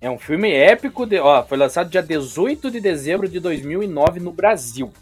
É 0.00 0.10
um 0.10 0.18
filme 0.18 0.52
épico, 0.52 1.06
de, 1.06 1.18
ó, 1.18 1.42
foi 1.42 1.58
lançado 1.58 1.90
dia 1.90 2.02
18 2.02 2.70
de 2.70 2.80
dezembro 2.80 3.28
de 3.28 3.40
2009 3.40 4.20
no 4.20 4.30
Brasil. 4.30 4.92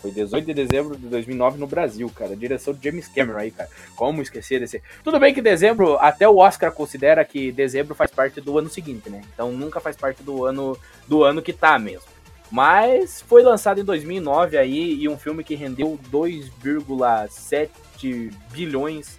Foi 0.00 0.10
18 0.10 0.44
de 0.44 0.54
dezembro 0.54 0.96
de 0.96 1.06
2009 1.06 1.58
no 1.58 1.66
Brasil, 1.66 2.10
cara. 2.14 2.36
Direção 2.36 2.74
de 2.74 2.84
James 2.84 3.08
Cameron 3.08 3.38
aí, 3.38 3.50
cara. 3.50 3.70
Como 3.96 4.20
esquecer 4.20 4.60
desse... 4.60 4.82
Tudo 5.02 5.18
bem 5.18 5.32
que 5.32 5.40
dezembro, 5.40 5.96
até 5.98 6.28
o 6.28 6.36
Oscar 6.36 6.72
considera 6.72 7.24
que 7.24 7.50
dezembro 7.52 7.94
faz 7.94 8.10
parte 8.10 8.40
do 8.40 8.58
ano 8.58 8.68
seguinte, 8.68 9.08
né? 9.08 9.22
Então 9.32 9.52
nunca 9.52 9.80
faz 9.80 9.96
parte 9.96 10.22
do 10.22 10.44
ano 10.44 10.76
do 11.08 11.24
ano 11.24 11.40
que 11.40 11.52
tá 11.54 11.78
mesmo. 11.78 12.13
Mas 12.50 13.20
foi 13.22 13.42
lançado 13.42 13.80
em 13.80 13.84
2009 13.84 14.56
aí 14.56 14.94
e 15.00 15.08
um 15.08 15.18
filme 15.18 15.42
que 15.42 15.54
rendeu 15.54 15.98
2,7 16.10 18.32
bilhões 18.52 19.18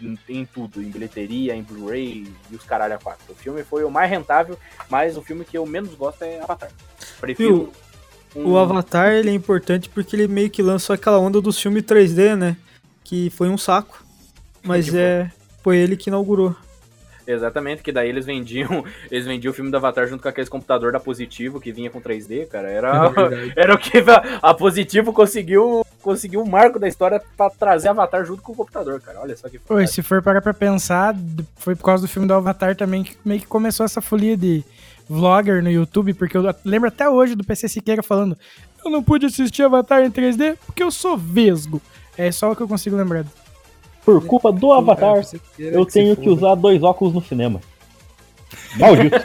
em, 0.00 0.18
em 0.28 0.44
tudo, 0.44 0.82
em 0.82 0.88
bilheteria, 0.90 1.54
em 1.54 1.62
Blu-ray 1.62 2.26
e 2.50 2.54
os 2.54 2.62
caralho 2.64 2.94
a 2.94 2.98
quatro. 2.98 3.32
O 3.32 3.34
filme 3.34 3.64
foi 3.64 3.84
o 3.84 3.90
mais 3.90 4.10
rentável, 4.10 4.58
mas 4.88 5.16
o 5.16 5.22
filme 5.22 5.44
que 5.44 5.56
eu 5.58 5.66
menos 5.66 5.94
gosto 5.94 6.22
é 6.22 6.40
Avatar. 6.40 6.70
Prefiro 7.20 7.72
um- 8.36 8.52
O 8.52 8.58
Avatar, 8.58 9.12
ele 9.12 9.30
é 9.30 9.34
importante 9.34 9.88
porque 9.88 10.14
ele 10.14 10.28
meio 10.28 10.50
que 10.50 10.62
lançou 10.62 10.94
aquela 10.94 11.18
onda 11.18 11.40
dos 11.40 11.60
filmes 11.60 11.82
3D, 11.82 12.36
né? 12.36 12.56
Que 13.02 13.30
foi 13.30 13.48
um 13.48 13.58
saco. 13.58 14.04
Mas 14.62 14.88
Que 14.90 14.98
é... 14.98 15.30
Foi 15.64 15.76
ele 15.78 15.96
que 15.96 16.08
inaugurou. 16.10 16.54
Exatamente, 17.28 17.82
que 17.82 17.92
daí 17.92 18.08
eles 18.08 18.24
vendiam, 18.24 18.82
eles 19.10 19.26
vendiam 19.26 19.50
o 19.50 19.54
filme 19.54 19.70
do 19.70 19.76
Avatar 19.76 20.08
junto 20.08 20.22
com 20.22 20.28
aqueles 20.30 20.48
computador 20.48 20.92
da 20.92 20.98
Positivo 20.98 21.60
que 21.60 21.70
vinha 21.70 21.90
com 21.90 22.00
3D, 22.00 22.48
cara. 22.48 22.70
Era, 22.70 23.12
era 23.54 23.74
o 23.74 23.78
que 23.78 23.98
a, 23.98 24.38
a 24.40 24.54
Positivo 24.54 25.12
conseguiu, 25.12 25.84
conseguiu 26.00 26.40
um 26.40 26.48
marco 26.48 26.78
da 26.78 26.88
história 26.88 27.22
pra 27.36 27.50
trazer 27.50 27.88
Avatar 27.88 28.24
junto 28.24 28.40
com 28.40 28.52
o 28.52 28.56
computador, 28.56 28.98
cara. 29.02 29.20
Olha 29.20 29.36
só 29.36 29.46
que 29.48 29.58
Pô, 29.58 29.86
se 29.86 30.02
for 30.02 30.22
parar 30.22 30.40
pra 30.40 30.54
pensar, 30.54 31.14
foi 31.56 31.76
por 31.76 31.84
causa 31.84 32.06
do 32.06 32.08
filme 32.08 32.26
do 32.26 32.32
Avatar 32.32 32.74
também 32.74 33.04
que 33.04 33.16
meio 33.22 33.40
que 33.40 33.46
começou 33.46 33.84
essa 33.84 34.00
folia 34.00 34.36
de 34.36 34.64
vlogger 35.06 35.62
no 35.62 35.70
YouTube, 35.70 36.14
porque 36.14 36.36
eu 36.36 36.54
lembro 36.64 36.88
até 36.88 37.08
hoje 37.08 37.34
do 37.34 37.44
PC 37.44 37.68
Siqueira 37.68 38.02
falando 38.02 38.36
eu 38.84 38.90
não 38.90 39.02
pude 39.02 39.26
assistir 39.26 39.62
Avatar 39.62 40.02
em 40.02 40.10
3D 40.10 40.56
porque 40.64 40.82
eu 40.82 40.90
sou 40.90 41.16
vesgo. 41.16 41.82
É 42.16 42.32
só 42.32 42.50
o 42.50 42.56
que 42.56 42.62
eu 42.62 42.68
consigo 42.68 42.96
lembrar. 42.96 43.24
Por 44.08 44.24
culpa 44.24 44.50
do 44.50 44.72
Avatar, 44.72 45.22
eu 45.58 45.84
tenho 45.84 46.16
que 46.16 46.30
usar 46.30 46.54
dois 46.54 46.82
óculos 46.82 47.12
no 47.12 47.20
cinema. 47.20 47.60
Maldito. 48.78 49.16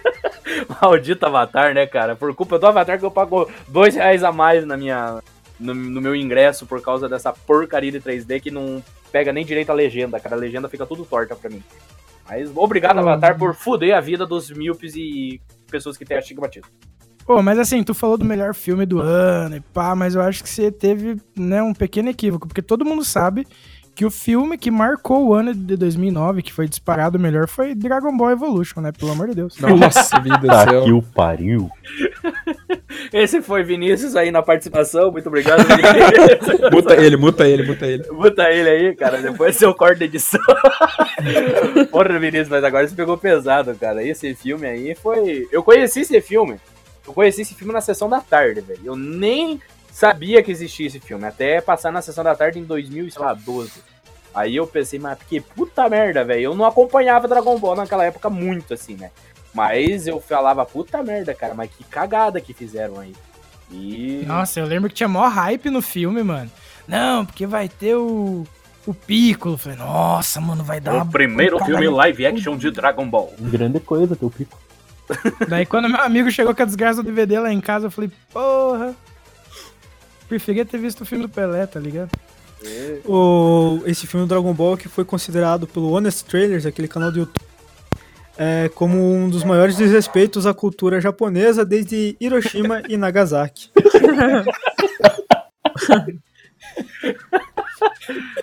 Maldito 0.80 1.26
Avatar, 1.26 1.74
né, 1.74 1.86
cara? 1.86 2.16
Por 2.16 2.34
culpa 2.34 2.58
do 2.58 2.66
Avatar 2.66 2.98
que 2.98 3.04
eu 3.04 3.10
pago 3.10 3.46
dois 3.68 3.94
reais 3.94 4.24
a 4.24 4.32
mais 4.32 4.64
na 4.64 4.74
minha, 4.74 5.22
no, 5.60 5.74
no 5.74 6.00
meu 6.00 6.16
ingresso 6.16 6.64
por 6.64 6.80
causa 6.80 7.10
dessa 7.10 7.30
porcaria 7.30 7.92
de 7.92 8.00
3D 8.00 8.40
que 8.40 8.50
não 8.50 8.82
pega 9.12 9.34
nem 9.34 9.44
direito 9.44 9.68
a 9.68 9.74
legenda, 9.74 10.18
cara. 10.18 10.34
A 10.34 10.38
legenda 10.38 10.66
fica 10.66 10.86
tudo 10.86 11.04
torta 11.04 11.36
pra 11.36 11.50
mim. 11.50 11.62
Mas 12.26 12.50
obrigado, 12.56 12.96
Ah. 12.96 13.00
Avatar, 13.00 13.36
por 13.36 13.54
fuder 13.54 13.94
a 13.94 14.00
vida 14.00 14.24
dos 14.24 14.50
míopes 14.50 14.94
e 14.96 15.42
pessoas 15.70 15.98
que 15.98 16.06
têm 16.06 16.16
astigmatismo. 16.16 16.70
Pô, 17.26 17.42
mas 17.42 17.58
assim, 17.58 17.84
tu 17.84 17.92
falou 17.92 18.16
do 18.16 18.24
melhor 18.24 18.54
filme 18.54 18.86
do 18.86 18.98
ano 18.98 19.56
e 19.56 19.60
pá, 19.60 19.94
mas 19.94 20.14
eu 20.14 20.22
acho 20.22 20.42
que 20.42 20.48
você 20.48 20.72
teve, 20.72 21.20
né, 21.36 21.62
um 21.62 21.72
pequeno 21.74 22.08
equívoco, 22.08 22.48
porque 22.48 22.62
todo 22.62 22.84
mundo 22.84 23.04
sabe 23.04 23.46
que 23.94 24.04
o 24.06 24.10
filme 24.10 24.56
que 24.56 24.70
marcou 24.70 25.26
o 25.28 25.34
ano 25.34 25.54
de 25.54 25.76
2009, 25.76 26.42
que 26.42 26.52
foi 26.52 26.66
disparado 26.66 27.18
melhor, 27.18 27.46
foi 27.46 27.74
Dragon 27.74 28.16
Ball 28.16 28.30
Evolution, 28.30 28.80
né? 28.80 28.90
Pelo 28.92 29.12
amor 29.12 29.28
de 29.28 29.34
Deus. 29.34 29.58
Nossa, 29.58 30.18
vida 30.20 30.38
do 30.38 30.46
Tá 30.46 30.64
céu. 30.64 30.84
que 30.84 30.92
o 30.92 31.02
pariu. 31.02 31.70
Esse 33.12 33.42
foi 33.42 33.62
Vinícius 33.62 34.16
aí 34.16 34.30
na 34.30 34.42
participação. 34.42 35.10
Muito 35.12 35.26
obrigado, 35.28 35.60
Vinícius. 35.64 36.70
Muta 36.70 36.94
ele, 36.94 37.16
muta 37.16 37.46
ele, 37.46 37.62
muta 37.66 37.86
ele. 37.86 38.10
Muta 38.10 38.50
ele 38.50 38.68
aí, 38.68 38.94
cara. 38.96 39.18
Depois 39.20 39.56
seu 39.56 39.74
corte 39.74 39.98
da 40.00 40.04
edição. 40.06 40.40
Porra, 41.90 42.18
Vinícius, 42.18 42.48
mas 42.48 42.64
agora 42.64 42.86
você 42.86 42.94
pegou 42.94 43.16
pesado, 43.18 43.74
cara. 43.74 44.02
Esse 44.04 44.34
filme 44.34 44.66
aí 44.66 44.94
foi. 44.94 45.46
Eu 45.52 45.62
conheci 45.62 46.00
esse 46.00 46.20
filme. 46.20 46.56
Eu 47.06 47.12
conheci 47.12 47.42
esse 47.42 47.54
filme 47.54 47.72
na 47.72 47.80
sessão 47.80 48.08
da 48.08 48.20
tarde, 48.20 48.60
velho. 48.60 48.80
Eu 48.84 48.96
nem 48.96 49.60
sabia 49.92 50.42
que 50.42 50.50
existia 50.50 50.86
esse 50.86 50.98
filme. 50.98 51.24
Até 51.24 51.60
passar 51.60 51.92
na 51.92 52.02
sessão 52.02 52.24
da 52.24 52.34
tarde 52.34 52.58
em 52.58 52.64
2012. 52.64 53.70
Aí 54.34 54.56
eu 54.56 54.66
pensei, 54.66 54.98
mas 54.98 55.18
que 55.18 55.40
puta 55.40 55.88
merda, 55.88 56.24
velho. 56.24 56.40
Eu 56.40 56.54
não 56.54 56.64
acompanhava 56.64 57.28
Dragon 57.28 57.58
Ball 57.58 57.76
naquela 57.76 58.04
época 58.04 58.30
muito, 58.30 58.72
assim, 58.72 58.96
né? 58.96 59.10
Mas 59.54 60.06
eu 60.06 60.18
falava, 60.18 60.64
puta 60.64 61.02
merda, 61.02 61.34
cara, 61.34 61.54
mas 61.54 61.70
que 61.70 61.84
cagada 61.84 62.40
que 62.40 62.54
fizeram 62.54 62.98
aí. 62.98 63.12
E. 63.70 64.24
Nossa, 64.26 64.58
eu 64.58 64.66
lembro 64.66 64.88
que 64.88 64.94
tinha 64.94 65.08
maior 65.08 65.28
hype 65.28 65.68
no 65.68 65.82
filme, 65.82 66.22
mano. 66.22 66.50
Não, 66.88 67.26
porque 67.26 67.46
vai 67.46 67.68
ter 67.68 67.94
o. 67.94 68.46
O 68.84 68.92
Piccolo. 68.92 69.56
Falei, 69.56 69.78
nossa, 69.78 70.40
mano, 70.40 70.64
vai 70.64 70.80
dar 70.80 70.94
o 70.94 70.96
uma 70.96 71.06
primeiro 71.06 71.62
filme 71.64 71.88
live 71.88 72.26
action 72.26 72.56
de 72.56 72.70
Dragon 72.70 73.08
Ball. 73.08 73.32
Grande 73.38 73.78
coisa, 73.78 74.16
teu 74.16 74.28
pico. 74.28 74.58
Daí 75.46 75.66
quando 75.66 75.88
meu 75.88 76.00
amigo 76.00 76.30
chegou 76.30 76.54
com 76.54 76.62
a 76.62 76.66
desgraça 76.66 77.02
do 77.02 77.06
DVD 77.06 77.38
lá 77.38 77.52
em 77.52 77.60
casa, 77.60 77.86
eu 77.86 77.90
falei, 77.90 78.10
porra. 78.32 78.96
Preferia 80.32 80.64
ter 80.64 80.78
visto 80.78 81.02
o 81.02 81.04
filme 81.04 81.26
do 81.26 81.28
Pelé, 81.28 81.66
tá 81.66 81.78
ligado? 81.78 82.10
O, 83.04 83.82
esse 83.84 84.06
filme 84.06 84.24
do 84.24 84.30
Dragon 84.30 84.54
Ball 84.54 84.78
que 84.78 84.88
foi 84.88 85.04
considerado 85.04 85.66
pelo 85.66 85.92
Honest 85.92 86.24
Trailers, 86.24 86.64
aquele 86.64 86.88
canal 86.88 87.12
do 87.12 87.18
YouTube, 87.18 87.44
é, 88.38 88.70
como 88.74 88.96
um 88.96 89.28
dos 89.28 89.44
maiores 89.44 89.76
desrespeitos 89.76 90.46
à 90.46 90.54
cultura 90.54 91.02
japonesa 91.02 91.66
desde 91.66 92.16
Hiroshima 92.18 92.82
e 92.88 92.96
Nagasaki. 92.96 93.70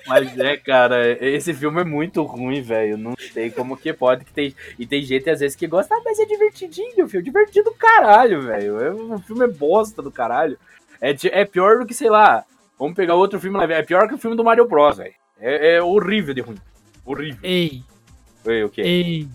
Mas 0.06 0.38
é, 0.38 0.58
cara, 0.58 1.12
esse 1.26 1.56
filme 1.56 1.82
é 1.82 1.86
muito 1.86 2.22
ruim, 2.22 2.62
velho. 2.62 3.00
Não 3.00 3.16
sei 3.34 3.50
como 3.50 3.76
que 3.76 3.92
pode. 3.94 4.26
Que 4.26 4.32
tem... 4.32 4.56
E 4.78 4.86
tem 4.86 5.02
gente 5.02 5.28
às 5.28 5.40
vezes 5.40 5.56
que 5.56 5.66
gosta, 5.66 5.96
ah, 5.96 6.02
mas 6.06 6.20
é 6.20 6.26
divertidinho, 6.26 7.10
filho. 7.10 7.24
Divertido 7.24 7.72
do 7.72 7.76
caralho, 7.76 8.44
velho. 8.44 8.80
É... 8.80 8.92
O 8.92 9.18
filme 9.18 9.46
é 9.46 9.48
bosta 9.48 10.04
do 10.04 10.12
caralho. 10.12 10.56
É, 11.02 11.16
é 11.32 11.46
pior 11.46 11.80
do 11.80 11.86
que, 11.86 11.94
sei 11.94 12.10
lá. 12.10 12.44
Vamos 12.78 12.96
pegar 12.96 13.16
outro 13.16 13.40
filme 13.40 13.58
lá. 13.58 13.66
É 13.66 13.84
pior 13.84 14.08
que 14.08 14.16
o 14.16 14.18
filme 14.18 14.36
do 14.38 14.44
Mario 14.44 14.68
Bros, 14.68 14.98
velho. 14.98 15.14
É, 15.40 15.76
é 15.76 15.82
horrível 15.82 16.34
de 16.34 16.42
ruim. 16.42 16.58
Horrível. 17.06 17.40
Ei, 17.44 17.84
Ei, 18.46 18.64
o 18.64 18.70
quê? 18.70 18.82
ei, 18.82 19.28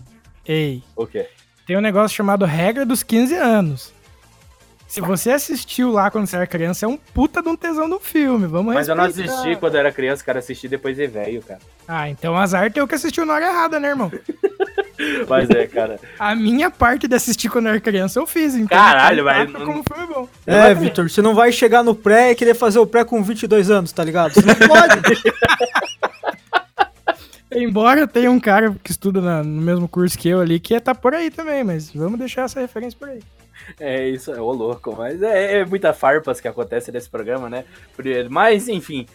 ei. 0.45 0.83
O 0.95 1.05
quê? 1.05 1.27
Tem 1.65 1.77
um 1.77 1.81
negócio 1.81 2.15
chamado 2.15 2.45
Regra 2.45 2.85
dos 2.85 3.01
15 3.03 3.35
anos. 3.35 3.93
Se 4.95 5.01
você 5.01 5.31
assistiu 5.31 5.91
lá 5.91 6.09
quando 6.09 6.25
você 6.25 6.35
era 6.37 6.47
criança, 6.47 6.85
é 6.85 6.89
um 6.89 6.97
puta 6.97 7.41
de 7.41 7.49
um 7.49 7.55
tesão 7.55 7.89
do 7.89 7.99
filme. 7.99 8.47
Vamos 8.47 8.73
Mas 8.73 8.87
eu 8.87 8.95
não 8.95 9.05
respeitar. 9.05 9.33
assisti 9.33 9.55
quando 9.57 9.75
eu 9.75 9.79
era 9.81 9.91
criança, 9.91 10.23
cara. 10.23 10.39
Assisti 10.39 10.67
depois 10.67 10.95
de 10.95 11.05
velho, 11.07 11.41
cara. 11.41 11.59
Ah, 11.87 12.09
então 12.09 12.35
azar 12.37 12.71
teu 12.71 12.87
que 12.87 12.95
assistiu 12.95 13.25
na 13.25 13.33
hora 13.33 13.47
errada, 13.47 13.79
né, 13.79 13.89
irmão? 13.89 14.11
Mas 15.27 15.49
é, 15.49 15.67
cara. 15.67 15.99
A 16.17 16.33
minha 16.33 16.71
parte 16.71 17.07
de 17.07 17.15
assistir 17.15 17.49
quando 17.49 17.65
eu 17.65 17.71
era 17.71 17.81
criança 17.81 18.19
eu 18.19 18.25
fiz, 18.25 18.55
então. 18.55 18.77
Caralho, 18.77 19.25
tá 19.25 19.33
mas 19.33 19.51
não- 19.51 19.65
como 19.65 19.83
filme 19.83 20.13
bom. 20.13 20.29
É, 20.47 20.73
Vitor, 20.73 21.09
você 21.09 21.21
não 21.21 21.35
vai 21.35 21.51
chegar 21.51 21.83
no 21.83 21.93
pré 21.93 22.31
e 22.31 22.35
querer 22.35 22.53
fazer 22.53 22.79
o 22.79 22.87
pré 22.87 23.03
com 23.03 23.21
22 23.21 23.69
anos, 23.69 23.91
tá 23.91 24.03
ligado? 24.05 24.33
Você 24.33 24.41
não 24.41 24.55
pode. 24.55 24.95
Embora 27.51 28.07
tenha 28.07 28.31
um 28.31 28.39
cara 28.39 28.75
que 28.83 28.91
estuda 28.91 29.21
na- 29.21 29.43
no 29.43 29.61
mesmo 29.61 29.87
curso 29.87 30.17
que 30.17 30.27
eu 30.29 30.39
ali, 30.41 30.59
que 30.59 30.77
tá 30.79 30.93
por 30.95 31.13
aí 31.13 31.29
também, 31.29 31.63
mas 31.63 31.89
vamos 31.91 32.17
deixar 32.19 32.43
essa 32.43 32.59
referência 32.59 32.97
por 32.97 33.09
aí. 33.09 33.19
É 33.79 34.07
isso, 34.07 34.31
é 34.33 34.39
o 34.39 34.51
louco, 34.51 34.95
mas 34.97 35.21
é, 35.23 35.59
é 35.59 35.65
muita 35.65 35.93
farpas 35.93 36.39
que 36.41 36.47
acontece 36.47 36.91
nesse 36.91 37.09
programa, 37.09 37.49
né? 37.49 37.65
Mas, 38.29 38.67
enfim, 38.67 39.07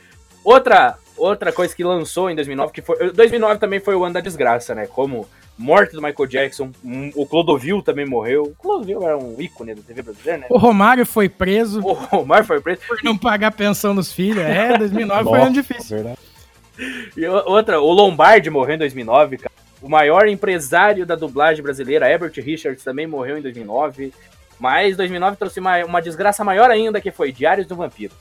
outra 0.44 0.96
outra 1.16 1.52
coisa 1.52 1.74
que 1.76 1.84
lançou 1.84 2.30
em 2.30 2.34
2009, 2.34 2.72
que 2.72 2.80
foi... 2.80 3.12
2009 3.12 3.60
também 3.60 3.78
foi 3.78 3.94
o 3.94 4.02
ano 4.04 4.14
da 4.14 4.20
desgraça, 4.20 4.74
né? 4.74 4.86
Como 4.86 5.28
morte 5.58 5.92
do 5.92 6.00
Michael 6.00 6.26
Jackson, 6.26 6.70
um- 6.82 7.10
o 7.14 7.26
Clodovil 7.26 7.82
também 7.82 8.06
morreu. 8.06 8.44
O 8.44 8.54
Clodovil 8.54 9.02
era 9.02 9.18
um 9.18 9.36
ícone 9.38 9.74
da 9.74 9.82
TV 9.82 10.00
brasileira, 10.00 10.38
né? 10.38 10.46
O 10.48 10.56
Romário 10.56 11.04
foi 11.04 11.28
preso 11.28 11.80
O 11.84 11.92
Romar 11.92 12.44
foi 12.46 12.58
preso. 12.62 12.80
por 12.88 12.98
não 13.04 13.18
pagar 13.18 13.48
a 13.48 13.52
pensão 13.52 13.94
dos 13.94 14.10
filhos. 14.10 14.42
É, 14.42 14.78
2009 14.78 15.24
foi 15.24 15.38
um 15.38 15.42
ano 15.42 15.52
difícil. 15.52 15.96
Verdade. 15.98 16.18
E 17.14 17.26
o- 17.26 17.42
outra, 17.50 17.78
o 17.78 17.92
Lombardi 17.92 18.48
morreu 18.48 18.76
em 18.76 18.78
2009, 18.78 19.36
cara. 19.36 19.52
O 19.82 19.88
maior 19.88 20.28
empresário 20.28 21.06
da 21.06 21.16
dublagem 21.16 21.62
brasileira, 21.62 22.10
Herbert 22.10 22.32
Richards, 22.36 22.84
também 22.84 23.06
morreu 23.06 23.38
em 23.38 23.42
2009. 23.42 24.12
Mas 24.58 24.96
2009 24.96 25.36
trouxe 25.36 25.58
uma, 25.58 25.84
uma 25.84 26.02
desgraça 26.02 26.44
maior 26.44 26.70
ainda, 26.70 27.00
que 27.00 27.10
foi 27.10 27.32
Diários 27.32 27.66
do 27.66 27.74
Vampiro. 27.74 28.12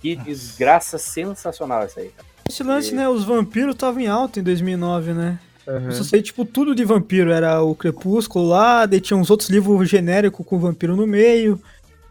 Que 0.00 0.16
desgraça 0.16 0.96
sensacional 0.96 1.82
essa 1.82 2.00
aí, 2.00 2.08
cara. 2.08 2.26
Esse 2.48 2.62
lance, 2.62 2.94
né? 2.94 3.06
Os 3.08 3.24
vampiros 3.24 3.74
estavam 3.74 4.00
em 4.00 4.06
alta 4.06 4.40
em 4.40 4.42
2009, 4.42 5.12
né? 5.12 5.38
Eu 5.66 5.92
só 5.92 6.02
sei, 6.02 6.22
tipo, 6.22 6.46
tudo 6.46 6.74
de 6.74 6.82
vampiro. 6.82 7.30
Era 7.30 7.60
o 7.60 7.74
Crepúsculo 7.74 8.48
lá, 8.48 8.86
daí 8.86 9.02
tinha 9.02 9.18
uns 9.18 9.30
outros 9.30 9.50
livros 9.50 9.86
genéricos 9.86 10.46
com 10.46 10.58
vampiro 10.58 10.96
no 10.96 11.06
meio. 11.06 11.60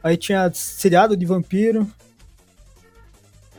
Aí 0.04 0.16
tinha 0.16 0.52
seriado 0.54 1.18
de 1.18 1.26
vampiro. 1.26 1.88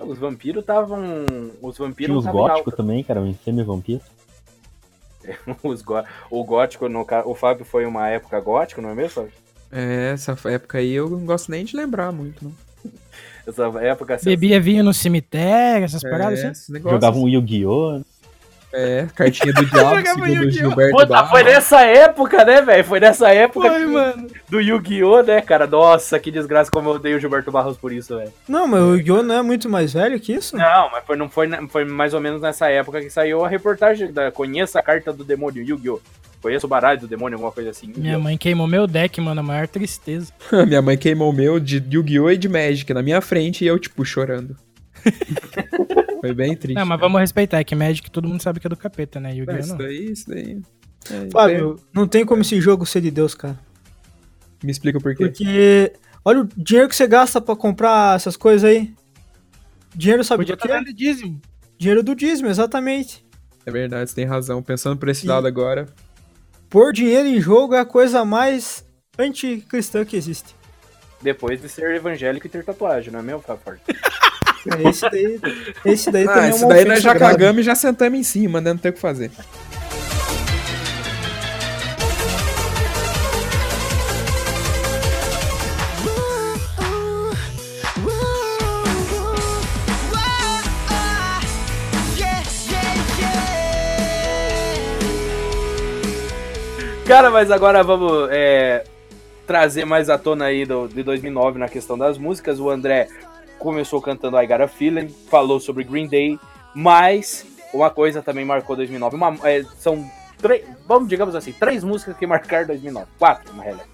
Os 0.01 0.19
vampiros 0.19 0.61
estavam. 0.61 1.27
Os 1.61 1.75
Tinha 1.75 1.89
vampiros 1.89 2.17
os 2.17 2.23
estavam 2.23 2.47
em 2.47 2.49
góticos 2.49 2.75
também, 2.77 3.03
que 3.03 3.11
eram 3.11 3.35
semi-vampiros. 3.45 4.03
Os 5.63 5.83
gó- 5.83 6.05
O 6.31 6.45
gótico, 6.45 6.89
no 6.89 7.07
o 7.25 7.35
Fábio 7.35 7.65
foi 7.65 7.85
uma 7.87 8.09
época 8.09 8.39
gótico, 8.41 8.81
não 8.81 8.91
é 8.91 8.95
mesmo, 8.95 9.11
Fábio? 9.11 9.33
É, 9.71 10.13
essa 10.15 10.37
época 10.49 10.79
aí 10.79 10.93
eu 10.93 11.09
não 11.11 11.25
gosto 11.27 11.51
nem 11.51 11.65
de 11.65 11.77
lembrar 11.77 12.11
muito, 12.13 12.45
não. 12.45 12.53
Essa 13.47 13.63
época. 13.83 14.19
Bebia 14.23 14.61
vinho 14.61 14.85
no 14.85 14.93
cemitério, 14.93 15.85
essas 15.85 16.03
paradas 16.03 16.39
É, 16.41 16.43
assim. 16.43 16.53
esse 16.53 16.73
negócio. 16.73 16.97
Jogavam 16.97 17.23
um 17.23 17.29
Yu-Gi-Oh! 17.29 18.03
É, 18.73 19.07
cartinha 19.15 19.53
do 19.53 19.65
diabo, 19.67 20.07
segundo 20.07 20.23
o 20.23 20.27
Yu-Gi-Oh! 20.27 20.51
Gilberto 20.51 20.93
Puta, 20.93 21.07
Barros. 21.07 21.31
foi 21.31 21.43
nessa 21.43 21.81
época, 21.83 22.45
né, 22.45 22.61
velho? 22.61 22.85
Foi 22.85 23.01
nessa 23.01 23.31
época 23.33 23.71
Foi, 23.71 23.87
mano. 23.87 24.27
do 24.49 24.61
Yu-Gi-Oh, 24.61 25.23
né, 25.23 25.41
cara? 25.41 25.67
Nossa, 25.67 26.19
que 26.19 26.31
desgraça 26.31 26.71
como 26.71 26.91
eu 26.91 26.95
odeio 26.95 27.17
o 27.17 27.21
Gilberto 27.21 27.51
Barros 27.51 27.79
por 27.79 27.93
isso, 27.93 28.17
velho. 28.17 28.33
Não, 28.47 28.67
mas 28.67 28.81
o 28.83 28.97
Yu 28.97 29.23
não 29.23 29.37
é 29.37 29.43
muito 29.43 29.69
mais 29.71 29.95
velho 29.95 30.21
que 30.21 30.35
isso? 30.35 30.55
Não, 30.57 30.91
mas 30.91 31.03
foi, 31.07 31.17
não 31.17 31.31
foi, 31.31 31.49
foi 31.69 31.85
mais 31.87 32.13
ou 32.13 32.21
menos 32.21 32.43
nessa 32.43 32.69
época 32.69 33.01
que 33.01 33.09
saiu 33.09 33.43
a 33.45 33.49
reportagem 33.49 34.13
da 34.13 34.31
Conheça 34.31 34.79
a 34.79 34.83
Carta 34.83 35.13
do 35.13 35.25
Demônio, 35.25 35.63
Yu-Gi-Oh! 35.63 36.01
Conheço 36.41 36.67
o 36.67 36.69
baralho 36.69 37.01
do 37.01 37.09
demônio, 37.09 37.35
alguma 37.35 37.51
coisa 37.51 37.71
assim. 37.71 37.93
Minha 37.97 38.17
mãe 38.19 38.39
queimou 38.39 38.67
meu 38.69 38.87
deck, 38.87 39.21
mano, 39.21 39.41
a 39.41 39.43
maior 39.43 39.67
tristeza. 39.67 40.33
Minha 40.69 40.81
mãe 40.81 40.97
queimou 40.97 41.31
o 41.31 41.33
meu 41.33 41.59
de 41.59 41.83
Yu-Gi-Oh! 41.91 42.31
e 42.31 42.37
de 42.37 42.49
Magic 42.49 42.95
na 42.95 43.03
minha 43.03 43.21
frente 43.21 43.65
e 43.65 43.67
eu, 43.67 43.77
tipo, 43.79 44.05
chorando. 44.05 44.55
Foi 46.21 46.35
bem 46.35 46.57
triste. 46.57 46.77
Não, 46.77 46.87
mas 46.87 46.99
né? 46.99 47.03
vamos 47.03 47.21
respeitar, 47.21 47.59
é 47.59 47.65
que 47.65 47.75
Magic 47.75 48.11
todo 48.11 48.29
mundo 48.29 48.43
sabe 48.43 48.61
que 48.61 48.67
é 48.67 48.71
do 48.71 48.77
capeta, 48.77 49.21
né? 49.21 49.31
É, 49.33 49.35
Yu-Gi-Oh! 49.37 49.59
isso 49.59 49.69
não. 49.71 49.79
daí, 49.79 50.11
isso 50.13 50.29
daí. 50.29 50.61
É, 51.11 51.23
isso 51.23 51.31
Fábio, 51.33 51.77
não 51.95 52.07
tem 52.09 52.25
como 52.25 52.43
esse 52.43 52.61
jogo 52.61 52.85
ser 52.85 53.01
de 53.01 53.11
Deus, 53.11 53.35
cara. 53.35 53.59
Me 54.63 54.71
explica 54.71 54.99
por 54.99 55.15
quê. 55.15 55.25
Porque 55.25 55.93
olha 56.25 56.41
o 56.41 56.49
dinheiro 56.57 56.89
que 56.89 56.97
você 56.97 57.07
gasta 57.07 57.41
pra 57.41 57.55
comprar 57.55 58.17
essas 58.17 58.37
coisas 58.37 58.69
aí. 58.69 58.93
Dinheiro 59.95 60.23
sabe 60.25 60.43
Podia 60.43 60.57
do 60.57 60.59
estar 60.59 60.69
quê? 60.69 60.85
dando 60.85 60.93
dízimo. 60.95 61.41
Dinheiro 61.79 62.03
do 62.03 62.15
dízimo, 62.15 62.49
exatamente. 62.49 63.25
É 63.65 63.71
verdade, 63.71 64.11
você 64.11 64.17
tem 64.17 64.25
razão. 64.25 64.63
Pensando 64.63 64.97
por 64.99 65.09
esse 65.09 65.25
E- 65.25 65.29
lado 65.29 65.47
agora. 65.47 65.87
Pôr 66.69 66.93
dinheiro 66.93 67.27
em 67.29 67.41
jogo 67.41 67.75
é 67.75 67.81
a 67.81 67.85
coisa 67.85 68.25
mais 68.25 68.85
anticristã 69.19 70.05
que 70.05 70.17
existe. 70.17 70.55
Depois 71.23 71.61
de 71.61 71.69
ser 71.69 71.95
evangélico 71.97 72.47
e 72.47 72.51
ter 72.51 72.65
tatuagem, 72.65 73.13
não 73.13 73.21
é 73.21 73.23
mesmo, 73.23 73.41
Faford? 73.41 73.81
É, 74.67 74.89
Esse 74.89 75.11
daí, 75.11 75.41
esse 75.85 76.11
daí 76.11 76.25
Ah, 76.25 76.33
também 76.35 76.45
é 76.45 76.51
isso 76.51 76.65
uma 76.65 76.75
daí 76.75 76.85
nós 76.85 77.03
já 77.03 77.15
grave. 77.15 77.33
cagamos 77.37 77.61
e 77.61 77.65
já 77.65 77.75
sentamos 77.75 78.19
em 78.19 78.23
cima, 78.23 78.61
né? 78.61 78.71
Não 78.73 78.79
tem 78.79 78.91
o 78.91 78.95
que 78.95 79.01
fazer. 79.01 79.31
Cara, 97.07 97.31
mas 97.31 97.51
agora 97.51 97.83
vamos 97.83 98.29
é, 98.31 98.85
trazer 99.47 99.87
mais 99.87 100.11
à 100.11 100.19
tona 100.19 100.45
aí 100.47 100.67
do, 100.67 100.87
de 100.87 101.03
2009 101.03 101.59
na 101.59 101.69
questão 101.69 101.97
das 101.97 102.19
músicas. 102.19 102.61
O 102.61 102.69
André 102.69 103.09
começou 103.59 104.01
cantando 104.01 104.41
I 104.41 104.47
Got 104.47 104.63
a 104.63 104.69
Feeling, 104.69 105.09
falou 105.31 105.59
sobre 105.61 105.85
Green 105.85 106.07
Day, 106.09 106.39
mas 106.75 107.45
uma 107.73 107.91
coisa 107.91 108.23
também 108.23 108.45
marcou 108.45 108.77
2009. 108.77 109.17
Uma, 109.17 109.37
é, 109.45 109.63
são 109.79 110.09
três, 110.41 110.65
vamos 110.87 111.09
digamos 111.09 111.35
assim, 111.35 111.53
três 111.53 111.83
músicas 111.85 112.17
que 112.17 112.27
marcaram 112.27 112.67
2009. 112.69 113.07
Quatro, 113.19 113.55
na 113.55 113.63
realidade. 113.63 113.89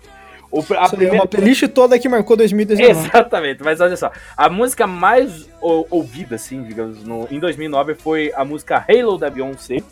O, 0.51 0.59
a 0.59 0.63
Isso 0.63 0.73
aí 0.75 0.79
é 0.85 0.89
primeira- 0.89 1.15
uma 1.17 1.27
playlist 1.27 1.67
toda 1.69 1.99
que 1.99 2.09
marcou 2.09 2.37
2019. 2.37 2.91
Exatamente, 3.09 3.63
mas 3.65 3.81
olha 3.81 3.97
só. 3.97 4.13
A 4.37 4.49
música 4.49 4.87
mais 4.87 5.49
ou- 5.61 5.85
ouvida, 5.91 6.37
assim, 6.37 6.63
digamos, 6.63 7.03
no, 7.03 7.27
em 7.31 7.41
2009 7.41 7.95
foi 7.97 8.33
a 8.37 8.45
música 8.45 8.85
Halo 8.89 9.19
da 9.19 9.29
Beyoncé. 9.29 9.83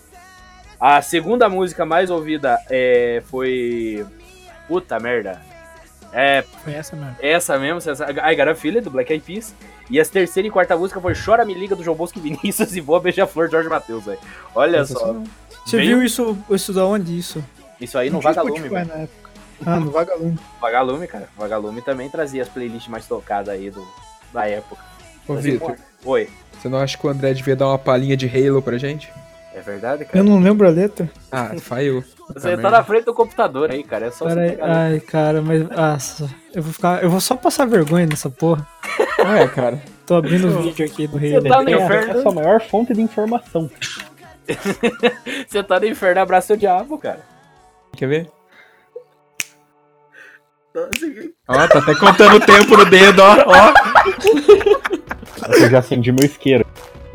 A 0.78 1.00
segunda 1.02 1.48
música 1.48 1.84
mais 1.84 2.10
ouvida 2.10 2.58
é, 2.70 3.22
foi. 3.26 4.06
Puta 4.68 4.98
merda. 5.00 5.40
É 6.12 6.42
Foi 6.62 6.74
essa 6.74 6.94
mesmo. 6.94 7.16
essa 7.20 7.58
mesmo, 7.58 7.90
essa, 7.90 8.04
I 8.10 8.36
Got 8.36 8.48
a 8.50 8.54
Feeling, 8.54 8.82
do 8.82 8.90
Black 8.90 9.10
Eyed 9.12 9.24
Peas. 9.24 9.54
E 9.90 9.98
as 9.98 10.08
terceira 10.08 10.46
e 10.46 10.50
quarta 10.50 10.76
música 10.76 11.00
foi 11.00 11.14
Chora 11.14 11.44
Me 11.44 11.54
Liga 11.54 11.74
do 11.74 11.82
João 11.82 11.96
Bosco 11.96 12.18
e 12.18 12.22
Vinícius 12.22 12.74
e 12.76 12.80
Voa 12.80 13.00
Beija-Flor 13.00 13.50
Jorge 13.50 13.68
Matheus, 13.68 14.04
velho. 14.04 14.18
Olha 14.54 14.84
só. 14.84 15.16
Você 15.64 15.76
Bem- 15.78 15.88
viu 15.88 16.02
isso, 16.02 16.36
isso 16.50 16.72
da 16.72 16.84
onde? 16.84 17.16
Isso? 17.18 17.42
Isso 17.80 17.96
aí 17.98 18.10
no 18.10 18.20
Vagalume, 18.20 18.68
velho. 18.68 18.86
na 18.88 18.94
época. 18.94 19.30
Ah, 19.64 19.80
no 19.80 19.90
Vagalume. 19.90 20.38
Vagalume, 20.60 21.06
cara. 21.06 21.28
Vagalume 21.36 21.80
também 21.82 22.08
trazia 22.10 22.42
as 22.42 22.48
playlists 22.48 22.88
mais 22.90 23.06
tocadas 23.06 23.48
aí 23.48 23.70
do, 23.70 23.86
da 24.32 24.46
época. 24.48 24.82
Ô, 25.26 25.34
Assim, 25.34 25.52
Vitor, 25.52 25.76
Oi. 26.04 26.28
você 26.60 26.68
não 26.68 26.78
acha 26.78 26.98
que 26.98 27.06
o 27.06 27.10
André 27.10 27.32
devia 27.32 27.54
dar 27.56 27.68
uma 27.68 27.78
palhinha 27.78 28.16
de 28.16 28.26
Halo 28.26 28.60
pra 28.60 28.76
gente? 28.76 29.10
É 29.54 29.60
verdade, 29.60 30.04
cara? 30.06 30.18
Eu 30.18 30.24
não 30.24 30.40
lembro 30.40 30.66
a 30.66 30.70
letra. 30.70 31.10
Ah, 31.30 31.54
falhou. 31.58 32.02
Você 32.32 32.56
tá 32.56 32.70
na 32.70 32.82
frente 32.82 33.04
do 33.04 33.14
computador 33.14 33.70
aí, 33.70 33.84
cara. 33.84 34.06
É 34.06 34.10
só 34.10 34.24
Pera 34.26 34.40
você 34.40 34.50
pegar 34.52 34.66
ai, 34.66 35.00
cara, 35.00 35.42
mas. 35.42 35.68
Nossa, 35.68 36.30
eu 36.54 36.62
vou 36.62 36.72
ficar. 36.72 37.02
Eu 37.02 37.10
vou 37.10 37.20
só 37.20 37.36
passar 37.36 37.66
vergonha 37.66 38.06
nessa 38.06 38.30
porra. 38.30 38.66
É, 39.18 39.46
cara. 39.48 39.82
Tô 40.06 40.14
abrindo 40.14 40.48
o 40.48 40.62
vídeo 40.62 40.86
aqui 40.86 41.06
do 41.06 41.18
Rei. 41.18 41.32
Você 41.32 41.48
tá 41.48 41.62
no 41.62 41.70
inferno. 41.70 42.12
é 42.12 42.18
a 42.18 42.22
sua 42.22 42.32
maior 42.32 42.60
fonte 42.62 42.94
de 42.94 43.02
informação. 43.02 43.70
Você 45.46 45.62
tá 45.62 45.78
no 45.78 45.86
inferno, 45.86 46.20
abraça 46.20 46.54
o 46.54 46.56
diabo, 46.56 46.98
cara. 46.98 47.20
Quer 47.96 48.08
ver? 48.08 48.30
Ó, 51.46 51.68
tá 51.68 51.78
até 51.78 51.94
contando 51.94 52.36
o 52.36 52.40
tempo 52.40 52.76
no 52.76 52.84
dedo, 52.86 53.22
ó. 53.22 53.36
ó. 53.46 53.72
Eu 55.54 55.70
já 55.70 55.78
acendi 55.78 56.10
meu 56.10 56.24
isqueiro. 56.24 56.66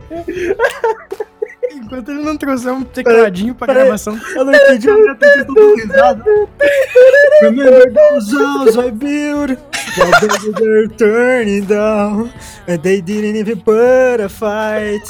Enquanto 1.78 2.10
ele 2.10 2.24
não 2.24 2.36
trouxer 2.36 2.74
um 2.74 2.84
tecladinho 2.84 3.54
pra 3.54 3.74
gravação. 3.74 4.20
Eu 4.36 4.46
não 4.46 4.54
entendi 4.54 4.90
a 4.90 4.96
letra, 4.96 5.30
vocês 5.30 5.48
estão 5.48 5.76
risada. 5.76 6.24
Remember 7.42 7.94
those 7.94 8.36
walls 8.36 8.76
I 8.78 8.92
built, 8.92 9.60
that 9.96 10.54
they're 10.56 10.88
turning 10.90 11.66
down, 11.66 12.32
and 12.68 12.80
they 12.82 13.02
didn't 13.02 13.38
even 13.38 13.60
put 13.60 14.22
a 14.22 14.28
fight. 14.28 15.04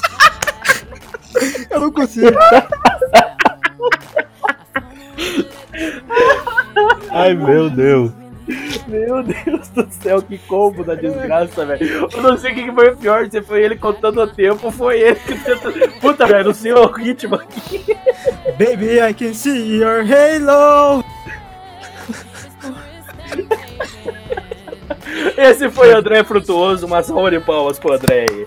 Eu 1.70 1.80
não 1.80 1.92
consigo. 1.92 2.38
Ai, 7.12 7.34
meu 7.34 7.70
Deus. 7.70 8.12
Meu 8.88 9.22
Deus 9.24 9.68
do 9.70 9.88
céu, 9.90 10.22
que 10.22 10.38
combo 10.38 10.84
da 10.84 10.96
desgraça, 10.96 11.66
velho. 11.66 12.10
Eu 12.14 12.22
não 12.22 12.38
sei 12.38 12.52
o 12.54 12.56
que 12.56 12.72
foi 12.72 12.96
pior, 12.96 13.30
se 13.30 13.42
foi 13.42 13.64
ele 13.64 13.76
contando 13.76 14.22
o 14.22 14.28
tempo, 14.28 14.72
foi 14.72 15.02
ele 15.02 15.16
que 15.16 15.36
tentou. 15.36 15.72
Puta, 16.00 16.26
velho, 16.26 16.46
não 16.46 16.54
sei 16.54 16.72
o 16.72 16.86
ritmo 16.88 17.36
aqui. 17.36 17.98
Baby, 18.58 19.00
I 19.00 19.14
can 19.14 19.34
see 19.34 19.82
your 19.82 20.06
halo. 20.06 21.04
Esse 25.38 25.70
foi 25.70 25.94
o 25.94 25.98
André 25.98 26.24
Frutuoso, 26.24 26.86
uma 26.86 27.04
salva 27.04 27.30
de 27.30 27.40
palmas 27.40 27.78
pro 27.78 27.94
André 27.94 28.26
aí. 28.30 28.46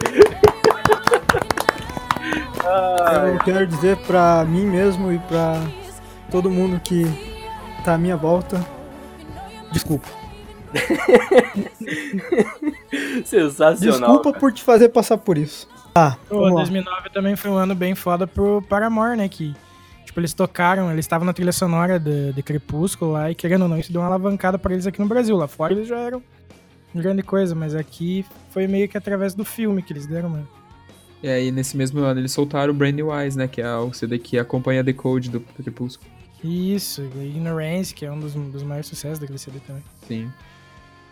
Eu 3.33 3.39
quero 3.45 3.67
dizer 3.67 3.97
pra 3.99 4.45
mim 4.45 4.65
mesmo 4.65 5.13
e 5.13 5.19
pra 5.19 5.61
todo 6.31 6.51
mundo 6.51 6.81
que 6.83 7.05
tá 7.85 7.95
à 7.95 7.99
minha 7.99 8.17
volta. 8.17 8.65
Desculpa. 9.73 10.09
Sensacional. 13.25 14.01
Desculpa 14.01 14.39
por 14.39 14.53
te 14.53 14.63
fazer 14.63 14.89
passar 14.89 15.19
por 15.19 15.37
isso. 15.37 15.69
Tá, 15.93 16.17
Pô, 16.29 16.37
vamos 16.37 16.53
lá. 16.53 16.61
2009 16.61 17.11
também 17.11 17.37
foi 17.37 17.51
um 17.51 17.57
ano 17.57 17.75
bem 17.75 17.95
foda 17.95 18.27
pro 18.27 18.63
Paramore, 18.69 19.17
né? 19.17 19.29
Que, 19.29 19.55
tipo, 20.05 20.21
eles 20.21 20.33
tocaram, 20.33 20.91
eles 20.93 21.05
estavam 21.05 21.27
na 21.27 21.33
trilha 21.33 21.53
sonora 21.53 21.99
de, 21.99 22.33
de 22.33 22.43
Crepúsculo 22.43 23.13
lá, 23.13 23.31
e 23.31 23.35
querendo 23.35 23.63
ou 23.63 23.69
não, 23.69 23.79
isso 23.79 23.93
deu 23.93 24.01
uma 24.01 24.07
alavancada 24.07 24.59
pra 24.59 24.73
eles 24.73 24.87
aqui 24.87 25.01
no 25.01 25.07
Brasil. 25.07 25.37
Lá 25.37 25.49
fora 25.49 25.73
eles 25.73 25.89
já 25.89 25.99
eram 25.99 26.23
grande 26.95 27.23
coisa, 27.23 27.55
mas 27.55 27.75
aqui 27.75 28.25
foi 28.51 28.67
meio 28.67 28.89
que 28.89 28.97
através 28.97 29.35
do 29.35 29.45
filme 29.45 29.83
que 29.83 29.93
eles 29.93 30.07
deram, 30.07 30.31
mano. 30.31 30.49
E 31.23 31.29
aí, 31.29 31.51
nesse 31.51 31.77
mesmo 31.77 32.01
ano, 32.01 32.21
eles 32.21 32.33
soltaram 32.33 32.73
o 32.73 32.77
Brand 32.77 32.95
New 32.95 33.15
Eyes, 33.15 33.37
né? 33.37 33.47
Que 33.47 33.61
é 33.61 33.77
o 33.77 33.93
CD 33.93 34.19
que 34.19 34.39
acompanha 34.39 34.81
a 34.81 34.83
Decode 34.83 35.29
do 35.29 35.41
Crepúsculo. 35.41 36.11
Isso, 36.43 37.03
Ignorance, 37.03 37.95
que 37.95 38.07
é 38.07 38.11
um 38.11 38.19
dos, 38.19 38.35
dos 38.35 38.63
maiores 38.63 38.87
sucessos 38.87 39.19
daquele 39.19 39.39
CD 39.39 39.59
também. 39.67 39.83
Sim. 40.07 40.33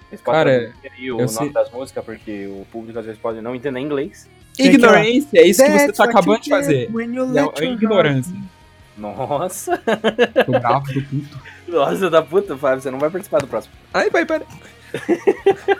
Vocês 0.08 0.22
Cara, 0.22 0.72
o 1.12 1.16
nome 1.16 1.28
sei- 1.28 1.52
das 1.52 1.70
músicas, 1.70 2.02
porque 2.04 2.46
o 2.46 2.66
público 2.72 2.98
às 2.98 3.04
vezes 3.04 3.20
pode 3.20 3.40
não 3.42 3.54
entender 3.54 3.78
inglês. 3.80 4.26
Tem 4.56 4.66
Ignorance, 4.66 5.28
é 5.34 5.46
isso 5.46 5.62
que 5.62 5.70
você 5.70 5.92
tá 5.92 6.04
acabando 6.04 6.38
you 6.38 6.42
de 6.42 6.50
fazer. 6.50 6.90
you 6.90 7.36
É, 7.36 7.64
é 7.64 7.70
ignorância. 7.70 8.34
Nossa, 8.96 9.78
Tô 10.44 10.52
bravo 10.52 10.92
do 10.92 11.02
puto. 11.02 11.38
nossa 11.68 12.10
da 12.10 12.20
puta, 12.20 12.56
Fábio, 12.56 12.80
você 12.82 12.90
não 12.90 12.98
vai 12.98 13.08
participar 13.10 13.38
do 13.38 13.46
próximo. 13.46 13.72
Ai, 13.94 14.10
vai, 14.10 14.24
para. 14.26 14.42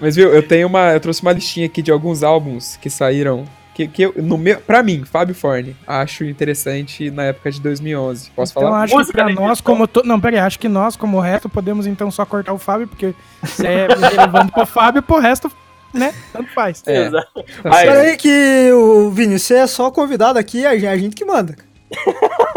Mas 0.00 0.16
viu, 0.16 0.34
eu 0.34 0.42
tenho 0.42 0.66
uma. 0.66 0.92
Eu 0.92 0.98
trouxe 1.00 1.22
uma 1.22 1.32
listinha 1.32 1.66
aqui 1.66 1.80
de 1.82 1.92
alguns 1.92 2.22
álbuns 2.24 2.76
que 2.76 2.90
saíram. 2.90 3.44
Que, 3.74 3.88
que 3.88 4.02
eu, 4.02 4.14
no 4.16 4.38
meu, 4.38 4.60
pra 4.60 4.82
mim, 4.84 5.04
Fábio 5.04 5.34
Forne, 5.34 5.76
acho 5.84 6.24
interessante 6.24 7.10
na 7.10 7.24
época 7.24 7.50
de 7.50 7.60
2011. 7.60 8.30
Posso 8.30 8.52
Então 8.52 8.62
falar? 8.62 8.82
acho 8.84 8.92
que 8.92 8.98
Música 8.98 9.18
pra 9.18 9.26
de 9.28 9.34
nós, 9.34 9.58
edição. 9.58 9.64
como. 9.64 9.88
To... 9.88 10.02
Não, 10.04 10.20
peraí, 10.20 10.38
acho 10.38 10.58
que 10.60 10.68
nós, 10.68 10.94
como 10.94 11.18
resto, 11.18 11.48
podemos 11.48 11.84
então 11.86 12.08
só 12.10 12.24
cortar 12.24 12.52
o 12.52 12.58
Fábio, 12.58 12.86
porque 12.86 13.12
se 13.44 13.66
é 13.66 13.88
relevante 13.88 14.52
pro 14.52 14.64
Fábio, 14.64 15.02
pro 15.02 15.18
resto, 15.18 15.50
né? 15.92 16.14
Tanto 16.32 16.52
faz. 16.54 16.82
É. 16.86 17.06
Exato. 17.06 17.28
Tá 17.34 17.42
Aí, 17.64 17.86
Espera 17.88 18.00
aí 18.02 18.16
que 18.16 18.70
o 18.72 19.10
Vini, 19.10 19.38
você 19.40 19.54
é 19.56 19.66
só 19.66 19.90
convidado 19.90 20.38
aqui, 20.38 20.64
a 20.64 20.74
gente, 20.74 20.86
a 20.86 20.96
gente 20.96 21.16
que 21.16 21.24
manda. 21.24 21.56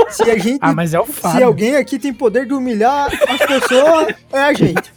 Se 0.10 0.22
a 0.30 0.38
gente, 0.38 0.60
Ah, 0.62 0.74
mas 0.74 0.94
é 0.94 1.00
o 1.00 1.06
se 1.08 1.14
Fábio. 1.14 1.48
alguém 1.48 1.76
aqui 1.78 1.98
tem 1.98 2.14
poder 2.14 2.46
de 2.46 2.54
humilhar 2.54 3.08
as 3.28 3.46
pessoas, 3.46 4.14
é 4.32 4.40
a 4.40 4.54
gente. 4.54 4.94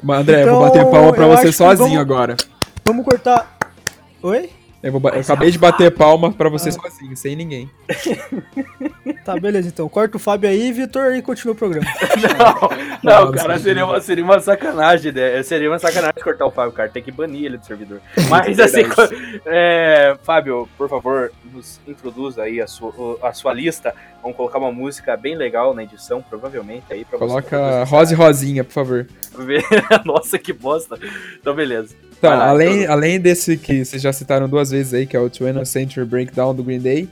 Mas, 0.00 0.20
André, 0.20 0.36
eu 0.36 0.42
Então, 0.42 0.54
vou 0.60 0.64
bater 0.68 0.84
palma 0.88 1.12
pra 1.12 1.26
você 1.26 1.46
que 1.48 1.52
sozinho 1.52 1.88
vamos- 1.88 1.98
agora. 2.00 2.36
Vamos 2.84 3.04
cortar. 3.04 3.58
Oi? 4.22 4.50
Eu, 4.82 4.92
vou 4.92 5.00
eu 5.10 5.20
acabei 5.20 5.50
de 5.50 5.58
bater 5.58 5.90
palma 5.90 6.32
pra 6.32 6.48
você 6.48 6.70
sozinho, 6.70 7.16
sem 7.16 7.34
ninguém. 7.34 7.70
Tá, 9.24 9.38
beleza 9.38 9.68
então. 9.68 9.86
Corta 9.90 10.16
o 10.16 10.20
Fábio 10.20 10.48
aí, 10.48 10.72
Vitor, 10.72 11.14
e 11.14 11.20
continua 11.20 11.52
o 11.52 11.56
programa. 11.56 11.86
Não, 13.02 13.26
Não, 13.26 13.32
cara, 13.32 13.58
seria 13.58 13.84
uma, 13.84 14.00
seria 14.00 14.24
uma 14.24 14.40
sacanagem, 14.40 15.12
né? 15.12 15.42
Seria 15.42 15.68
uma 15.68 15.78
sacanagem 15.78 16.22
cortar 16.22 16.46
o 16.46 16.50
Fábio, 16.50 16.72
cara. 16.72 16.88
Tem 16.88 17.02
que 17.02 17.12
banir 17.12 17.44
ele 17.44 17.58
do 17.58 17.66
servidor. 17.66 18.00
Mas 18.30 18.56
assim, 18.60 18.84
é, 19.44 20.16
Fábio, 20.22 20.66
por 20.78 20.88
favor, 20.88 21.30
nos 21.52 21.78
introduza 21.86 22.42
aí 22.42 22.58
a 22.58 22.66
sua, 22.66 23.18
a 23.22 23.32
sua 23.34 23.52
lista. 23.52 23.94
Vamos 24.22 24.34
colocar 24.34 24.58
uma 24.58 24.72
música 24.72 25.14
bem 25.14 25.36
legal 25.36 25.74
na 25.74 25.82
edição, 25.82 26.22
provavelmente, 26.22 26.84
aí 26.90 27.04
pra 27.04 27.18
Coloca 27.18 27.84
Rosa 27.84 28.14
e 28.14 28.16
Rosinha, 28.16 28.64
por 28.64 28.72
favor. 28.72 29.06
você. 29.30 29.60
Nossa, 30.06 30.38
que 30.38 30.54
bosta. 30.54 30.98
Então, 31.38 31.54
beleza. 31.54 31.94
Então, 32.18 32.30
lá, 32.30 32.48
além, 32.48 32.86
além 32.86 33.20
desse 33.20 33.56
que 33.56 33.84
vocês 33.84 34.02
já 34.02 34.12
citaram 34.12 34.48
duas 34.48 34.70
vezes 34.70 34.92
aí, 34.92 35.06
que 35.06 35.16
é 35.16 35.20
o 35.20 35.30
20th 35.30 35.64
Century 35.64 36.04
Breakdown 36.04 36.54
do 36.54 36.62
Green 36.64 36.80
Day, 36.80 37.08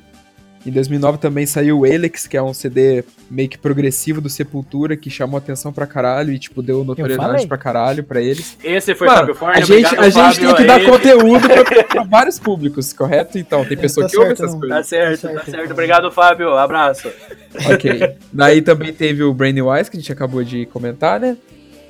em 0.66 0.70
2009 0.72 1.18
também 1.18 1.46
saiu 1.46 1.78
o 1.78 1.84
Alex, 1.84 2.26
que 2.26 2.36
é 2.36 2.42
um 2.42 2.52
CD 2.52 3.04
meio 3.30 3.48
que 3.48 3.56
progressivo 3.56 4.20
do 4.20 4.28
Sepultura, 4.28 4.96
que 4.96 5.08
chamou 5.08 5.38
atenção 5.38 5.72
pra 5.72 5.86
caralho 5.86 6.32
e, 6.32 6.38
tipo, 6.40 6.60
deu 6.60 6.82
notoriedade 6.84 7.46
pra 7.46 7.56
caralho 7.56 8.02
pra 8.02 8.20
eles. 8.20 8.58
Esse 8.64 8.92
foi 8.96 9.06
Mano, 9.06 9.18
Fábio 9.20 9.34
Forne. 9.36 9.58
a 9.58 9.60
gente, 9.60 9.86
obrigado, 9.86 10.00
a 10.00 10.08
gente 10.10 10.40
Fábio, 10.40 10.46
tem 10.48 10.56
que 10.56 10.64
dar 10.64 10.84
conteúdo 10.84 11.48
pra, 11.48 11.84
pra 11.84 12.02
vários 12.02 12.40
públicos, 12.40 12.92
correto? 12.92 13.38
Então, 13.38 13.64
tem 13.64 13.76
pessoa 13.76 14.06
tá 14.06 14.10
que 14.10 14.16
ouve 14.18 14.30
certo, 14.36 14.42
essas 14.42 14.54
não. 14.54 14.60
Tá 14.60 14.66
coisas. 14.66 14.86
certo, 14.88 15.20
Tá 15.20 15.28
tá 15.28 15.34
certo. 15.34 15.50
certo. 15.52 15.70
Obrigado, 15.70 16.10
Fábio. 16.10 16.48
Abraço. 16.56 17.12
Ok. 17.72 18.16
Daí 18.32 18.60
também 18.60 18.92
teve 18.92 19.22
o 19.22 19.32
Brand 19.32 19.54
New 19.54 19.72
Eyes, 19.72 19.88
que 19.88 19.96
a 19.96 20.00
gente 20.00 20.12
acabou 20.12 20.42
de 20.42 20.66
comentar, 20.66 21.20
né? 21.20 21.36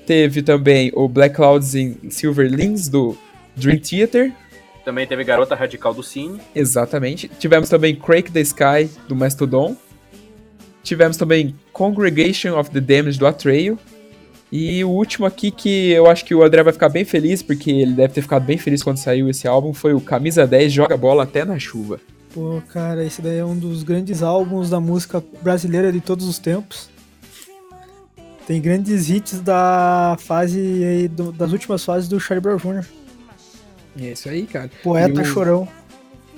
Teve 0.06 0.40
também 0.40 0.90
o 0.94 1.08
Black 1.08 1.34
Clouds 1.34 1.74
in 1.74 1.96
Silver 2.10 2.48
Links, 2.48 2.88
do 2.88 3.16
Dream 3.56 3.78
Theater. 3.78 4.32
Também 4.84 5.04
teve 5.04 5.24
Garota 5.24 5.56
Radical 5.56 5.92
do 5.92 6.02
Cine. 6.02 6.40
Exatamente. 6.54 7.28
Tivemos 7.28 7.68
também 7.68 7.96
Crack 7.96 8.30
the 8.30 8.40
Sky, 8.40 8.88
do 9.08 9.16
Mastodon. 9.16 9.76
Tivemos 10.84 11.16
também 11.16 11.56
Congregation 11.72 12.56
of 12.56 12.70
the 12.70 12.80
Damned, 12.80 13.18
do 13.18 13.26
Atreio. 13.26 13.76
E 14.52 14.84
o 14.84 14.90
último 14.90 15.26
aqui 15.26 15.50
que 15.50 15.90
eu 15.90 16.06
acho 16.06 16.24
que 16.24 16.32
o 16.32 16.44
André 16.44 16.62
vai 16.62 16.72
ficar 16.72 16.88
bem 16.88 17.04
feliz, 17.04 17.42
porque 17.42 17.68
ele 17.68 17.94
deve 17.94 18.14
ter 18.14 18.22
ficado 18.22 18.44
bem 18.44 18.56
feliz 18.56 18.82
quando 18.82 18.98
saiu 18.98 19.28
esse 19.28 19.48
álbum, 19.48 19.72
foi 19.74 19.92
o 19.92 20.00
Camisa 20.00 20.46
10 20.46 20.72
Joga 20.72 20.96
Bola 20.96 21.24
Até 21.24 21.44
na 21.44 21.58
Chuva. 21.58 21.98
Pô, 22.32 22.62
cara, 22.72 23.04
esse 23.04 23.20
daí 23.20 23.38
é 23.38 23.44
um 23.44 23.56
dos 23.56 23.82
grandes 23.82 24.22
álbuns 24.22 24.70
da 24.70 24.78
música 24.78 25.22
brasileira 25.42 25.90
de 25.90 26.00
todos 26.00 26.28
os 26.28 26.38
tempos. 26.38 26.88
Tem 28.46 28.60
grandes 28.60 29.10
hits 29.10 29.40
da 29.40 30.16
fase 30.20 31.08
do- 31.08 31.32
das 31.32 31.50
últimas 31.52 31.84
fases 31.84 32.08
do 32.08 32.20
Charlie 32.20 32.40
Brown 32.42 32.56
Jr. 32.58 32.86
É 34.00 34.12
isso 34.12 34.28
aí, 34.28 34.46
cara. 34.46 34.70
Poeta 34.82 35.20
o 35.20 35.24
Chorão. 35.24 35.68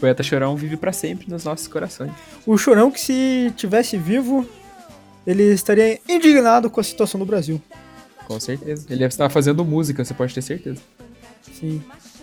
Poeta 0.00 0.22
Chorão 0.22 0.56
vive 0.56 0.76
pra 0.76 0.92
sempre 0.92 1.28
nos 1.30 1.44
nossos 1.44 1.66
corações. 1.68 2.12
O 2.46 2.56
Chorão 2.56 2.90
que 2.90 3.00
se 3.00 3.52
tivesse 3.56 3.96
vivo, 3.98 4.46
ele 5.26 5.42
estaria 5.52 5.98
indignado 6.08 6.70
com 6.70 6.80
a 6.80 6.84
situação 6.84 7.18
do 7.18 7.26
Brasil. 7.26 7.60
Com 8.26 8.38
certeza. 8.40 8.86
Ele 8.88 9.04
está 9.04 9.28
fazendo 9.28 9.64
música, 9.64 10.04
você 10.04 10.14
pode 10.14 10.32
ter 10.34 10.42
certeza. 10.42 10.80
Sim. 11.52 11.82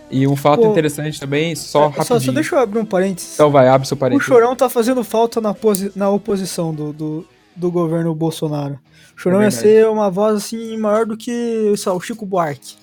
E 0.10 0.26
um 0.28 0.36
fato 0.36 0.62
Pô. 0.62 0.72
interessante 0.72 1.20
também, 1.20 1.56
só 1.56 1.64
Só, 1.66 1.88
rapidinho. 1.90 2.22
só 2.22 2.32
deixa 2.32 2.56
eu 2.56 2.60
abrir 2.60 2.80
um 2.80 2.86
parênteses. 2.86 3.34
Então 3.34 3.52
vai, 3.52 3.68
abre 3.68 3.88
seu 3.88 3.96
o 3.96 4.00
parênteses. 4.00 4.26
Chorão 4.28 4.56
tá 4.56 4.70
fazendo 4.70 5.04
falta 5.04 5.42
na, 5.42 5.54
na 5.96 6.10
oposição 6.10 6.74
do, 6.74 6.94
do, 6.94 7.28
do 7.56 7.72
governo 7.72 8.14
Bolsonaro. 8.14 8.80
O 9.16 9.20
Chorão 9.20 9.42
É 9.42 9.46
ia 9.46 9.52
ser 9.52 9.88
uma 9.88 10.10
voz 10.10 10.36
assim 10.36 10.78
maior 10.78 11.06
do 11.06 11.16
que 11.16 11.74
lá, 11.86 11.94
o 11.94 12.02
Chico 12.02 12.26
Buarque. 12.26 12.76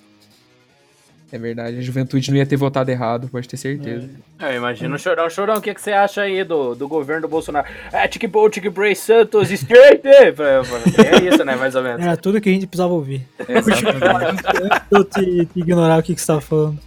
É 1.31 1.39
verdade, 1.39 1.79
a 1.79 1.81
juventude 1.81 2.31
não 2.31 2.37
ia 2.37 2.45
ter 2.45 2.57
votado 2.57 2.91
errado, 2.91 3.27
pode 3.27 3.49
ter 3.49 3.57
certeza. 3.57 4.07
Eu 4.39 4.55
imagino 4.55 4.95
o 4.97 4.99
Chorão. 4.99 5.31
Chorão, 5.31 5.55
o 5.57 5.63
que, 5.63 5.73
que 5.73 5.81
você 5.81 5.93
acha 5.93 6.21
aí 6.21 6.45
do, 6.45 6.75
do 6.75 6.87
governo 6.87 7.23
do 7.23 7.29
Bolsonaro? 7.29 7.67
É, 7.91 8.07
Tique 8.07 8.27
Bowl, 8.27 8.51
Tique 8.51 8.69
Bray 8.69 8.95
Santos, 8.95 9.51
straight! 9.51 10.07
É 10.07 11.25
isso, 11.27 11.43
né? 11.43 11.57
Mais 11.57 11.75
ou 11.75 11.83
menos. 11.83 12.05
Era 12.05 12.19
tudo 12.19 12.39
que 12.39 12.51
a 12.51 12.53
gente 12.53 12.67
precisava 12.67 12.93
ouvir. 12.93 13.27
Exatamente. 13.49 14.43
Eu 14.93 15.05
te, 15.05 15.47
te 15.47 15.61
ignorar 15.61 16.01
o 16.01 16.03
que, 16.03 16.15
que 16.15 16.21
você 16.21 16.27
tava 16.27 16.43
falando. 16.43 16.79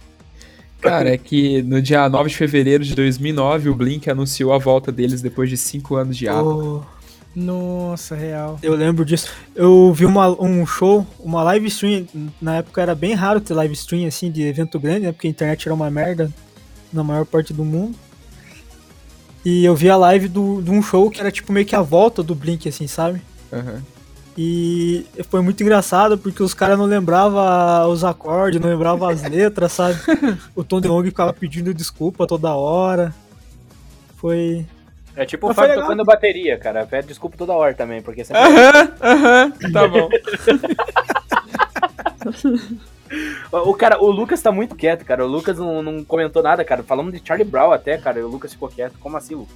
Cara, 0.80 1.12
é 1.12 1.18
que 1.18 1.62
no 1.62 1.82
dia 1.82 2.08
9 2.08 2.28
de 2.28 2.36
fevereiro 2.36 2.84
de 2.84 2.94
2009, 2.94 3.70
o 3.70 3.74
Blink 3.74 4.08
anunciou 4.08 4.52
a 4.52 4.58
volta 4.58 4.92
deles 4.92 5.20
depois 5.20 5.50
de 5.50 5.56
5 5.56 5.96
anos 5.96 6.16
de 6.16 6.28
ato. 6.28 6.84
Oh, 6.86 6.95
Nossa, 7.36 8.14
real. 8.14 8.58
eu 8.62 8.74
lembro 8.74 9.04
disso. 9.04 9.30
Eu 9.54 9.92
vi 9.92 10.06
uma, 10.06 10.28
um 10.42 10.64
show, 10.64 11.06
uma 11.20 11.42
live 11.42 11.66
stream. 11.66 12.06
Na 12.40 12.56
época 12.56 12.80
era 12.80 12.94
bem 12.94 13.12
raro 13.12 13.42
ter 13.42 13.52
live 13.52 13.74
stream 13.74 14.08
assim 14.08 14.30
de 14.30 14.42
evento 14.42 14.80
grande, 14.80 15.00
né? 15.00 15.12
Porque 15.12 15.26
a 15.26 15.30
internet 15.30 15.68
era 15.68 15.74
uma 15.74 15.90
merda 15.90 16.32
na 16.90 17.04
maior 17.04 17.26
parte 17.26 17.52
do 17.52 17.62
mundo. 17.62 17.94
E 19.44 19.66
eu 19.66 19.76
vi 19.76 19.90
a 19.90 19.96
live 19.98 20.28
do, 20.28 20.62
de 20.62 20.70
um 20.70 20.82
show 20.82 21.10
que 21.10 21.20
era 21.20 21.30
tipo 21.30 21.52
meio 21.52 21.66
que 21.66 21.76
a 21.76 21.82
volta 21.82 22.22
do 22.22 22.34
Blink, 22.34 22.66
assim, 22.68 22.86
sabe? 22.86 23.20
Aham. 23.52 23.82
E 24.38 25.06
foi 25.30 25.40
muito 25.40 25.62
engraçado 25.62 26.18
porque 26.18 26.42
os 26.42 26.52
caras 26.52 26.78
não 26.78 26.84
lembravam 26.84 27.90
os 27.90 28.02
acordes, 28.02 28.60
não 28.60 28.68
lembravam 28.68 29.08
as 29.08 29.22
letras, 29.28 29.72
sabe? 29.72 29.98
O 30.54 30.64
Tom 30.64 30.80
DeLonge 30.80 31.10
ficava 31.10 31.32
pedindo 31.32 31.72
desculpa 31.72 32.26
toda 32.26 32.54
hora. 32.54 33.14
Foi. 34.16 34.66
É 35.16 35.24
tipo 35.24 35.46
o 35.46 35.48
Mas 35.48 35.56
Fábio 35.56 35.70
legal. 35.70 35.84
tocando 35.86 36.04
bateria, 36.04 36.58
cara. 36.58 36.84
Pede 36.86 37.08
desculpa 37.08 37.36
toda 37.38 37.52
hora 37.54 37.72
também, 37.74 38.02
porque 38.02 38.24
sempre... 38.24 38.42
Aham, 38.42 38.92
aham, 39.00 39.50
tá 39.72 39.88
bom. 39.88 40.08
O 43.52 43.74
cara, 43.74 44.02
o 44.02 44.10
Lucas 44.10 44.42
tá 44.42 44.50
muito 44.50 44.74
quieto, 44.74 45.04
cara. 45.04 45.24
O 45.24 45.28
Lucas 45.28 45.58
não, 45.58 45.82
não 45.82 46.04
comentou 46.04 46.42
nada, 46.42 46.64
cara. 46.64 46.82
Falamos 46.82 47.12
de 47.12 47.22
Charlie 47.24 47.48
Brown 47.48 47.70
até, 47.70 47.96
cara. 47.96 48.18
E 48.18 48.22
o 48.22 48.28
Lucas 48.28 48.52
ficou 48.52 48.68
quieto. 48.68 48.98
Como 48.98 49.16
assim, 49.16 49.36
Lucas? 49.36 49.54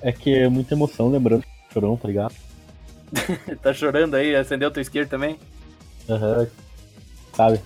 É 0.00 0.10
que 0.10 0.34
é 0.34 0.48
muita 0.48 0.74
emoção 0.74 1.10
lembrando 1.10 1.42
do 1.42 1.72
chorão, 1.72 1.96
tá 1.96 2.08
ligado? 2.08 2.34
tá 3.62 3.74
chorando 3.74 4.14
aí? 4.14 4.34
Acendeu 4.34 4.68
o 4.68 4.72
teu 4.72 4.80
esquerdo 4.80 5.10
também? 5.10 5.38
Aham. 6.08 6.46
Sabe? 7.34 7.60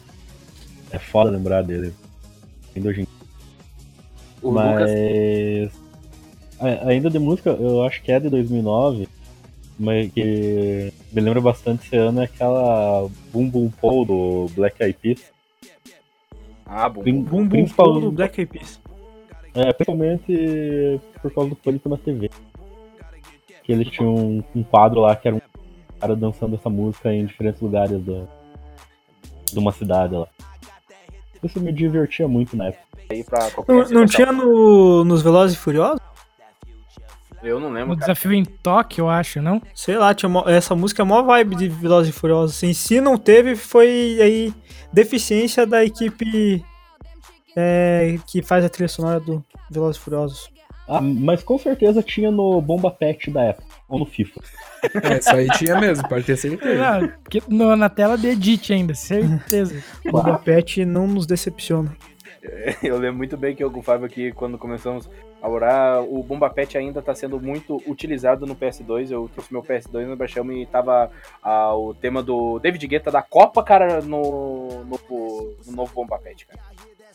É 0.90 0.98
foda 0.98 1.30
lembrar 1.30 1.62
dele. 1.62 1.94
Ainda 2.74 2.88
hoje 2.88 3.02
em 3.02 3.06
O 4.42 4.50
Mas. 4.50 4.90
Lucas. 4.90 5.79
Ainda 6.86 7.08
de 7.08 7.18
música, 7.18 7.50
eu 7.50 7.82
acho 7.84 8.02
que 8.02 8.12
é 8.12 8.20
de 8.20 8.28
2009, 8.28 9.08
mas 9.78 10.12
que 10.12 10.92
me 11.12 11.20
lembra 11.20 11.40
bastante 11.40 11.86
esse 11.86 11.96
ano 11.96 12.20
é 12.20 12.24
aquela 12.24 13.08
Boom 13.32 13.48
Boom 13.48 13.70
Pow 13.70 14.04
do 14.04 14.46
Black 14.54 14.82
Eyed 14.82 14.98
Peas. 15.00 15.22
Ah, 16.66 16.88
bom. 16.88 17.02
Prin- 17.02 17.22
Bum 17.22 17.48
principal- 17.48 17.92
Pow 17.92 18.00
do 18.00 18.10
Black 18.12 18.38
Eyed 18.40 18.52
Peas. 18.52 18.78
É, 19.54 19.72
principalmente 19.72 21.00
por 21.22 21.32
causa 21.32 21.50
do 21.50 21.56
pânico 21.56 21.88
na 21.88 21.96
TV. 21.96 22.30
Que 23.64 23.72
eles 23.72 23.88
tinham 23.88 24.14
um, 24.14 24.44
um 24.54 24.62
quadro 24.62 25.00
lá 25.00 25.16
que 25.16 25.26
era 25.28 25.36
um 25.36 25.40
cara 25.98 26.14
dançando 26.14 26.54
essa 26.56 26.68
música 26.70 27.12
em 27.12 27.24
diferentes 27.26 27.60
lugares 27.60 28.00
da, 28.04 28.22
de 29.52 29.58
uma 29.58 29.72
cidade 29.72 30.14
lá. 30.14 30.28
Isso 31.42 31.58
me 31.60 31.72
divertia 31.72 32.28
muito 32.28 32.56
na 32.56 32.66
época. 32.68 32.84
Não, 33.66 33.88
não 33.88 34.06
tinha 34.06 34.30
no, 34.30 35.04
nos 35.04 35.22
Velozes 35.22 35.56
e 35.56 35.58
Furiosos? 35.58 35.99
Eu 37.42 37.58
não 37.58 37.68
O 37.68 37.72
lembro, 37.72 37.96
cara. 37.96 38.12
desafio 38.12 38.32
em 38.32 38.44
Tóquio, 38.44 39.02
eu 39.02 39.08
acho, 39.10 39.40
não? 39.40 39.62
Sei 39.74 39.96
lá, 39.96 40.14
tinha 40.14 40.28
mó- 40.28 40.44
essa 40.46 40.74
música 40.76 41.02
é 41.02 41.04
mó 41.04 41.22
vibe 41.22 41.56
de 41.56 41.68
Velozes 41.68 42.14
e 42.14 42.18
Furiosos. 42.18 42.56
Assim, 42.56 42.72
se 42.74 43.00
não 43.00 43.16
teve, 43.16 43.56
foi 43.56 44.18
aí 44.20 44.54
deficiência 44.92 45.66
da 45.66 45.84
equipe 45.84 46.62
é, 47.56 48.16
que 48.26 48.42
faz 48.42 48.64
a 48.64 48.68
trilha 48.68 48.88
sonora 48.88 49.18
do 49.20 49.44
Velozes 49.70 50.00
e 50.00 50.04
Furiosos. 50.04 50.50
Ah, 50.88 51.00
mas 51.00 51.42
com 51.42 51.56
certeza 51.56 52.02
tinha 52.02 52.30
no 52.32 52.60
Bomba 52.60 52.90
Pet 52.90 53.30
da 53.30 53.42
época, 53.44 53.64
ou 53.88 53.98
no 54.00 54.04
FIFA. 54.06 54.40
É, 55.04 55.18
isso 55.18 55.30
aí 55.30 55.46
tinha 55.50 55.78
mesmo, 55.78 56.08
pode 56.08 56.24
ter 56.24 56.36
certeza. 56.36 57.08
Porque 57.22 57.40
no- 57.48 57.76
na 57.76 57.88
tela 57.88 58.18
de 58.18 58.26
edit 58.28 58.72
ainda, 58.72 58.92
certeza. 58.94 59.82
O 60.06 60.10
Boba 60.10 60.38
Pet 60.38 60.84
não 60.84 61.06
nos 61.06 61.26
decepciona. 61.26 61.94
Eu 62.82 62.98
lembro 62.98 63.18
muito 63.18 63.36
bem 63.36 63.54
que 63.54 63.62
eu 63.62 63.70
com 63.70 63.80
o 63.80 63.82
Fábio 63.82 64.06
aqui, 64.06 64.32
quando 64.32 64.56
começamos 64.58 65.08
a 65.42 65.48
orar, 65.48 66.02
o 66.02 66.22
Bomba 66.22 66.50
Pet 66.50 66.76
ainda 66.76 67.00
tá 67.00 67.14
sendo 67.14 67.40
muito 67.40 67.82
utilizado 67.86 68.46
no 68.46 68.54
PS2. 68.54 69.10
Eu 69.10 69.28
trouxe 69.32 69.52
meu 69.52 69.62
PS2 69.62 70.06
no 70.06 70.16
baixamos 70.16 70.54
e 70.54 70.66
tava 70.66 71.10
ah, 71.42 71.74
o 71.74 71.94
tema 71.94 72.22
do 72.22 72.58
David 72.58 72.86
Guetta 72.86 73.10
da 73.10 73.22
Copa, 73.22 73.62
cara, 73.62 74.00
no, 74.02 74.84
no, 74.84 75.00
no 75.66 75.72
novo 75.72 75.92
Bomba 75.94 76.18
Pet, 76.18 76.46
cara. 76.46 76.60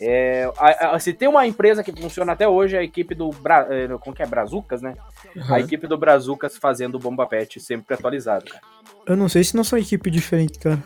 É, 0.01 0.51
a- 0.57 0.95
a- 0.95 0.99
se 0.99 1.13
tem 1.13 1.27
uma 1.29 1.47
empresa 1.47 1.81
que 1.81 1.91
funciona 1.91 2.33
até 2.33 2.45
hoje, 2.47 2.75
é 2.75 2.79
a 2.79 2.83
equipe 2.83 3.15
do 3.15 3.29
Bra, 3.29 3.65
eh, 3.69 3.87
como 4.01 4.13
que 4.13 4.21
é? 4.21 4.25
Brazucas, 4.25 4.81
né? 4.81 4.93
A 5.37 5.39
Aham. 5.39 5.59
equipe 5.59 5.87
do 5.87 5.97
Brazucas 5.97 6.57
fazendo 6.57 6.95
o 6.95 6.99
Bomba 6.99 7.25
Pet 7.25 7.61
sempre 7.61 7.93
atualizado, 7.93 8.43
cara. 8.45 8.61
Eu 9.05 9.15
não 9.15 9.29
sei 9.29 9.43
se 9.45 9.55
não 9.55 9.63
são 9.63 9.79
equipe 9.79 10.09
diferente, 10.11 10.59
cara. 10.59 10.83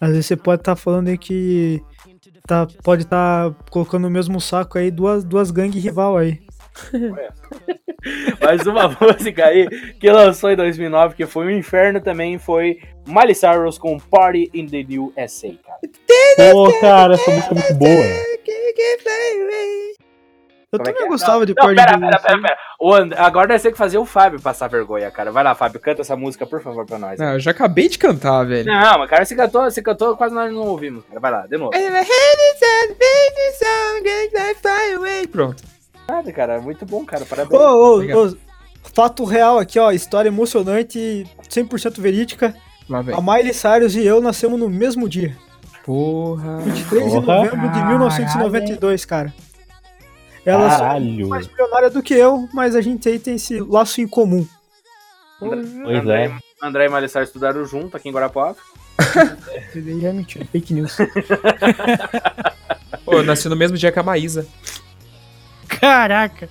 Às 0.00 0.10
vezes 0.10 0.26
você 0.26 0.36
pode 0.36 0.62
estar 0.62 0.74
falando 0.76 1.08
aí 1.08 1.18
que 1.18 1.80
tá, 2.46 2.66
pode 2.82 3.02
estar 3.02 3.54
colocando 3.70 4.02
no 4.02 4.10
mesmo 4.10 4.40
saco 4.40 4.78
aí 4.78 4.90
duas, 4.90 5.24
duas 5.24 5.50
gangues 5.50 5.82
rival 5.82 6.16
aí. 6.16 6.40
Mais 8.40 8.66
uma 8.66 8.88
música 9.00 9.46
aí 9.46 9.66
que 9.98 10.10
lançou 10.10 10.50
em 10.50 10.56
2009, 10.56 11.14
que 11.14 11.26
foi 11.26 11.46
um 11.46 11.50
inferno 11.50 12.00
também, 12.00 12.38
foi 12.38 12.78
Miley 13.06 13.34
Cyrus 13.34 13.78
com 13.78 13.98
Party 13.98 14.50
in 14.52 14.66
the 14.66 14.84
USA, 14.98 15.54
cara. 15.64 16.52
Pô, 16.52 16.80
cara, 16.80 17.14
essa 17.14 17.30
música 17.30 17.54
é 17.54 17.58
muito 17.58 17.74
boa. 17.74 18.04
Eu 20.74 20.78
Como 20.78 20.90
é 20.90 20.92
também 20.92 21.06
é? 21.06 21.08
gostava 21.10 21.46
de 21.46 21.54
Não, 21.56 21.62
Party 21.64 21.74
pera, 21.76 21.98
pera, 21.98 22.18
pera, 22.20 22.36
USA. 22.36 22.42
pera. 22.42 22.58
O 22.80 22.94
And- 22.94 23.10
Agora 23.16 23.48
nós 23.48 23.62
temos 23.62 23.72
que 23.74 23.78
fazer 23.78 23.98
o 23.98 24.04
Fábio 24.04 24.40
passar 24.40 24.68
vergonha, 24.68 25.10
cara. 25.10 25.30
Vai 25.30 25.42
lá, 25.44 25.54
Fábio, 25.54 25.80
canta 25.80 26.02
essa 26.02 26.16
música, 26.16 26.46
por 26.46 26.62
favor, 26.62 26.84
pra 26.84 26.98
nós. 26.98 27.18
Não, 27.18 27.32
eu 27.34 27.40
já 27.40 27.50
acabei 27.52 27.88
de 27.88 27.98
cantar, 27.98 28.44
velho. 28.44 28.66
Não, 28.66 28.98
mas 28.98 29.08
cara, 29.10 29.24
você 29.24 29.34
cantou, 29.34 29.62
você 29.62 29.82
cantou, 29.82 30.16
quase 30.16 30.34
nós 30.34 30.52
não 30.52 30.62
ouvimos. 30.62 31.04
Cara. 31.06 31.20
Vai 31.20 31.30
lá, 31.30 31.46
de 31.46 31.56
novo. 31.56 31.70
Pronto. 35.30 35.62
Nada, 36.08 36.32
cara, 36.32 36.60
muito 36.60 36.84
bom, 36.84 37.04
cara, 37.04 37.22
Ô, 37.22 37.26
parabéns. 37.26 37.60
ô, 37.60 37.94
Obrigado. 37.94 38.18
ô, 38.18 38.88
fato 38.94 39.24
real 39.24 39.58
aqui, 39.58 39.78
ó, 39.78 39.90
história 39.90 40.28
emocionante, 40.28 41.26
100% 41.48 42.00
verídica. 42.00 42.54
Lá 42.88 43.00
vem. 43.00 43.14
A 43.16 43.20
Miley 43.20 43.54
Cyrus 43.54 43.94
e 43.96 44.04
eu 44.04 44.20
nascemos 44.20 44.58
no 44.60 44.68
mesmo 44.68 45.08
dia, 45.08 45.34
Porra. 45.84 46.58
23 46.58 47.04
de 47.06 47.10
Porra. 47.20 47.36
novembro 47.44 47.68
de 47.70 47.82
1992, 47.86 49.04
cara. 49.06 49.32
Ela 50.46 50.68
só 50.70 50.76
é 50.76 50.78
Caralho. 50.78 51.28
mais 51.28 51.46
milionária 51.48 51.90
do 51.90 52.02
que 52.02 52.14
eu, 52.14 52.48
mas 52.52 52.74
a 52.76 52.80
gente 52.80 53.08
aí 53.08 53.18
tem 53.18 53.36
esse 53.36 53.60
laço 53.60 54.00
em 54.00 54.06
comum. 54.08 54.46
Pois 55.40 55.74
André, 55.76 56.26
é. 56.26 56.66
André 56.66 56.86
e 56.86 56.88
Malissar 56.88 57.22
estudaram 57.22 57.64
junto 57.64 57.96
aqui 57.96 58.08
em 58.08 58.12
Guarapuava. 58.12 58.56
Isso 59.68 59.80
daí 59.80 60.00
já 60.00 60.08
é 60.08 60.12
mentira, 60.12 60.44
fake 60.52 60.72
news. 60.74 60.96
Pô, 63.04 63.14
eu 63.14 63.22
nasci 63.24 63.48
no 63.48 63.56
mesmo 63.56 63.76
dia 63.76 63.90
que 63.92 63.98
a 63.98 64.02
Maísa. 64.02 64.46
Caraca. 65.68 66.48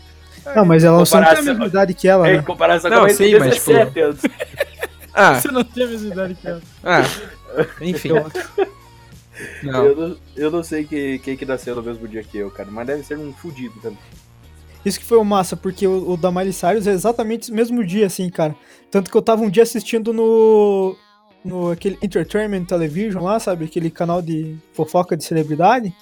Não, 0.56 0.66
mas 0.66 0.84
ela 0.84 0.98
não 0.98 1.06
tem 1.06 1.20
a 1.20 1.42
mesma 1.42 1.66
idade 1.66 1.94
que 1.94 2.08
ela, 2.08 2.30
Em 2.30 2.38
né? 2.38 2.42
comparação 2.44 2.90
Não, 2.90 2.98
com 2.98 3.04
a 3.04 3.08
mãe, 3.08 3.16
sim, 3.16 3.40
mas, 3.40 3.56
17 3.64 4.00
anos. 4.02 4.20
Ah, 5.14 5.36
Você 5.40 5.48
não 5.52 5.64
tem 5.64 5.84
a 5.86 5.88
mesma 5.88 6.12
idade 6.12 6.36
que 6.36 6.48
ela. 6.48 6.62
ah. 6.84 7.02
Enfim. 7.80 8.10
Não. 9.64 9.86
Eu, 9.86 9.96
não, 9.96 10.18
eu 10.36 10.52
não 10.52 10.64
sei 10.64 10.84
que- 10.84 11.20
quem 11.20 11.36
que 11.36 11.46
nasceu 11.46 11.76
no 11.76 11.82
mesmo 11.84 12.08
dia 12.08 12.24
que 12.24 12.38
eu, 12.38 12.52
cara, 12.52 12.70
mas 12.72 12.86
deve 12.88 13.04
ser 13.04 13.18
um 13.18 13.34
fudido 13.34 13.74
também. 13.82 13.98
Isso 14.86 15.00
que 15.00 15.06
foi 15.06 15.18
o 15.18 15.24
massa, 15.24 15.56
porque 15.56 15.88
o, 15.88 16.12
o 16.12 16.18
da 16.18 16.30
Miley 16.32 16.52
Cyrus 16.54 16.86
é 16.88 16.92
exatamente 16.92 17.52
o 17.52 17.56
mesmo 17.56 17.84
dia, 17.86 18.06
assim, 18.08 18.30
cara. 18.30 18.56
Tanto 18.92 19.10
que 19.10 19.16
eu 19.18 19.22
tava 19.22 19.42
um 19.42 19.50
dia 19.50 19.64
assistindo 19.64 20.12
no. 20.14 20.96
no 21.44 21.72
aquele 21.72 21.98
Entertainment 22.02 22.66
Television 22.66 23.24
lá, 23.24 23.40
sabe? 23.40 23.66
Aquele 23.66 23.90
canal 23.90 24.22
de 24.22 24.56
fofoca 24.74 25.16
de 25.16 25.24
celebridade. 25.24 25.94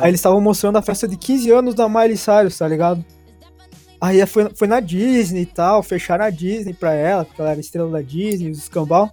Aí 0.00 0.10
eles 0.10 0.18
estavam 0.20 0.40
mostrando 0.40 0.76
a 0.78 0.82
festa 0.82 1.06
de 1.06 1.16
15 1.16 1.50
anos 1.52 1.74
da 1.74 1.88
Miley 1.88 2.16
Cyrus, 2.16 2.58
tá 2.58 2.66
ligado? 2.66 3.04
Aí 4.00 4.24
foi, 4.26 4.50
foi 4.54 4.66
na 4.68 4.80
Disney 4.80 5.42
e 5.42 5.46
tal, 5.46 5.82
fecharam 5.82 6.24
a 6.24 6.30
Disney 6.30 6.72
pra 6.72 6.94
ela, 6.94 7.24
porque 7.24 7.40
ela 7.40 7.50
era 7.50 7.60
estrela 7.60 7.90
da 7.90 8.00
Disney, 8.02 8.50
os 8.50 8.58
escambau. 8.58 9.10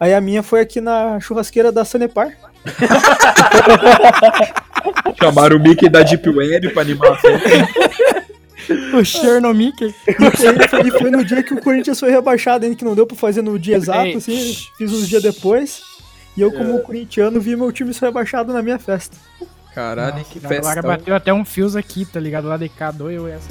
Aí 0.00 0.14
a 0.14 0.20
minha 0.20 0.42
foi 0.42 0.60
aqui 0.60 0.80
na 0.80 1.18
churrasqueira 1.20 1.72
da 1.72 1.84
Sanepar. 1.84 2.32
Chamaram 5.20 5.56
o 5.56 5.60
Mickey 5.60 5.88
da 5.88 6.02
Deep 6.02 6.28
Web 6.28 6.70
pra 6.70 6.82
animar 6.82 7.12
a 7.12 7.16
festa. 7.16 7.48
O 8.96 9.04
Chernomickey. 9.04 9.94
E 10.06 10.68
foi, 10.68 10.88
e 10.88 10.90
foi 10.90 11.10
no 11.10 11.24
dia 11.24 11.42
que 11.42 11.54
o 11.54 11.62
Corinthians 11.62 11.98
foi 11.98 12.10
rebaixado, 12.10 12.64
ainda 12.64 12.76
que 12.76 12.84
não 12.84 12.94
deu 12.94 13.06
pra 13.06 13.16
fazer 13.16 13.42
no 13.42 13.58
dia 13.58 13.76
exato, 13.76 14.18
assim, 14.18 14.56
fiz 14.76 14.92
uns 14.92 15.08
dias 15.08 15.22
depois. 15.22 15.80
E 16.36 16.40
eu, 16.40 16.52
como 16.52 16.78
corintiano, 16.80 17.40
vi 17.40 17.56
meu 17.56 17.72
time 17.72 17.92
ser 17.92 18.06
rebaixado 18.06 18.52
na 18.52 18.62
minha 18.62 18.78
festa. 18.78 19.16
Caralho, 19.74 20.24
que 20.24 20.38
Agora 20.38 20.62
festa. 20.62 20.82
bateu 20.82 21.14
até 21.14 21.32
um 21.32 21.44
fios 21.44 21.76
aqui, 21.76 22.04
tá 22.04 22.20
ligado? 22.20 22.46
Lá 22.46 22.56
de 22.56 22.68
cá, 22.68 22.90
doeu 22.90 23.26
essa. 23.26 23.48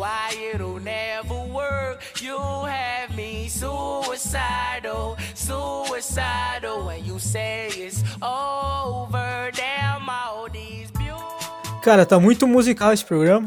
Why 0.00 0.32
it'll 0.54 0.80
never 0.80 1.40
work. 1.52 2.00
You 2.22 2.38
have 2.64 3.14
me 3.14 3.48
suicidal, 3.48 5.18
suicidal. 5.34 6.86
When 6.86 7.04
you 7.04 7.18
say 7.18 7.68
it's 7.68 8.02
over, 8.22 9.50
damn 9.52 10.08
all 10.08 10.48
these 10.50 10.90
beautiful. 10.92 11.80
Cara, 11.82 12.06
tá 12.06 12.18
muito 12.18 12.46
musical 12.46 12.92
esse 12.92 13.04
programa. 13.04 13.46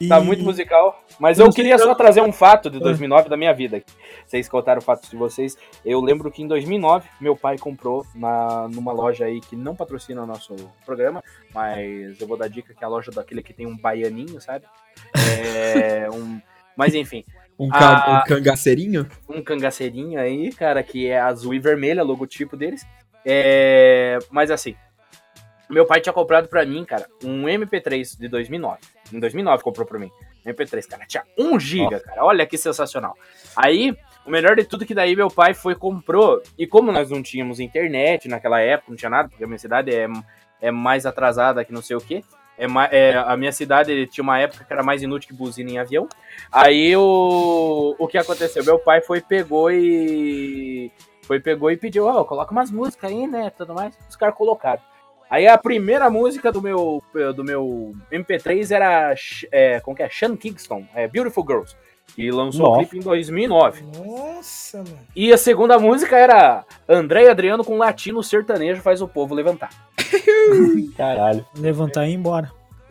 E- 0.00 0.08
Tá 0.08 0.18
muito 0.20 0.42
musical. 0.42 1.04
Mas 1.18 1.38
Eu 1.38 1.50
queria 1.50 1.76
só 1.78 1.90
eu- 1.90 1.94
trazer 1.94 2.22
um 2.22 2.32
fato 2.32 2.70
de 2.70 2.78
2009 2.80 3.28
da 3.28 3.36
minha 3.36 3.52
vida. 3.52 3.82
Vocês 4.26 4.48
contaram 4.48 4.78
o 4.78 4.82
fato 4.82 5.08
de 5.10 5.14
vocês. 5.16 5.58
Eu 5.84 6.00
lembro 6.00 6.30
que 6.30 6.42
em 6.42 6.46
2009, 6.48 7.06
meu 7.20 7.36
pai 7.36 7.58
comprou 7.58 8.06
na, 8.14 8.66
numa 8.68 8.92
loja 8.92 9.26
aí 9.26 9.40
que 9.40 9.54
não 9.54 9.76
patrocina 9.76 10.22
o 10.22 10.26
nosso 10.26 10.54
programa, 10.86 11.22
mas 11.54 12.18
eu 12.20 12.26
vou 12.26 12.36
dar 12.38 12.48
dica 12.48 12.72
que 12.74 12.82
é 12.82 12.86
a 12.86 12.90
loja 12.90 13.10
daquele 13.10 13.42
que 13.42 13.52
tem 13.52 13.66
um 13.66 13.76
baianinho, 13.76 14.40
sabe? 14.40 14.64
É, 15.14 16.08
um, 16.10 16.40
mas 16.76 16.94
enfim, 16.94 17.24
Um, 17.58 17.68
ca- 17.68 17.78
Ah. 18.06 18.22
um 18.24 18.28
cangaceirinho? 18.28 19.06
um 19.28 19.42
cangaceirinho 19.42 20.18
aí, 20.18 20.50
cara, 20.50 20.82
que 20.82 21.06
é 21.08 21.20
azul 21.20 21.52
e 21.52 21.58
vermelho, 21.58 22.00
é 22.00 22.02
logotipo 22.02 22.56
deles. 22.56 22.86
É, 23.22 24.18
mas 24.30 24.50
assim, 24.50 24.74
meu 25.68 25.84
pai 25.84 26.00
tinha 26.00 26.12
comprado 26.12 26.48
pra 26.48 26.64
mim, 26.64 26.84
cara, 26.86 27.06
um 27.22 27.46
MP3 27.46 28.16
de 28.18 28.28
2009. 28.28 28.78
Em 29.12 29.20
2009 29.20 29.62
comprou 29.62 29.86
pra 29.86 29.98
mim. 29.98 30.10
MP3, 30.46 30.86
cara, 30.86 31.06
tinha 31.06 31.24
1 31.38 31.60
GB, 31.60 32.00
cara. 32.00 32.24
Olha 32.24 32.46
que 32.46 32.56
sensacional. 32.56 33.14
Aí, 33.56 33.96
o 34.26 34.30
melhor 34.30 34.56
de 34.56 34.64
tudo 34.64 34.84
é 34.84 34.86
que 34.86 34.94
daí 34.94 35.16
meu 35.16 35.28
pai 35.28 35.54
foi 35.54 35.74
comprou, 35.74 36.42
e 36.58 36.66
como 36.66 36.92
nós 36.92 37.10
não 37.10 37.22
tínhamos 37.22 37.60
internet 37.60 38.28
naquela 38.28 38.60
época, 38.60 38.90
não 38.90 38.96
tinha 38.96 39.10
nada, 39.10 39.28
porque 39.28 39.44
a 39.44 39.46
minha 39.46 39.58
cidade 39.58 39.94
é, 39.94 40.06
é 40.60 40.70
mais 40.70 41.06
atrasada 41.06 41.64
que 41.64 41.72
não 41.72 41.82
sei 41.82 41.96
o 41.96 42.00
quê. 42.00 42.22
É, 42.60 42.66
é, 42.90 43.16
a 43.16 43.36
minha 43.38 43.52
cidade 43.52 44.06
tinha 44.08 44.22
uma 44.22 44.38
época 44.38 44.64
que 44.64 44.72
era 44.72 44.82
mais 44.82 45.02
inútil 45.02 45.30
que 45.30 45.34
buzina 45.34 45.70
em 45.70 45.78
avião. 45.78 46.06
Aí 46.52 46.94
o, 46.94 47.96
o 47.98 48.06
que 48.06 48.18
aconteceu? 48.18 48.62
Meu 48.62 48.78
pai 48.78 49.00
foi, 49.00 49.22
pegou 49.22 49.70
e. 49.70 50.92
Foi, 51.22 51.40
pegou 51.40 51.70
e 51.70 51.76
pediu, 51.76 52.06
ó, 52.06 52.22
coloca 52.24 52.52
umas 52.52 52.70
músicas 52.70 53.10
aí, 53.10 53.26
né? 53.26 53.50
Tudo 53.50 53.72
mais. 53.72 53.96
Os 54.08 54.16
caras 54.16 54.34
colocaram. 54.34 54.82
Aí 55.30 55.46
a 55.46 55.56
primeira 55.56 56.10
música 56.10 56.50
do 56.50 56.60
meu, 56.60 57.00
do 57.36 57.44
meu 57.44 57.94
MP3 58.12 58.70
era. 58.74 59.14
É, 59.52 59.78
como 59.80 59.96
que 59.96 60.02
é? 60.02 60.08
Sean 60.10 60.36
Kingston, 60.36 60.84
é 60.94 61.06
Beautiful 61.06 61.44
Girls. 61.46 61.76
Que 62.16 62.28
lançou 62.32 62.66
o 62.66 62.68
Nossa. 62.70 62.80
clipe 62.80 62.98
em 62.98 63.00
2009. 63.08 63.84
Nossa, 64.04 64.78
mano. 64.78 64.98
E 65.14 65.32
a 65.32 65.38
segunda 65.38 65.78
música 65.78 66.16
era 66.18 66.64
André 66.88 67.26
e 67.26 67.28
Adriano 67.28 67.62
com 67.64 67.78
latino 67.78 68.20
sertanejo 68.20 68.82
faz 68.82 69.00
o 69.00 69.06
povo 69.06 69.32
levantar. 69.32 69.70
Caralho. 70.96 71.46
Levantar 71.56 72.06
e 72.06 72.10
ir 72.10 72.14
embora. 72.14 72.50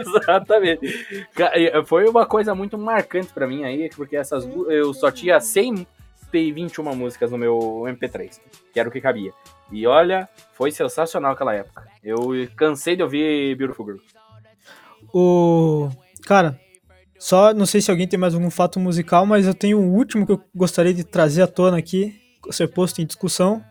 Exatamente. 0.00 1.26
Ca- 1.34 1.52
e 1.58 1.84
Foi 1.84 2.08
uma 2.08 2.24
coisa 2.24 2.54
muito 2.54 2.78
marcante 2.78 3.32
pra 3.32 3.46
mim 3.46 3.64
aí, 3.64 3.90
porque 3.96 4.16
essas 4.16 4.48
eu 4.68 4.94
só 4.94 5.10
tinha 5.10 5.40
121 5.40 6.94
músicas 6.94 7.30
no 7.32 7.38
meu 7.38 7.58
MP3, 7.88 8.38
que 8.72 8.78
era 8.78 8.88
o 8.88 8.92
que 8.92 9.00
cabia. 9.00 9.32
E 9.72 9.86
olha, 9.86 10.28
foi 10.52 10.70
sensacional 10.70 11.32
aquela 11.32 11.54
época. 11.54 11.88
Eu 12.04 12.28
cansei 12.54 12.94
de 12.94 13.02
ouvir 13.02 13.56
Beautiful 13.56 13.86
Girl. 13.86 13.98
O. 15.12 15.88
Cara, 16.26 16.60
só 17.18 17.54
não 17.54 17.66
sei 17.66 17.80
se 17.80 17.90
alguém 17.90 18.06
tem 18.06 18.18
mais 18.18 18.34
algum 18.34 18.50
fato 18.50 18.78
musical, 18.78 19.24
mas 19.24 19.46
eu 19.46 19.54
tenho 19.54 19.78
um 19.78 19.94
último 19.94 20.26
que 20.26 20.32
eu 20.32 20.40
gostaria 20.54 20.92
de 20.92 21.04
trazer 21.04 21.42
à 21.42 21.46
tona 21.46 21.78
aqui, 21.78 22.14
ser 22.50 22.68
posto 22.68 23.00
em 23.00 23.06
discussão. 23.06 23.64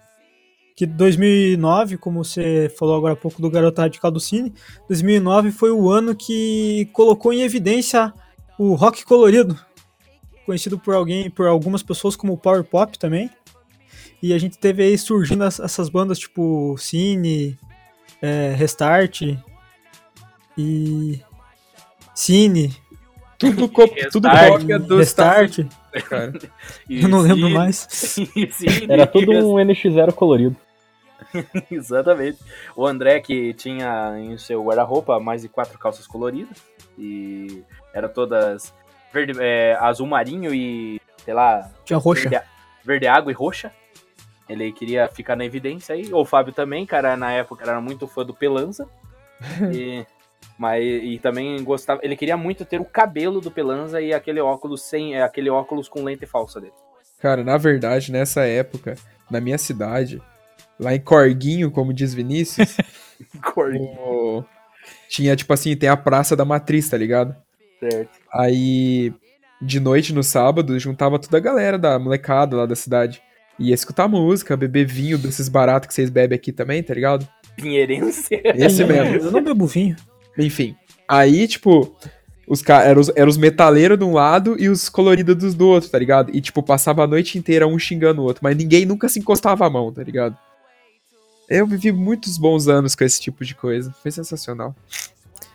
Que 0.76 0.86
2009, 0.86 1.98
como 1.98 2.24
você 2.24 2.74
falou 2.80 2.96
agora 2.96 3.14
há 3.14 3.18
pouco 3.18 3.42
do 3.42 3.50
Garota 3.50 3.82
Radical 3.84 4.10
do 4.10 4.20
Cine, 4.20 4.54
2009 4.88 5.52
foi 5.52 5.70
o 5.70 5.90
ano 5.92 6.16
que 6.16 6.90
colocou 6.94 7.32
em 7.32 7.42
evidência 7.42 8.12
o 8.58 8.74
rock 8.74 9.04
colorido, 9.06 9.60
conhecido 10.46 10.80
por 10.80 10.96
alguém, 10.96 11.30
por 11.30 11.46
algumas 11.46 11.84
pessoas 11.84 12.16
como 12.16 12.38
Power 12.38 12.64
Pop 12.64 12.98
também. 12.98 13.30
E 14.22 14.34
a 14.34 14.38
gente 14.38 14.58
teve 14.58 14.84
aí 14.84 14.98
surgindo 14.98 15.44
as- 15.44 15.60
essas 15.60 15.90
bandas 15.90 16.20
tipo 16.20 16.76
Cine, 16.78 17.58
é, 18.22 18.54
Restart 18.56 19.22
e 20.58 21.22
Cine, 22.14 22.76
Tudo, 23.38 23.68
co 23.68 23.88
tudo 24.12 24.28
Restart. 24.28 24.52
cópia 24.60 24.80
do 24.80 24.98
Restart, 24.98 25.60
cara. 26.08 26.34
Eu 26.90 27.08
não 27.10 27.22
lembro 27.22 27.48
sim- 27.48 27.54
mais. 27.54 27.88
sim, 27.90 28.28
Era 28.88 29.08
tudo 29.08 29.32
um 29.32 29.56
NX0 29.56 30.14
colorido. 30.14 30.56
Exatamente. 31.72 32.38
O 32.76 32.86
André 32.86 33.20
que 33.20 33.54
tinha 33.54 34.16
em 34.20 34.38
seu 34.38 34.64
guarda-roupa 34.64 35.20
mais 35.20 35.42
de 35.42 35.48
quatro 35.50 35.78
calças 35.80 36.06
coloridas 36.06 36.58
e 36.98 37.64
era 37.94 38.08
todas 38.10 38.74
verde, 39.14 39.34
é, 39.40 39.76
azul 39.80 40.06
marinho 40.08 40.54
e 40.54 41.00
sei 41.24 41.34
lá 41.34 41.72
Tinha 41.86 41.98
roxa. 41.98 42.30
Verde, 42.30 42.46
verde 42.84 43.08
água 43.08 43.32
e 43.32 43.36
roxa. 43.36 43.72
Ele 44.52 44.72
queria 44.72 45.08
ficar 45.08 45.36
na 45.36 45.46
evidência 45.46 45.96
aí. 45.96 46.12
O 46.14 46.26
Fábio 46.26 46.54
também, 46.54 46.86
cara, 46.86 47.16
na 47.16 47.32
época 47.32 47.64
era 47.64 47.80
muito 47.80 48.08
fã 48.08 48.26
do 48.26 48.34
Pelanza. 48.34 48.88
e, 49.74 50.06
mas, 50.58 50.84
e 50.84 51.20
também 51.20 51.64
gostava. 51.64 52.02
Ele 52.04 52.16
queria 52.16 52.36
muito 52.38 52.66
ter 52.66 52.80
o 52.82 52.86
cabelo 52.86 53.40
do 53.42 53.50
Pelanza 53.52 54.02
e 54.02 54.14
aquele 54.14 54.40
óculos 54.42 54.82
sem. 54.84 55.16
é, 55.16 55.24
aquele 55.24 55.50
óculos 55.50 55.88
com 55.88 56.04
lente 56.04 56.26
falsa 56.26 56.60
dele. 56.60 56.74
Cara, 57.20 57.44
na 57.44 57.58
verdade, 57.58 58.12
nessa 58.12 58.42
época, 58.46 58.96
na 59.30 59.40
minha 59.40 59.58
cidade, 59.58 60.22
lá 60.80 60.94
em 60.94 61.00
Corguinho, 61.00 61.70
como 61.72 61.94
diz 61.94 62.14
Vinícius, 62.14 62.76
o- 63.78 64.44
tinha, 65.08 65.36
tipo 65.36 65.54
assim, 65.54 65.76
tem 65.76 65.88
a 65.90 65.96
Praça 65.98 66.36
da 66.36 66.44
Matriz, 66.46 66.90
tá 66.90 66.98
ligado? 66.98 67.36
Certo. 67.80 68.10
Aí, 68.34 69.14
de 69.62 69.80
noite 69.80 70.14
no 70.14 70.24
sábado, 70.24 70.78
juntava 70.80 71.20
toda 71.20 71.38
a 71.38 71.42
galera 71.42 71.78
da 71.78 71.98
molecada 72.00 72.56
lá 72.58 72.66
da 72.66 72.76
cidade. 72.76 73.22
Ia 73.62 73.76
escutar 73.76 74.08
música, 74.08 74.58
beber 74.58 74.86
vinho 74.86 75.18
desses 75.18 75.48
baratos 75.48 75.88
que 75.88 75.94
vocês 75.94 76.10
bebem 76.10 76.36
aqui 76.36 76.52
também, 76.52 76.82
tá 76.82 76.94
ligado? 76.94 77.28
Pinheirense. 77.56 78.42
Esse 78.44 78.84
mesmo. 78.84 79.28
Eu 79.28 79.32
não 79.32 79.44
bebo 79.44 79.68
vinho. 79.68 79.96
Enfim. 80.38 80.76
Aí, 81.08 81.48
tipo, 81.48 81.96
os 82.48 82.62
caras 82.62 82.88
eram 82.88 83.02
os, 83.02 83.10
eram 83.16 83.30
os 83.30 83.38
metaleiros 83.38 84.00
de 84.00 84.04
um 84.04 84.14
lado 84.14 84.56
e 84.60 84.68
os 84.68 84.90
coloridos 84.90 85.36
dos 85.36 85.54
do 85.54 85.68
outro, 85.68 85.90
tá 85.90 86.00
ligado? 86.00 86.36
E, 86.36 86.42
tipo, 86.42 86.64
passava 86.64 87.04
a 87.04 87.08
noite 87.08 87.38
inteira 87.38 87.68
um 87.68 87.78
xingando 87.78 88.22
o 88.22 88.26
outro, 88.26 88.44
mas 88.44 88.58
ninguém 88.58 88.86
nunca 88.86 89.08
se 89.08 89.20
encostava 89.20 89.68
a 89.68 89.70
mão, 89.70 89.92
tá 89.92 90.02
ligado? 90.02 90.36
Eu 91.48 91.68
vivi 91.68 91.92
muitos 91.92 92.38
bons 92.38 92.68
anos 92.68 92.96
com 92.96 93.04
esse 93.04 93.22
tipo 93.22 93.46
de 93.46 93.54
coisa. 93.54 93.94
Foi 94.02 94.10
sensacional. 94.10 94.76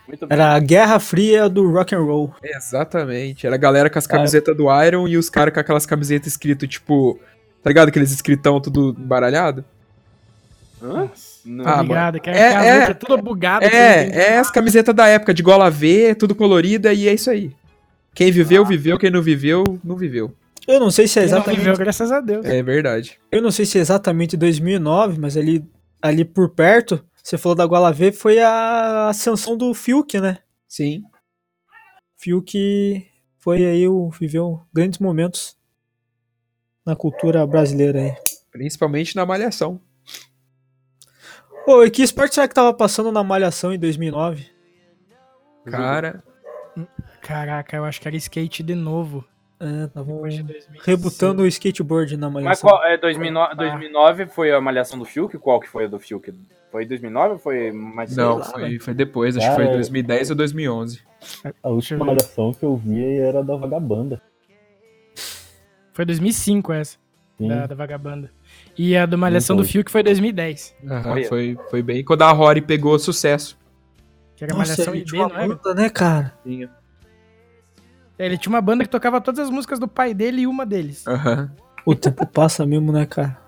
Muito 0.06 0.26
bem. 0.26 0.36
Era 0.36 0.54
a 0.54 0.60
Guerra 0.60 1.00
Fria 1.00 1.48
do 1.48 1.68
rock 1.70 1.94
and 1.94 2.02
roll. 2.02 2.32
Exatamente. 2.42 3.46
Era 3.46 3.56
a 3.56 3.58
galera 3.58 3.90
com 3.90 3.98
as 3.98 4.06
camisetas 4.06 4.56
do 4.56 4.66
Iron 4.84 5.08
e 5.08 5.16
os 5.16 5.28
caras 5.28 5.52
com 5.52 5.60
aquelas 5.60 5.86
camisetas 5.86 6.28
escrito, 6.28 6.68
tipo, 6.68 7.18
tá 7.66 7.70
ligado? 7.70 7.88
Aqueles 7.88 8.12
escritão 8.12 8.60
tudo 8.60 8.94
embaralhado. 8.96 9.64
Hã? 10.80 11.10
Não. 11.44 11.66
Ah, 11.66 11.80
Obrigado, 11.80 12.20
que 12.20 12.30
É, 12.30 12.52
é. 12.52 12.94
bugado. 13.20 13.64
É, 13.64 14.34
é 14.34 14.38
as 14.38 14.52
camisetas 14.52 14.94
da 14.94 15.08
época, 15.08 15.34
de 15.34 15.42
gola 15.42 15.68
V, 15.68 16.14
tudo 16.14 16.32
colorida, 16.32 16.92
e 16.92 17.08
é 17.08 17.14
isso 17.14 17.28
aí. 17.28 17.50
Quem 18.14 18.30
viveu, 18.30 18.64
viveu, 18.64 18.96
quem 18.96 19.10
não 19.10 19.20
viveu, 19.20 19.64
não 19.82 19.96
viveu. 19.96 20.32
Eu 20.68 20.78
não 20.78 20.92
sei 20.92 21.08
se 21.08 21.18
é 21.18 21.22
Quem 21.22 21.30
não 21.32 21.38
exatamente, 21.38 21.58
viveu, 21.58 21.76
graças 21.76 22.12
a 22.12 22.20
Deus. 22.20 22.46
É 22.46 22.62
verdade. 22.62 23.18
eu 23.32 23.42
não 23.42 23.50
sei 23.50 23.66
se 23.66 23.78
é 23.78 23.80
exatamente 23.80 24.36
2009, 24.36 25.18
mas 25.18 25.36
ali 25.36 25.64
ali 26.00 26.24
por 26.24 26.50
perto, 26.50 27.04
você 27.20 27.36
falou 27.36 27.56
da 27.56 27.66
Gola 27.66 27.92
V, 27.92 28.12
foi 28.12 28.38
a 28.38 29.08
ascensão 29.08 29.56
do 29.56 29.74
Fiuk, 29.74 30.20
né? 30.20 30.38
Sim. 30.68 31.02
Fiuk 32.16 33.04
foi 33.40 33.64
aí 33.64 33.88
o 33.88 34.08
viveu 34.10 34.60
grandes 34.72 35.00
momentos 35.00 35.55
na 36.86 36.94
cultura 36.96 37.46
brasileira 37.46 37.98
aí. 38.00 38.14
Principalmente 38.52 39.16
na 39.16 39.26
Malhação. 39.26 39.80
Ô, 41.66 41.82
e 41.82 41.90
que 41.90 42.02
esporte 42.02 42.34
será 42.36 42.46
que 42.46 42.54
tava 42.54 42.72
passando 42.72 43.10
na 43.10 43.24
Malhação 43.24 43.72
em 43.72 43.78
2009? 43.78 44.46
Cara, 45.68 46.22
Caraca, 47.20 47.76
eu 47.76 47.84
acho 47.84 48.00
que 48.00 48.06
era 48.06 48.16
skate 48.16 48.62
de 48.62 48.74
novo. 48.74 49.24
É, 49.58 49.86
tava 49.88 50.12
Depois 50.12 50.34
de 50.34 50.42
2006. 50.44 50.84
rebutando 50.84 51.42
o 51.42 51.46
skateboard 51.46 52.16
na 52.16 52.30
Mas 52.30 52.44
Malhação. 52.44 52.70
qual, 52.70 52.84
é 52.84 52.96
2009, 52.98 53.54
2009 53.56 54.26
foi 54.26 54.52
a 54.52 54.60
malhação 54.60 54.98
do 54.98 55.04
Fiuk? 55.04 55.36
Qual 55.38 55.58
que 55.58 55.68
foi 55.68 55.86
a 55.86 55.88
do 55.88 55.98
Fiuk? 55.98 56.32
Foi 56.70 56.84
2009 56.86 57.32
ou 57.32 57.38
foi 57.38 57.72
mais 57.72 58.14
não, 58.14 58.42
foi, 58.44 58.78
foi 58.78 58.92
depois, 58.94 59.34
acho 59.36 59.46
Cara, 59.46 59.56
que 59.56 59.62
foi 59.62 59.72
eu- 59.72 59.76
2010 59.76 60.30
ou 60.30 60.36
2011. 60.36 61.00
A 61.62 61.68
última 61.70 62.04
malhação 62.04 62.52
que 62.52 62.64
eu 62.64 62.76
vi 62.76 63.18
era 63.18 63.42
da 63.42 63.56
vagabanda. 63.56 64.20
Foi 65.96 66.04
2005 66.04 66.74
essa, 66.74 66.98
Sim. 67.38 67.48
da, 67.48 67.66
da 67.66 67.74
Vagabanda. 67.74 68.30
E 68.76 68.94
a 68.94 69.06
do 69.06 69.16
Malhação 69.16 69.56
do 69.56 69.60
Muito 69.60 69.72
Fiuk 69.72 69.90
foi 69.90 70.02
2010. 70.02 70.76
Aham, 70.86 71.24
foi, 71.24 71.58
foi 71.70 71.82
bem. 71.82 72.04
Quando 72.04 72.20
a 72.20 72.30
Rory 72.32 72.60
pegou 72.60 72.98
sucesso. 72.98 73.58
Que 74.36 74.44
era 74.44 74.52
Nossa, 74.54 74.72
Malhação 74.72 74.92
ele 74.92 75.00
ID, 75.00 75.08
tinha 75.08 75.22
uma 75.22 75.28
não 75.30 75.36
era? 75.40 75.48
banda, 75.54 75.74
né, 75.74 75.88
cara? 75.88 76.38
É, 78.18 78.26
Ele 78.26 78.36
tinha 78.36 78.52
uma 78.52 78.60
banda 78.60 78.84
que 78.84 78.90
tocava 78.90 79.22
todas 79.22 79.40
as 79.40 79.48
músicas 79.48 79.78
do 79.78 79.88
pai 79.88 80.12
dele 80.12 80.42
e 80.42 80.46
uma 80.46 80.66
deles. 80.66 81.06
Aham. 81.06 81.50
O 81.86 81.94
tempo 81.94 82.26
passa 82.28 82.66
mesmo, 82.66 82.92
né, 82.92 83.06
cara? 83.06 83.38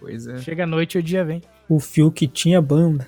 Pois 0.00 0.26
é. 0.26 0.38
Chega 0.38 0.64
a 0.64 0.66
noite 0.66 0.96
e 0.96 0.98
o 0.98 1.02
dia 1.04 1.24
vem. 1.24 1.40
O 1.68 1.78
Fiuk 1.78 2.26
tinha 2.26 2.60
banda. 2.60 3.06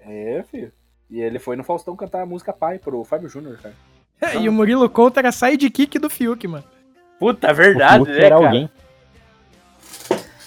É, 0.00 0.42
filho. 0.50 0.72
E 1.08 1.20
ele 1.20 1.38
foi 1.38 1.54
no 1.54 1.62
Faustão 1.62 1.94
cantar 1.94 2.22
a 2.22 2.26
música 2.26 2.52
Pai 2.52 2.80
pro 2.80 3.04
Fábio 3.04 3.28
Júnior, 3.28 3.56
cara. 3.58 3.74
e 4.42 4.48
o 4.48 4.52
Murilo 4.52 4.90
Couto 4.90 5.20
era 5.20 5.30
sidekick 5.30 5.96
do 6.00 6.10
Fiuk, 6.10 6.48
mano. 6.48 6.64
Puta, 7.20 7.52
O 7.52 7.54
verdade, 7.54 8.04
Fiuk 8.04 8.10
né, 8.10 8.16
era 8.24 8.34
cara? 8.34 8.46
alguém. 8.46 8.70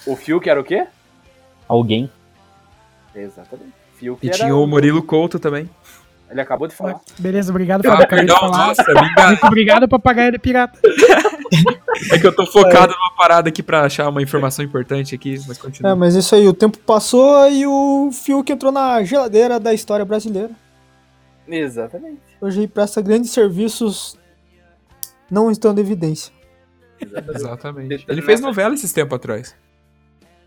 O 0.05 0.15
Fiuk 0.17 0.49
era 0.49 0.59
o 0.59 0.63
quê? 0.63 0.85
Alguém. 1.67 2.09
Exatamente. 3.15 3.71
Fiuk 3.97 4.25
E 4.25 4.29
era... 4.29 4.37
tinha 4.37 4.55
o 4.55 4.67
Murilo 4.67 5.01
Couto 5.03 5.39
também. 5.39 5.69
Ele 6.29 6.41
acabou 6.41 6.67
de 6.67 6.73
falar. 6.73 6.99
Beleza, 7.19 7.51
obrigado. 7.51 7.85
Ah, 7.85 7.93
Acabei 7.93 8.25
de 8.25 8.33
perdão, 8.33 8.39
falar. 8.39 8.67
nossa, 8.67 8.81
enganei. 8.81 9.27
Muito 9.27 9.45
obrigado, 9.45 9.87
papagaio 9.87 10.37
pirata. 10.39 10.77
É 12.11 12.17
que 12.17 12.25
eu 12.25 12.35
tô 12.35 12.45
focado 12.47 12.91
numa 12.91 13.15
parada 13.15 13.47
aqui 13.49 13.61
pra 13.61 13.83
achar 13.83 14.09
uma 14.09 14.21
informação 14.21 14.65
importante 14.65 15.13
aqui, 15.13 15.39
mas 15.47 15.59
continua. 15.59 15.91
É, 15.91 15.95
mas 15.95 16.15
isso 16.15 16.33
aí, 16.33 16.47
o 16.47 16.53
tempo 16.53 16.79
passou 16.79 17.47
e 17.49 17.67
o 17.67 18.09
Fiuk 18.11 18.51
entrou 18.51 18.71
na 18.71 19.03
geladeira 19.03 19.59
da 19.59 19.71
história 19.73 20.03
brasileira. 20.03 20.49
Exatamente. 21.47 22.19
Hoje 22.41 22.61
ele 22.61 22.67
presta 22.67 22.99
grandes 22.99 23.29
serviços 23.29 24.17
não 25.29 25.51
estando 25.51 25.77
em 25.77 25.81
evidência. 25.81 26.33
Exatamente. 27.35 28.05
Ele 28.07 28.21
fez 28.21 28.39
novela 28.41 28.73
esses 28.73 28.91
tempos 28.93 29.15
atrás. 29.15 29.55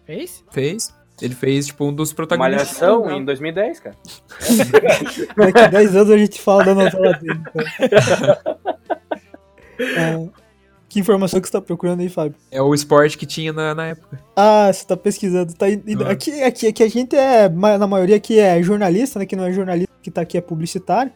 Fez? 0.04 0.44
Fez. 0.50 0.94
Ele 1.20 1.34
fez, 1.34 1.66
tipo, 1.66 1.86
um 1.86 1.94
dos 1.94 2.12
protagonistas. 2.12 2.78
Malhação 2.80 3.11
em 3.11 3.24
2010, 3.24 3.80
cara. 3.80 3.96
Daqui 5.36 5.59
a 5.59 5.66
10 5.66 5.96
anos 5.96 6.11
a 6.11 6.18
gente 6.18 6.40
fala 6.40 6.64
da 6.64 6.74
novela 6.74 7.12
dele. 7.14 7.40
então. 7.80 8.46
É, 9.78 10.28
que 10.88 11.00
informação 11.00 11.38
que 11.38 11.46
você 11.48 11.52
tá 11.52 11.61
procurando 11.61 12.00
aí, 12.00 12.09
Fábio? 12.09 12.34
É 12.50 12.62
o 12.62 12.72
esporte 12.74 13.18
que 13.18 13.26
tinha 13.26 13.52
na, 13.52 13.74
na 13.74 13.88
época. 13.88 14.18
Ah, 14.34 14.70
você 14.72 14.86
tá 14.86 14.96
pesquisando. 14.96 15.52
Tá 15.52 15.66
Ah. 15.66 16.11
aqui, 16.12 16.42
aqui, 16.42 16.68
aqui 16.68 16.82
a 16.82 16.88
gente 16.88 17.14
é, 17.14 17.46
na 17.48 17.86
maioria 17.86 18.16
aqui 18.16 18.38
é 18.38 18.62
jornalista, 18.62 19.18
né? 19.18 19.26
Que 19.26 19.36
não 19.36 19.44
é 19.44 19.52
jornalista, 19.52 19.92
que 20.02 20.11
tá 20.11 20.22
aqui 20.22 20.38
é 20.38 20.40
publicitário. 20.40 21.12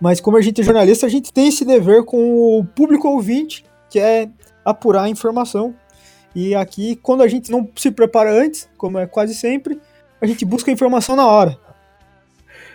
Mas 0.00 0.18
como 0.20 0.38
a 0.38 0.40
gente 0.40 0.62
é 0.62 0.64
jornalista, 0.64 1.04
a 1.04 1.10
gente 1.10 1.30
tem 1.30 1.48
esse 1.48 1.62
dever 1.64 2.04
com 2.04 2.58
o 2.58 2.64
público 2.64 3.06
ouvinte, 3.08 3.66
que 3.90 3.98
é 3.98 4.30
apurar 4.64 5.02
a 5.02 5.08
informação. 5.08 5.74
E 6.34 6.54
aqui, 6.54 6.96
quando 6.96 7.22
a 7.22 7.28
gente 7.28 7.50
não 7.50 7.68
se 7.76 7.90
prepara 7.90 8.32
antes, 8.32 8.68
como 8.76 8.98
é 8.98 9.06
quase 9.06 9.34
sempre, 9.34 9.80
a 10.20 10.26
gente 10.26 10.44
busca 10.44 10.70
a 10.70 10.74
informação 10.74 11.14
na 11.14 11.26
hora. 11.26 11.58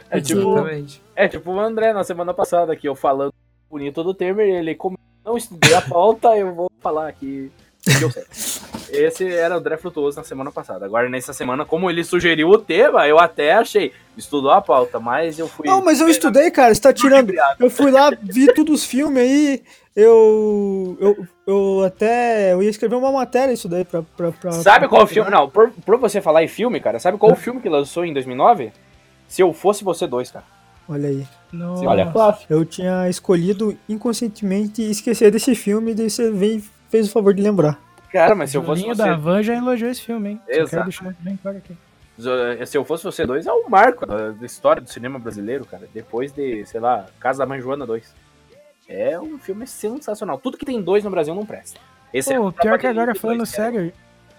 É 0.10 0.20
tipo, 0.22 0.40
Exatamente. 0.40 1.02
é 1.16 1.28
tipo 1.28 1.52
o 1.52 1.60
André 1.60 1.94
na 1.94 2.04
semana 2.04 2.34
passada 2.34 2.74
aqui, 2.74 2.88
eu 2.88 2.96
falando 2.96 3.34
bonito 3.70 4.04
do 4.04 4.14
Temer, 4.14 4.48
ele 4.48 4.74
como 4.74 4.98
não 5.24 5.38
estudei 5.38 5.76
a 5.76 5.82
pauta, 5.82 6.36
eu 6.36 6.54
vou 6.54 6.72
falar 6.80 7.08
aqui. 7.08 7.52
que 7.84 8.04
eu 8.04 8.10
sei. 8.10 8.24
Esse 8.92 9.28
era 9.32 9.56
o 9.56 9.58
André 9.60 9.78
Frutuoso 9.78 10.18
na 10.18 10.24
semana 10.24 10.52
passada. 10.52 10.86
Agora, 10.86 11.10
nessa 11.10 11.34
semana, 11.34 11.66
como 11.66 11.90
ele 11.90 12.04
sugeriu 12.04 12.50
o 12.50 12.58
tema, 12.58 13.08
eu 13.08 13.20
até 13.20 13.54
achei. 13.54 13.92
Estudou 14.18 14.52
a 14.52 14.62
pauta, 14.62 15.00
mas 15.00 15.40
eu 15.40 15.48
fui. 15.48 15.68
Não, 15.68 15.84
mas 15.84 16.00
eu 16.02 16.10
estudei, 16.10 16.52
cara, 16.52 16.74
você 16.74 16.82
tá 16.82 16.92
tirando. 16.94 17.34
Eu 17.60 17.70
fui 17.70 17.92
lá, 17.92 18.12
vi 18.22 18.54
todos 18.54 18.82
os 18.82 18.86
filmes 18.86 19.22
aí, 19.22 19.64
eu, 19.96 20.98
eu, 21.00 21.28
eu 21.48 21.84
até. 21.86 22.54
Eu 22.54 22.64
ia 22.64 22.70
escrever 22.70 22.96
uma 22.96 23.12
matéria 23.12 23.54
isso 23.54 23.70
daí 23.70 23.86
pra. 23.86 24.02
pra, 24.16 24.32
pra 24.32 24.52
Sabe 24.54 24.80
pra- 24.80 24.90
qual 24.90 25.08
filme? 25.08 25.30
Não, 25.30 25.50
por, 25.50 25.72
por 25.86 25.98
você 25.98 26.22
falar 26.22 26.44
em 26.44 26.48
filme, 26.48 26.80
cara, 26.80 27.00
sabe 27.00 27.18
qual 27.18 27.32
o 27.32 27.36
filme 27.36 27.62
que 27.62 27.70
lançou 27.70 28.04
em 28.06 28.14
2009? 28.14 28.72
Se 29.28 29.42
eu 29.42 29.54
fosse 29.54 29.84
você 29.84 30.08
dois, 30.08 30.32
cara. 30.32 30.46
Olha 30.88 31.10
aí. 31.10 31.28
Nossa. 31.54 31.86
Olha. 31.86 32.12
Eu 32.50 32.66
tinha 32.66 33.08
escolhido 33.08 33.78
inconscientemente 33.88 34.82
esquecer 34.82 35.32
desse 35.32 35.54
filme 35.54 35.92
e 35.92 35.96
daí 35.96 36.10
você 36.10 36.32
veio, 36.32 36.64
fez 36.90 37.08
o 37.08 37.12
favor 37.12 37.34
de 37.34 37.42
lembrar. 37.44 37.80
Cara, 38.12 38.34
mas 38.36 38.50
se 38.50 38.58
eu 38.58 38.64
fosse 38.64 38.82
Julinho 38.82 38.96
você. 38.96 39.04
da 39.04 39.16
Van 39.16 39.44
já 39.44 39.56
elogiou 39.56 39.92
esse 39.92 40.02
filme, 40.02 40.30
hein? 40.30 40.42
Só 40.46 40.52
Exato. 40.62 40.90
quero 40.92 41.16
bem 41.20 41.38
claro 41.42 41.58
aqui. 41.58 41.78
Se 42.66 42.78
eu 42.78 42.84
fosse 42.84 43.04
você 43.04 43.26
dois, 43.26 43.46
é 43.48 43.52
o 43.52 43.70
marco 43.70 44.06
da, 44.06 44.34
história 44.46 44.82
do 44.82 44.90
cinema 44.90 45.18
brasileiro, 45.18 45.66
cara. 45.66 45.88
Depois 45.94 46.32
de, 46.34 46.66
sei 46.66 46.80
lá, 46.82 47.06
Casa 47.20 47.40
da 47.40 47.46
Mãe 47.46 47.62
Joana 47.62 47.86
2. 47.86 48.14
É 48.90 49.20
um 49.20 49.38
filme 49.40 49.66
sensacional. 49.68 50.38
Tudo 50.38 50.58
que 50.58 50.66
tem 50.66 50.82
dois 50.82 51.04
no 51.04 51.10
Brasil 51.10 51.34
não 51.34 51.46
presta. 51.46 51.80
Esse 52.14 52.34
Pô, 52.36 52.50
é 52.50 52.52
pior 52.52 52.78
que 52.80 52.88
agora, 52.88 53.12
dois, 53.14 53.20
falando 53.22 53.38
cara. 53.38 53.48
sério, 53.48 53.94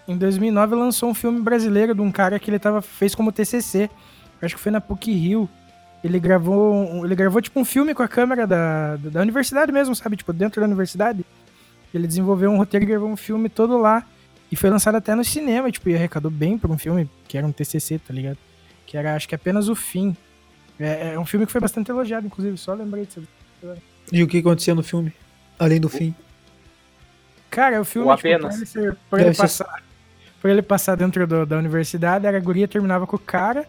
em 0.07 0.17
2009 0.17 0.75
lançou 0.75 1.09
um 1.09 1.13
filme 1.13 1.41
brasileiro 1.41 1.95
de 1.95 2.01
um 2.01 2.11
cara 2.11 2.37
que 2.37 2.51
ele 2.51 2.59
tava, 2.59 2.81
fez 2.81 3.15
como 3.15 3.31
TCC. 3.31 3.89
Acho 4.41 4.55
que 4.55 4.61
foi 4.61 4.71
na 4.71 4.81
PUC 4.81 5.11
Rio. 5.13 5.49
Ele 6.03 6.19
gravou, 6.19 6.73
um- 6.73 7.05
ele 7.05 7.15
gravou 7.15 7.41
tipo 7.41 7.59
um 7.59 7.65
filme 7.65 7.93
com 7.95 8.03
a 8.03 8.07
câmera 8.07 8.45
da, 8.45 8.97
da 8.97 9.21
universidade 9.21 9.71
mesmo, 9.71 9.95
sabe? 9.95 10.17
Tipo, 10.17 10.33
dentro 10.33 10.59
da 10.59 10.67
universidade. 10.67 11.25
Ele 11.93 12.07
desenvolveu 12.07 12.49
um 12.51 12.57
roteiro 12.57 12.85
e 12.85 12.87
gravou 12.87 13.09
um 13.09 13.17
filme 13.17 13.49
todo 13.49 13.77
lá. 13.77 14.05
E 14.51 14.55
foi 14.55 14.69
lançado 14.69 14.95
até 14.95 15.15
no 15.15 15.23
cinema, 15.23 15.71
tipo, 15.71 15.89
e 15.89 15.95
arrecadou 15.95 16.29
bem 16.31 16.57
pra 16.57 16.69
um 16.71 16.77
filme 16.77 17.09
que 17.27 17.37
era 17.37 17.47
um 17.47 17.51
TCC, 17.51 17.99
tá 17.99 18.13
ligado? 18.13 18.37
Que 18.85 18.97
era, 18.97 19.15
acho 19.15 19.27
que 19.27 19.35
apenas 19.35 19.69
o 19.69 19.75
fim. 19.75 20.15
É, 20.79 21.13
é 21.13 21.19
um 21.19 21.25
filme 21.25 21.45
que 21.45 21.51
foi 21.51 21.61
bastante 21.61 21.89
elogiado, 21.91 22.25
inclusive, 22.27 22.57
só 22.57 22.73
lembrei 22.73 23.05
disso. 23.05 23.23
E 24.11 24.21
o 24.23 24.27
que 24.27 24.39
acontecia 24.39 24.75
no 24.75 24.83
filme? 24.83 25.13
Além 25.59 25.79
do 25.79 25.87
fim. 25.87 26.13
Cara, 27.49 27.81
o 27.81 27.85
filme, 27.85 28.07
tipo, 28.15 28.27
apenas. 28.27 28.55
por 28.55 28.57
ele, 28.57 28.65
ser- 28.65 28.97
por 29.09 29.35
passar, 29.35 29.83
por 30.41 30.49
ele 30.49 30.61
passar 30.61 30.95
dentro 30.95 31.27
do- 31.27 31.45
da 31.45 31.57
universidade, 31.57 32.25
a 32.27 32.39
guria 32.39 32.67
terminava 32.67 33.05
com 33.05 33.15
o 33.15 33.19
cara, 33.19 33.67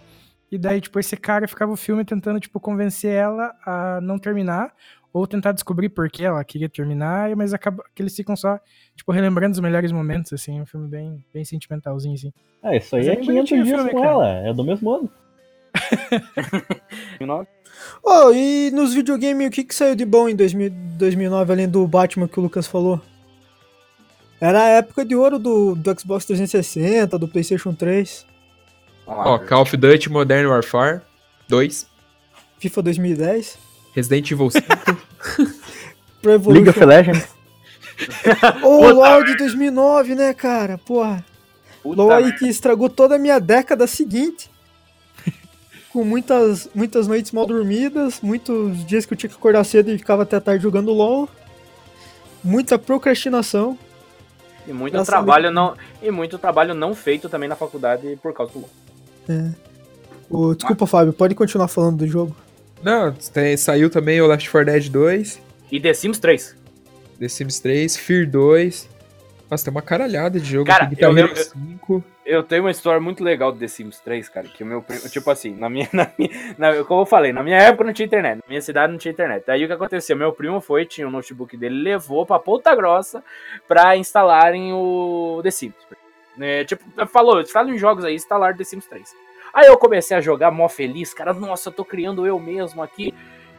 e 0.50 0.56
daí, 0.58 0.80
tipo, 0.80 0.98
esse 1.00 1.16
cara 1.16 1.48
ficava 1.48 1.72
o 1.72 1.76
filme 1.76 2.04
tentando, 2.04 2.38
tipo, 2.40 2.60
convencer 2.60 3.12
ela 3.12 3.54
a 3.66 4.00
não 4.00 4.18
terminar, 4.18 4.72
ou 5.12 5.26
tentar 5.26 5.52
descobrir 5.52 5.88
por 5.88 6.08
que 6.10 6.24
ela 6.24 6.42
queria 6.44 6.68
terminar, 6.68 7.34
mas 7.36 7.52
acaba 7.52 7.84
que 7.94 8.02
eles 8.02 8.14
ficam 8.16 8.34
só, 8.34 8.58
tipo, 8.96 9.12
relembrando 9.12 9.52
os 9.52 9.60
melhores 9.60 9.92
momentos, 9.92 10.32
assim, 10.32 10.60
um 10.60 10.66
filme 10.66 10.88
bem, 10.88 11.24
bem 11.32 11.44
sentimentalzinho, 11.44 12.14
assim. 12.14 12.32
Ah, 12.62 12.74
isso 12.76 12.96
aí 12.96 13.02
Mas 13.02 13.08
é 13.08 13.12
é 13.12 13.16
bem 13.16 13.24
500 13.24 13.34
bonitinho 13.50 13.60
o 13.60 13.64
dias 13.64 13.76
filme, 13.76 13.90
com 13.92 14.00
cara. 14.00 14.10
ela. 14.10 14.48
É 14.48 14.54
do 14.54 14.64
mesmo 14.64 14.90
ano. 14.90 15.10
2009. 17.18 17.48
Oh, 18.02 18.30
e 18.32 18.70
nos 18.72 18.94
videogames, 18.94 19.48
o 19.48 19.50
que, 19.50 19.64
que 19.64 19.74
saiu 19.74 19.94
de 19.94 20.04
bom 20.04 20.28
em 20.28 20.36
2000, 20.36 20.70
2009, 20.98 21.52
além 21.52 21.68
do 21.68 21.86
Batman 21.86 22.28
que 22.28 22.38
o 22.38 22.42
Lucas 22.42 22.66
falou? 22.66 23.00
Era 24.40 24.62
a 24.62 24.68
época 24.68 25.04
de 25.04 25.14
ouro 25.14 25.38
do, 25.38 25.74
do 25.74 26.00
Xbox 26.00 26.24
360, 26.26 27.18
do 27.18 27.28
PlayStation 27.28 27.72
3, 27.74 28.26
Vamos 29.06 29.24
lá, 29.24 29.32
Ó, 29.32 29.38
Call 29.38 29.62
of 29.62 29.76
Duty 29.76 30.10
Modern 30.10 30.46
Warfare 30.46 31.00
2, 31.48 31.86
FIFA 32.58 32.82
2010, 32.82 33.58
Resident 33.94 34.30
Evil 34.30 34.50
5, 34.50 34.66
Pro 36.20 36.32
League 36.50 36.68
of 36.68 36.78
Evolution. 36.78 36.86
Legends. 36.86 37.28
Ô, 38.62 38.90
LoL 38.90 39.24
de 39.24 39.36
2009, 39.36 40.14
né, 40.14 40.34
cara? 40.34 40.78
Porra. 40.78 41.24
Puta 41.82 42.00
LoL 42.00 42.12
aí 42.12 42.32
que 42.32 42.48
estragou 42.48 42.88
toda 42.88 43.16
a 43.16 43.18
minha 43.18 43.38
década 43.38 43.86
seguinte. 43.86 44.50
Com 45.90 46.04
muitas, 46.04 46.70
muitas 46.74 47.06
noites 47.06 47.32
mal 47.32 47.46
dormidas, 47.46 48.20
muitos 48.22 48.84
dias 48.86 49.04
que 49.04 49.12
eu 49.12 49.16
tinha 49.16 49.28
que 49.28 49.36
acordar 49.36 49.62
cedo 49.64 49.90
e 49.90 49.98
ficava 49.98 50.22
até 50.22 50.40
tarde 50.40 50.62
jogando 50.62 50.92
LoL. 50.92 51.28
Muita 52.42 52.78
procrastinação. 52.78 53.78
E 54.66 54.72
muito 54.72 54.96
Nossa, 54.96 55.10
trabalho 55.10 55.50
não 55.50 55.74
e 56.00 56.10
muito 56.10 56.38
trabalho 56.38 56.72
não 56.72 56.94
feito 56.94 57.28
também 57.28 57.48
na 57.48 57.56
faculdade 57.56 58.16
por 58.22 58.32
causa 58.32 58.52
do 58.52 58.60
LoL. 58.60 58.70
Ô, 60.30 60.54
desculpa, 60.54 60.86
Fábio, 60.86 61.12
pode 61.12 61.34
continuar 61.34 61.68
falando 61.68 61.98
do 61.98 62.06
jogo. 62.06 62.34
Não, 62.82 63.12
tem- 63.12 63.56
saiu 63.56 63.88
também 63.90 64.20
o 64.20 64.26
Left 64.26 64.48
4 64.50 64.72
Dead 64.72 64.88
2, 64.88 65.40
E 65.70 65.80
The 65.80 65.94
Sims 65.94 66.18
3. 66.18 66.56
The 67.18 67.28
Sims 67.28 67.60
3, 67.60 67.96
Fear 67.96 68.26
2. 68.28 68.88
Nossa, 69.50 69.64
tem 69.64 69.70
uma 69.70 69.82
caralhada 69.82 70.40
de 70.40 70.50
jogo 70.50 70.66
Cara, 70.66 70.90
eu 70.98 71.10
lembro- 71.10 71.36
5. 71.36 72.02
Eu 72.24 72.42
tenho 72.42 72.62
uma 72.62 72.70
história 72.70 73.00
muito 73.00 73.22
legal 73.22 73.50
do 73.52 73.58
The 73.58 73.66
Sims 73.68 73.98
3, 74.00 74.28
cara, 74.28 74.46
que 74.48 74.62
o 74.62 74.66
meu 74.66 74.80
primo, 74.80 75.08
tipo 75.08 75.28
assim, 75.30 75.54
na 75.54 75.68
minha, 75.68 75.88
na 75.92 76.10
minha 76.16 76.30
na- 76.56 76.84
como 76.84 77.02
eu 77.02 77.06
falei, 77.06 77.32
na 77.32 77.42
minha 77.42 77.58
época 77.58 77.84
não 77.84 77.92
tinha 77.92 78.06
internet, 78.06 78.36
na 78.36 78.48
minha 78.48 78.60
cidade 78.62 78.92
não 78.92 78.98
tinha 78.98 79.12
internet. 79.12 79.50
Aí 79.50 79.64
o 79.64 79.66
que 79.66 79.72
aconteceu? 79.72 80.16
Meu 80.16 80.32
primo 80.32 80.60
foi, 80.60 80.84
tinha 80.86 81.06
o 81.06 81.10
notebook 81.10 81.56
dele, 81.56 81.82
levou 81.82 82.24
pra 82.24 82.38
Ponta 82.38 82.74
Grossa 82.74 83.22
pra 83.68 83.96
instalarem 83.96 84.72
o 84.72 85.40
The 85.42 85.50
Sims. 85.50 85.74
Né, 86.36 86.64
tipo, 86.64 86.82
falou, 87.08 87.40
instala 87.42 87.70
em 87.70 87.76
jogos 87.76 88.04
aí, 88.04 88.14
instalar 88.14 88.56
The 88.56 88.64
Sims 88.64 88.86
3. 88.86 89.12
Aí 89.52 89.66
eu 89.66 89.76
comecei 89.76 90.16
a 90.16 90.20
jogar 90.20 90.50
mó 90.50 90.68
feliz, 90.68 91.12
cara, 91.12 91.32
nossa, 91.32 91.68
eu 91.68 91.72
tô 91.72 91.84
criando 91.84 92.26
eu 92.26 92.38
mesmo 92.38 92.82
aqui. 92.82 93.14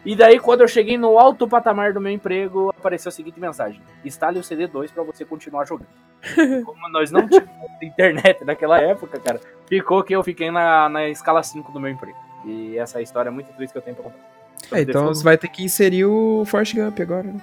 E 0.05 0.15
daí, 0.15 0.37
quando 0.37 0.61
eu 0.61 0.67
cheguei 0.67 0.97
no 0.97 1.17
alto 1.17 1.47
patamar 1.47 1.93
do 1.93 2.01
meu 2.01 2.11
emprego, 2.11 2.73
apareceu 2.77 3.09
a 3.09 3.11
seguinte 3.11 3.39
mensagem: 3.39 3.81
instale 4.03 4.37
o 4.37 4.41
CD2 4.41 4.91
pra 4.91 5.03
você 5.03 5.23
continuar 5.23 5.65
jogando. 5.65 5.87
Como 6.65 6.89
nós 6.89 7.09
não 7.11 7.27
tínhamos 7.27 7.51
internet 7.81 8.43
naquela 8.43 8.81
época, 8.81 9.19
cara, 9.19 9.39
ficou 9.65 10.03
que 10.03 10.13
eu 10.13 10.23
fiquei 10.23 10.51
na, 10.51 10.89
na 10.89 11.07
escala 11.07 11.41
5 11.41 11.71
do 11.71 11.79
meu 11.79 11.91
emprego. 11.91 12.17
E 12.45 12.77
essa 12.77 12.97
é 12.97 12.99
a 12.99 13.01
história 13.01 13.31
muito 13.31 13.53
triste 13.53 13.71
que 13.71 13.77
eu 13.77 13.81
tenho 13.81 13.95
pra 13.95 14.05
contar. 14.05 14.33
É, 14.71 14.81
então 14.81 15.07
você 15.07 15.23
vai 15.23 15.37
ter 15.37 15.47
que 15.47 15.63
inserir 15.63 16.05
o 16.05 16.43
Force 16.45 16.75
Gump 16.75 16.99
agora, 16.99 17.23
né? 17.23 17.41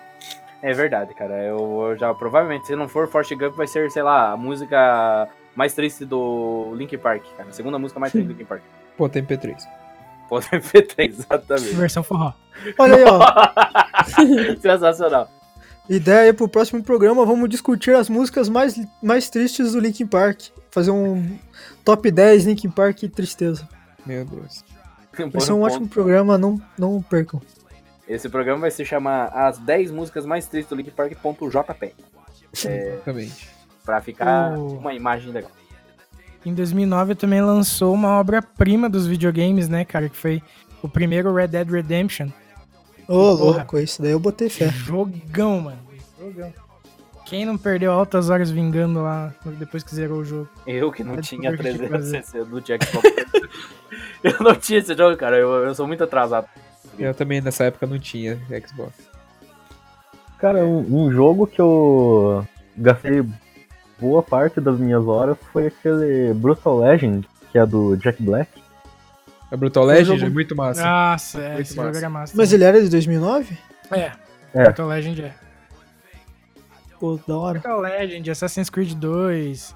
É 0.63 0.73
verdade, 0.75 1.15
cara. 1.15 1.43
Eu, 1.43 1.89
eu 1.89 1.97
já 1.97 2.13
provavelmente, 2.13 2.67
se 2.67 2.77
não 2.77 2.89
for 2.89 3.09
Forrest 3.09 3.35
Gump, 3.35 3.55
vai 3.55 3.67
ser, 3.67 3.91
sei 3.91 4.03
lá, 4.03 4.33
a 4.33 4.37
música 4.37 5.29
mais 5.55 5.75
triste 5.75 6.05
do 6.05 6.75
Linkin 6.75 6.99
Park, 6.99 7.25
cara. 7.37 7.49
A 7.49 7.53
segunda 7.53 7.79
música 7.79 8.01
mais 8.01 8.13
triste 8.13 8.27
do 8.27 8.33
Linkin 8.33 8.45
Park. 8.45 8.63
Pô, 8.97 9.09
tem 9.09 9.25
P3. 9.25 9.57
Pô, 10.29 10.39
MP3, 10.39 11.09
exatamente. 11.09 11.75
Versão 11.75 12.05
forró. 12.05 12.33
Olha 12.79 12.97
aí, 12.97 13.05
ó. 13.05 13.19
Sensacional. 14.63 15.29
Ideia 15.89 16.21
aí 16.21 16.33
pro 16.33 16.49
próximo 16.49 16.81
programa, 16.85 17.27
vamos 17.27 17.49
discutir 17.49 17.97
as 17.97 18.09
músicas 18.09 18.49
mais, 18.49 18.81
mais 19.03 19.29
tristes 19.29 19.73
do 19.73 19.81
Linkin 19.81 20.07
Park. 20.07 20.41
Fazer 20.71 20.93
um 20.93 21.37
top 21.85 22.09
10 22.13 22.45
Linkin 22.45 22.71
Park 22.71 23.03
e 23.03 23.09
tristeza. 23.09 23.69
Meu 24.07 24.25
Deus. 24.25 24.65
Vai 25.33 25.41
ser 25.41 25.53
um 25.53 25.63
ótimo 25.63 25.89
programa, 25.89 26.39
não, 26.39 26.63
não 26.79 27.03
percam. 27.03 27.43
Esse 28.09 28.29
programa 28.29 28.61
vai 28.61 28.71
se 28.71 28.85
chamar 28.85 29.27
As 29.27 29.59
10 29.59 29.91
Músicas 29.91 30.25
Mais 30.25 30.47
Tristes 30.47 30.71
do 30.71 30.77
Linkin 30.77 30.93
Park.jp. 30.93 31.95
Exatamente. 32.53 33.49
Pra 33.85 34.01
ficar 34.01 34.57
O- 34.59 34.79
uma 34.79 34.95
imagem 34.95 35.33
legal. 35.33 35.51
Em 36.45 36.55
2009 36.55 37.15
também 37.15 37.41
lançou 37.43 37.93
uma 37.93 38.19
obra-prima 38.19 38.89
dos 38.89 39.07
videogames, 39.07 39.69
né, 39.69 39.85
cara? 39.85 40.09
Que 40.09 40.17
foi 40.17 40.43
o 40.83 40.89
primeiro 40.89 41.35
Red 41.35 41.49
Dead 41.49 41.69
Redemption. 41.71 42.29
Ô, 43.07 43.37
Porra. 43.37 43.45
louco, 43.59 43.79
isso 43.79 44.01
daí 44.01 44.13
eu 44.13 44.21
botei 44.21 44.49
fé. 44.49 44.69
Jogão, 44.69 45.61
mano. 45.61 45.79
Jogão. 46.19 46.53
Quem 47.27 47.45
não 47.45 47.57
perdeu 47.59 47.93
altas 47.93 48.29
horas 48.31 48.51
vingando 48.51 49.03
lá 49.03 49.33
depois 49.59 49.83
que 49.85 49.95
zerou 49.95 50.19
o 50.21 50.25
jogo? 50.25 50.49
Eu 50.67 50.91
que 50.91 51.05
não 51.05 51.15
Pode 51.15 51.29
tinha 51.29 51.51
saber 51.51 51.55
o 51.55 51.59
que 51.59 51.63
tinha 51.77 51.89
que 51.89 51.89
360 51.89 52.45
do 52.45 52.61
Xbox. 52.61 53.05
eu 54.25 54.37
não 54.41 54.55
tinha 54.57 54.79
esse 54.79 54.95
jogo, 54.97 55.17
cara. 55.17 55.37
Eu, 55.37 55.49
eu 55.65 55.75
sou 55.75 55.87
muito 55.87 56.03
atrasado. 56.03 56.47
Eu 56.99 57.15
também 57.15 57.41
nessa 57.41 57.65
época 57.65 57.87
não 57.87 57.99
tinha 57.99 58.37
Xbox. 58.67 58.93
Cara, 60.39 60.65
um, 60.65 61.05
um 61.07 61.13
jogo 61.13 61.47
que 61.47 61.61
eu 61.61 62.47
gastei 62.77 63.23
boa 64.01 64.23
parte 64.23 64.61
das 64.61 64.79
minhas 64.79 65.07
horas 65.07 65.37
foi 65.53 65.67
aquele 65.67 66.33
Brutal 66.35 66.79
Legend, 66.79 67.29
que 67.53 67.59
é 67.59 67.67
do 67.67 67.97
Jack 67.97 68.23
Black. 68.23 68.51
A 69.51 69.57
Brutal 69.57 69.85
Legend 69.85 70.19
jogo- 70.21 70.31
é 70.31 70.35
muito 70.35 70.55
massa. 70.57 70.83
Nossa, 70.85 71.41
é, 71.41 71.49
Muito 71.49 71.61
esse 71.63 71.77
massa. 71.77 71.87
jogo 71.89 71.99
era 71.99 72.09
massa. 72.11 72.33
Mas 72.37 72.53
ele 72.53 72.65
era 72.65 72.81
de 72.81 72.89
2009? 72.89 73.59
É, 73.91 74.13
É. 74.55 74.65
Mortal 74.65 74.87
Legend 74.89 75.23
é. 75.23 75.35
Pô, 76.99 77.19
da 77.27 77.37
hora. 77.37 77.55
Mortal 77.59 77.81
Legend, 77.81 78.31
Assassin's 78.31 78.71
Creed 78.71 78.95
2. 78.95 79.75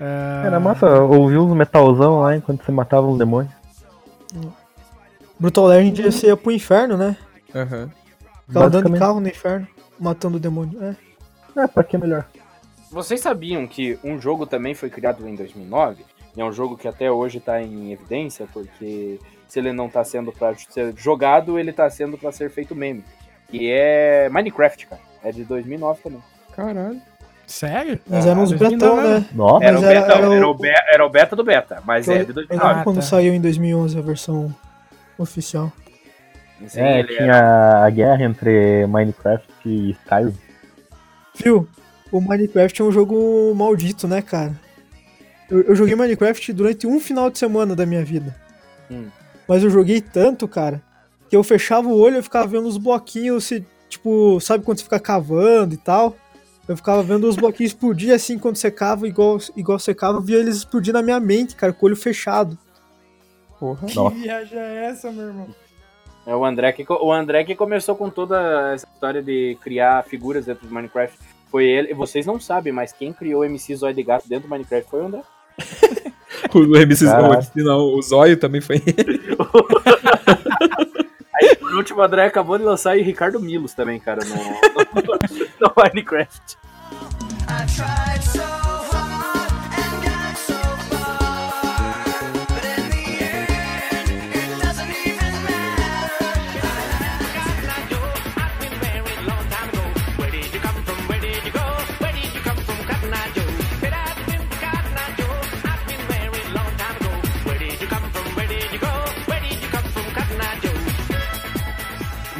ah, 0.00 0.42
Era 0.46 0.60
massa 0.60 0.86
ouvir 1.02 1.38
uns 1.38 1.54
metalzão 1.56 2.20
lá 2.20 2.36
enquanto 2.36 2.64
você 2.64 2.72
matava 2.72 3.06
uns 3.06 3.18
demônios. 3.18 3.52
Brutal 5.38 5.66
Legend 5.66 6.02
você 6.12 6.26
ia 6.28 6.36
pro 6.36 6.50
inferno, 6.52 6.96
né? 6.96 7.16
Aham. 7.54 7.90
Ficava 8.46 8.66
andando 8.66 8.84
de 8.84 8.90
Basicamente. 8.90 8.98
carro 8.98 9.20
no 9.20 9.28
inferno, 9.28 9.68
matando 9.98 10.36
o 10.36 10.40
demônio. 10.40 10.78
É. 10.82 10.96
É, 11.62 11.66
pra 11.66 11.82
que 11.84 11.96
melhor? 11.96 12.26
Vocês 12.90 13.20
sabiam 13.20 13.66
que 13.66 13.98
um 14.02 14.20
jogo 14.20 14.46
também 14.46 14.74
foi 14.74 14.90
criado 14.90 15.26
em 15.28 15.34
2009? 15.34 16.04
E 16.36 16.40
é 16.40 16.44
um 16.44 16.52
jogo 16.52 16.76
que 16.76 16.88
até 16.88 17.10
hoje 17.10 17.40
tá 17.40 17.60
em 17.60 17.92
evidência, 17.92 18.46
porque 18.52 19.18
se 19.48 19.58
ele 19.58 19.72
não 19.72 19.88
tá 19.88 20.02
sendo 20.04 20.32
pra 20.32 20.54
ser 20.54 20.92
jogado, 20.96 21.58
ele 21.58 21.72
tá 21.72 21.88
sendo 21.90 22.16
pra 22.18 22.30
ser 22.32 22.50
feito 22.50 22.74
meme. 22.74 23.04
E 23.52 23.68
é 23.70 24.28
Minecraft, 24.28 24.86
cara. 24.86 25.00
É 25.24 25.30
de 25.32 25.44
2009 25.44 26.00
também. 26.02 26.20
Caralho. 26.54 27.00
Sério? 27.46 27.98
Mas 28.08 28.26
eram 28.26 28.42
uns 28.42 28.50
2009. 28.52 28.96
betão, 29.02 29.10
né? 29.20 29.26
Nossa, 29.34 29.64
Era 29.64 29.78
era- 29.78 29.88
beta, 30.00 30.12
era 30.18 30.28
o- 30.28 30.32
era 30.32 30.48
o 30.48 30.54
be- 30.54 30.68
era 30.92 31.06
o 31.06 31.10
beta 31.10 31.36
do 31.36 31.42
beta, 31.44 31.82
mas 31.84 32.06
é 32.08 32.12
de 32.12 32.14
Eu 32.14 32.18
lembro 32.20 32.34
2009. 32.34 32.84
quando 32.84 32.96
tá. 32.96 33.02
saiu 33.02 33.34
em 33.34 33.40
2011 33.40 33.98
a 33.98 34.02
versão 34.02 34.54
oficial. 35.18 35.72
Sim, 36.68 36.80
é, 36.80 36.98
ele 37.00 37.08
tinha 37.16 37.22
era- 37.34 37.84
a 37.84 37.90
guerra 37.90 38.22
entre 38.22 38.86
Minecraft 38.86 39.48
e 39.66 39.90
Skyrim. 39.92 40.34
Viu? 41.34 41.68
O 42.12 42.20
Minecraft 42.20 42.82
é 42.82 42.84
um 42.84 42.92
jogo 42.92 43.54
maldito, 43.54 44.08
né, 44.08 44.20
cara? 44.20 44.58
Eu, 45.50 45.62
eu 45.62 45.76
joguei 45.76 45.94
Minecraft 45.94 46.52
durante 46.52 46.86
um 46.86 47.00
final 47.00 47.30
de 47.30 47.38
semana 47.38 47.74
da 47.74 47.86
minha 47.86 48.04
vida. 48.04 48.34
Hum. 48.90 49.08
Mas 49.46 49.62
eu 49.62 49.70
joguei 49.70 50.00
tanto, 50.00 50.46
cara, 50.46 50.82
que 51.28 51.36
eu 51.36 51.42
fechava 51.42 51.88
o 51.88 51.96
olho 51.96 52.18
e 52.18 52.22
ficava 52.22 52.46
vendo 52.46 52.68
os 52.68 52.76
bloquinhos, 52.76 53.44
se, 53.44 53.64
tipo, 53.88 54.40
sabe 54.40 54.64
quando 54.64 54.78
você 54.78 54.84
fica 54.84 55.00
cavando 55.00 55.74
e 55.74 55.76
tal? 55.76 56.16
Eu 56.68 56.76
ficava 56.76 57.02
vendo 57.02 57.28
os 57.28 57.36
bloquinhos 57.36 57.72
explodir 57.72 58.14
assim 58.14 58.38
quando 58.38 58.56
secava, 58.56 59.08
igual, 59.08 59.38
igual 59.56 59.78
secava, 59.78 60.18
eu 60.18 60.22
via 60.22 60.38
eles 60.38 60.58
explodir 60.58 60.92
na 60.92 61.02
minha 61.02 61.18
mente, 61.18 61.56
cara, 61.56 61.72
com 61.72 61.84
o 61.84 61.88
olho 61.88 61.96
fechado. 61.96 62.56
Porra. 63.58 63.88
Que 63.88 63.96
Nossa. 63.96 64.16
viagem 64.16 64.58
é 64.58 64.84
essa, 64.86 65.10
meu 65.10 65.26
irmão? 65.26 65.48
É 66.26 66.34
o 66.34 66.44
André, 66.44 66.72
que, 66.72 66.84
o 66.88 67.12
André 67.12 67.44
que 67.44 67.56
começou 67.56 67.96
com 67.96 68.08
toda 68.08 68.72
essa 68.72 68.86
história 68.86 69.22
de 69.22 69.58
criar 69.60 70.04
figuras 70.04 70.46
dentro 70.46 70.66
do 70.66 70.72
Minecraft. 70.72 71.18
Foi 71.50 71.66
ele, 71.66 71.90
e 71.90 71.94
vocês 71.94 72.24
não 72.24 72.38
sabem, 72.38 72.72
mas 72.72 72.92
quem 72.92 73.12
criou 73.12 73.40
o 73.40 73.44
MC 73.44 73.74
Zóio 73.74 73.94
de 73.94 74.02
Gato 74.02 74.28
dentro 74.28 74.48
do 74.48 74.50
Minecraft 74.50 74.88
foi 74.88 75.02
o 75.02 75.06
André. 75.06 75.22
O 76.54 76.76
MC, 76.76 77.04
Caraca. 77.04 77.28
o 77.28 77.34
MC 77.34 77.62
não, 77.62 77.78
o 77.94 78.02
Zóio 78.02 78.36
também 78.36 78.60
foi 78.60 78.76
ele. 78.76 79.20
Aí, 81.34 81.56
por 81.56 81.74
último, 81.74 82.00
o 82.00 82.02
André 82.02 82.24
acabou 82.26 82.58
de 82.58 82.64
lançar 82.64 82.92
aí 82.92 83.02
Ricardo 83.02 83.40
Milos 83.40 83.72
também, 83.72 84.00
cara, 84.00 84.20
no, 84.24 84.34
no, 84.34 84.38
no 85.60 85.72
Minecraft. 85.76 86.56
I 87.48 87.66
tried 87.66 88.22
so 88.22 88.69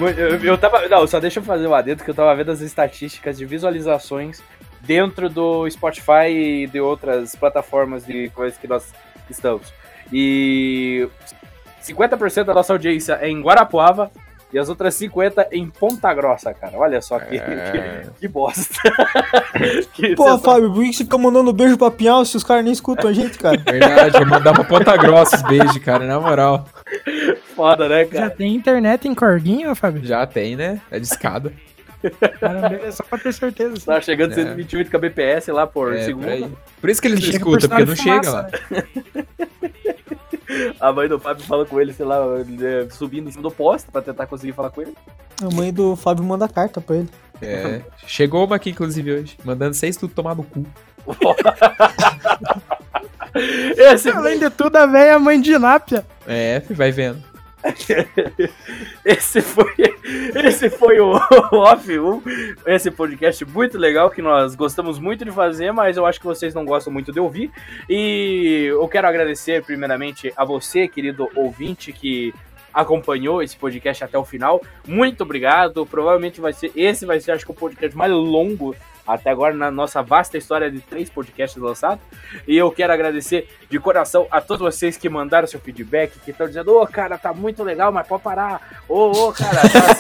Eu, 0.09 0.45
eu 0.45 0.59
tava. 0.59 0.89
Não, 0.89 1.07
só 1.07 1.21
deixa 1.21 1.41
eu 1.41 1.45
fazer 1.45 1.67
um 1.67 1.75
adendo 1.75 2.05
que 2.05 2.11
eu 2.11 2.15
tava 2.15 2.35
vendo 2.35 2.51
as 2.51 2.61
estatísticas 2.61 3.37
de 3.37 3.45
visualizações 3.45 4.43
dentro 4.81 5.29
do 5.29 5.69
Spotify 5.71 6.29
e 6.29 6.67
de 6.67 6.81
outras 6.81 7.35
plataformas 7.37 8.05
de 8.05 8.31
coisas 8.31 8.59
que 8.59 8.67
nós 8.67 8.93
estamos. 9.29 9.73
E 10.13 11.09
50% 11.83 12.45
da 12.45 12.55
nossa 12.55 12.73
audiência 12.73 13.19
é 13.21 13.29
em 13.29 13.41
Guarapuava 13.41 14.11
e 14.53 14.59
as 14.59 14.69
outras 14.69 14.95
50% 14.99 15.47
em 15.53 15.69
Ponta 15.69 16.13
Grossa, 16.13 16.53
cara. 16.53 16.77
Olha 16.77 17.01
só 17.01 17.19
que, 17.21 17.37
É. 17.37 18.03
que, 18.15 18.21
que 18.21 18.29
bosta. 18.29 18.75
que 19.95 20.15
Pô, 20.17 20.25
sensacional. 20.25 20.39
Fábio, 20.41 20.73
por 20.73 20.83
que 20.83 20.93
você 20.93 21.05
fica 21.05 21.19
mandando 21.19 21.53
beijo 21.53 21.79
pra 21.79 21.91
Pinhal 21.91 22.25
se 22.25 22.37
os 22.37 22.43
caras 22.45 22.65
nem 22.65 22.73
escutam 22.73 23.09
a 23.09 23.13
gente, 23.13 23.39
cara? 23.39 23.57
Verdade, 23.59 24.19
vou 24.19 24.27
mandar 24.27 24.53
pra 24.53 24.65
Ponta 24.65 24.97
Grossa 24.97 25.37
os 25.37 25.43
beijos, 25.43 25.79
cara, 25.79 26.05
na 26.05 26.19
moral. 26.19 26.67
Foda, 27.61 27.87
né, 27.89 28.05
Já 28.07 28.11
cara? 28.11 28.31
tem 28.31 28.55
internet 28.55 29.07
em 29.07 29.15
Corguinho, 29.15 29.75
Fábio? 29.75 30.03
Já 30.05 30.27
tem, 30.27 30.57
né? 30.57 30.81
É 30.91 30.99
de 30.99 31.07
escada. 31.07 31.53
Caramba, 32.41 32.81
é 32.87 32.91
só 32.91 33.05
pra 33.05 33.19
ter 33.19 33.33
certeza. 33.35 33.75
assim. 33.75 33.85
Tá 33.85 34.01
chegando 34.01 34.33
É. 34.33 34.37
128 34.37 34.91
kbps 34.91 35.49
lá 35.49 35.67
por 35.67 35.93
É, 35.95 36.03
segundo. 36.05 36.25
por, 36.25 36.33
aí. 36.33 36.51
por 36.81 36.89
isso 36.91 37.03
que 37.03 37.09
eles 37.09 37.21
não 37.21 37.29
escutam, 37.29 37.69
porque 37.69 37.85
não 37.85 37.95
chega 37.97 38.31
lá. 38.31 38.49
A 40.81 40.93
mãe 40.93 41.07
do 41.09 41.19
Fábio 41.21 41.45
fala 41.45 41.65
com 41.67 41.79
ele, 41.81 41.93
sei 41.93 42.05
lá, 42.07 42.17
é, 42.63 42.89
subindo 42.91 43.29
em 43.29 43.31
cima 43.31 43.43
do 43.43 43.51
poste 43.53 43.89
pra 43.91 44.01
tentar 44.03 44.27
conseguir 44.27 44.53
falar 44.53 44.71
com 44.71 44.81
ele. 44.83 44.95
A 45.43 45.55
mãe 45.55 45.73
do 45.73 45.95
Fábio 45.95 46.25
manda 46.25 46.49
carta 46.49 46.81
pra 46.81 46.97
ele. 46.97 47.09
É. 47.43 47.83
Chegou 48.07 48.45
uma 48.47 48.57
aqui, 48.57 48.71
inclusive, 48.71 49.13
hoje, 49.13 49.37
mandando 49.45 49.75
vocês 49.75 49.97
tudo 49.97 50.13
tomar 50.15 50.35
no 50.35 50.43
cu. 50.43 50.67
Esse, 53.77 54.11
Além 54.11 54.39
de 54.39 54.51
tudo, 54.51 54.77
a 54.77 54.87
velha 54.87 55.13
é 55.13 55.19
mãe 55.19 55.41
de 55.41 55.57
lápia. 55.57 56.05
É, 56.27 56.63
vai 56.71 56.91
vendo. 56.91 57.23
esse 59.05 59.41
foi, 59.41 59.75
esse 60.45 60.71
foi 60.71 61.01
o, 61.01 61.13
Off 61.53 61.99
1, 61.99 62.23
esse 62.67 62.91
podcast 62.91 63.45
muito 63.45 63.79
legal 63.79 64.11
que 64.11 64.23
nós 64.23 64.55
gostamos 64.55 64.99
muito 64.99 65.25
de 65.25 65.31
fazer, 65.31 65.73
mas 65.73 65.97
eu 65.97 66.07
acho 66.07 66.21
que 66.21 66.27
vocês 66.27 66.55
não 66.55 66.65
gostam 66.65 66.93
muito 66.93 67.13
de 67.13 67.21
ouvir. 67.21 67.51
E 67.89 68.67
eu 68.71 68.87
quero 68.89 69.07
agradecer 69.07 69.63
primeiramente 69.63 70.33
a 70.37 70.45
você, 70.45 70.89
querido 70.89 71.29
ouvinte, 71.35 71.93
que 71.93 72.35
acompanhou 72.73 73.43
esse 73.43 73.57
podcast 73.57 74.05
até 74.05 74.17
o 74.17 74.25
final. 74.25 74.63
Muito 74.87 75.23
obrigado. 75.23 75.85
Provavelmente 75.85 76.41
vai 76.41 76.53
ser 76.53 76.71
esse 76.75 77.05
vai 77.05 77.21
ser 77.21 77.33
acho 77.33 77.45
que 77.45 77.51
o 77.51 77.55
podcast 77.55 77.97
mais 77.97 78.13
longo 78.13 78.75
até 79.07 79.31
agora 79.31 79.55
na 79.55 79.71
nossa 79.71 80.03
vasta 80.03 80.39
história 80.39 80.71
de 80.71 80.81
três 80.81 81.09
podcasts 81.11 81.61
lançados. 81.61 82.03
E 82.47 82.57
eu 82.57 82.71
quero 82.71 82.93
agradecer 82.93 83.49
de 83.69 83.79
coração 83.79 84.27
a 84.31 84.41
todos 84.41 84.63
vocês 84.63 84.97
que 84.97 85.09
mandaram 85.09 85.47
seu 85.47 85.61
feedback, 85.61 86.19
que 86.21 86.31
estão 86.31 86.47
dizendo, 86.47 86.77
ô 86.77 86.87
cara, 86.87 87.19
tá 87.19 87.33
muito 87.33 87.63
legal, 87.63 87.93
mas 87.93 88.07
pode 88.07 88.23
parar. 88.23 88.83
Ô, 88.89 89.11
ô, 89.11 89.33
cara, 89.33 89.61
tá... 89.63 89.91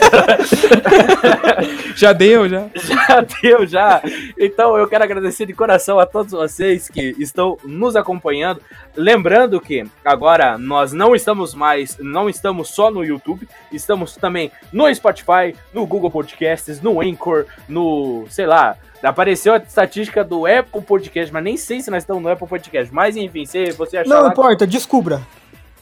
Já 2.01 2.13
deu, 2.13 2.49
já. 2.49 2.67
já 2.75 3.21
deu, 3.43 3.67
já. 3.67 4.03
Então 4.39 4.77
eu 4.77 4.89
quero 4.89 5.05
agradecer 5.05 5.47
de 5.47 5.53
coração 5.53 5.99
a 5.99 6.07
todos 6.07 6.33
vocês 6.33 6.89
que 6.89 7.15
estão 7.19 7.59
nos 7.65 7.97
acompanhando. 7.97 8.61
Lembrando 8.97 9.61
que 9.61 9.85
agora 10.05 10.59
nós 10.59 10.93
não 10.93 11.15
estamos 11.15 11.55
mais, 11.55 11.99
não 11.99 12.29
estamos 12.29 12.71
só 12.71 12.91
no 12.91 13.05
YouTube, 13.05 13.49
estamos 13.73 14.17
também 14.17 14.51
no 14.73 14.93
Spotify, 14.95 15.55
no 15.73 15.87
Google 15.87 16.11
Podcasts, 16.11 16.81
no 16.81 17.01
Anchor, 17.01 17.47
no, 17.69 18.27
sei 18.31 18.47
lá, 18.47 18.77
apareceu 19.03 19.55
a 19.55 19.57
estatística 19.57 20.23
do 20.23 20.47
Apple 20.47 20.83
Podcast, 20.83 21.33
mas 21.33 21.43
nem 21.43 21.57
sei 21.57 21.81
se 21.81 21.91
nós 21.91 22.03
estamos 22.03 22.23
no 22.23 22.29
Apple 22.29 22.47
Podcast. 22.47 22.93
Mas 22.93 23.17
enfim, 23.17 23.45
se 23.45 23.73
você 23.73 23.99
achar 23.99 24.11
Não 24.11 24.23
lá, 24.23 24.29
importa, 24.31 24.67
descubra. 24.67 25.21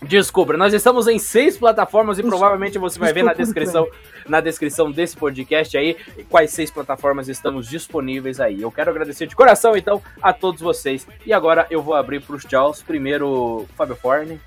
Descubra, 0.00 0.56
nós 0.56 0.72
estamos 0.72 1.08
em 1.08 1.18
seis 1.18 1.58
plataformas 1.58 2.18
e 2.18 2.20
Isso. 2.20 2.28
provavelmente 2.28 2.78
você 2.78 2.98
vai 3.00 3.08
Isso 3.08 3.14
ver 3.16 3.24
na 3.24 3.32
descrição, 3.32 3.88
na 4.28 4.40
descrição 4.40 4.92
desse 4.92 5.16
podcast 5.16 5.76
aí 5.76 5.96
quais 6.28 6.52
seis 6.52 6.70
plataformas 6.70 7.28
estamos 7.28 7.66
disponíveis 7.66 8.38
aí. 8.38 8.62
Eu 8.62 8.70
quero 8.70 8.90
agradecer 8.90 9.26
de 9.26 9.34
coração 9.34 9.76
então 9.76 10.00
a 10.22 10.32
todos 10.32 10.60
vocês. 10.60 11.04
E 11.26 11.32
agora 11.32 11.66
eu 11.68 11.82
vou 11.82 11.94
abrir 11.94 12.20
para 12.20 12.36
os 12.36 12.44
tchauz. 12.44 12.80
Primeiro, 12.80 13.66
Fábio 13.76 13.96
Forne. 13.96 14.40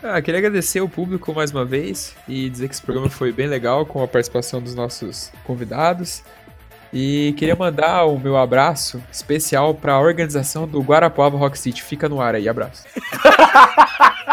Ah, 0.00 0.22
queria 0.22 0.38
agradecer 0.38 0.80
o 0.80 0.88
público 0.88 1.34
mais 1.34 1.50
uma 1.50 1.64
vez 1.64 2.14
e 2.28 2.48
dizer 2.48 2.68
que 2.68 2.74
esse 2.74 2.82
programa 2.82 3.10
foi 3.10 3.32
bem 3.32 3.48
legal 3.48 3.84
com 3.84 4.00
a 4.00 4.06
participação 4.06 4.62
dos 4.62 4.76
nossos 4.76 5.32
convidados. 5.42 6.22
E 6.92 7.34
queria 7.36 7.56
mandar 7.56 8.04
o 8.06 8.18
meu 8.18 8.36
abraço 8.36 9.02
especial 9.12 9.74
para 9.74 9.92
a 9.94 10.00
organização 10.00 10.66
do 10.66 10.80
Guarapuava 10.80 11.36
Rock 11.36 11.58
City. 11.58 11.82
Fica 11.82 12.08
no 12.08 12.20
ar 12.20 12.34
aí, 12.34 12.48
abraço. 12.48 12.84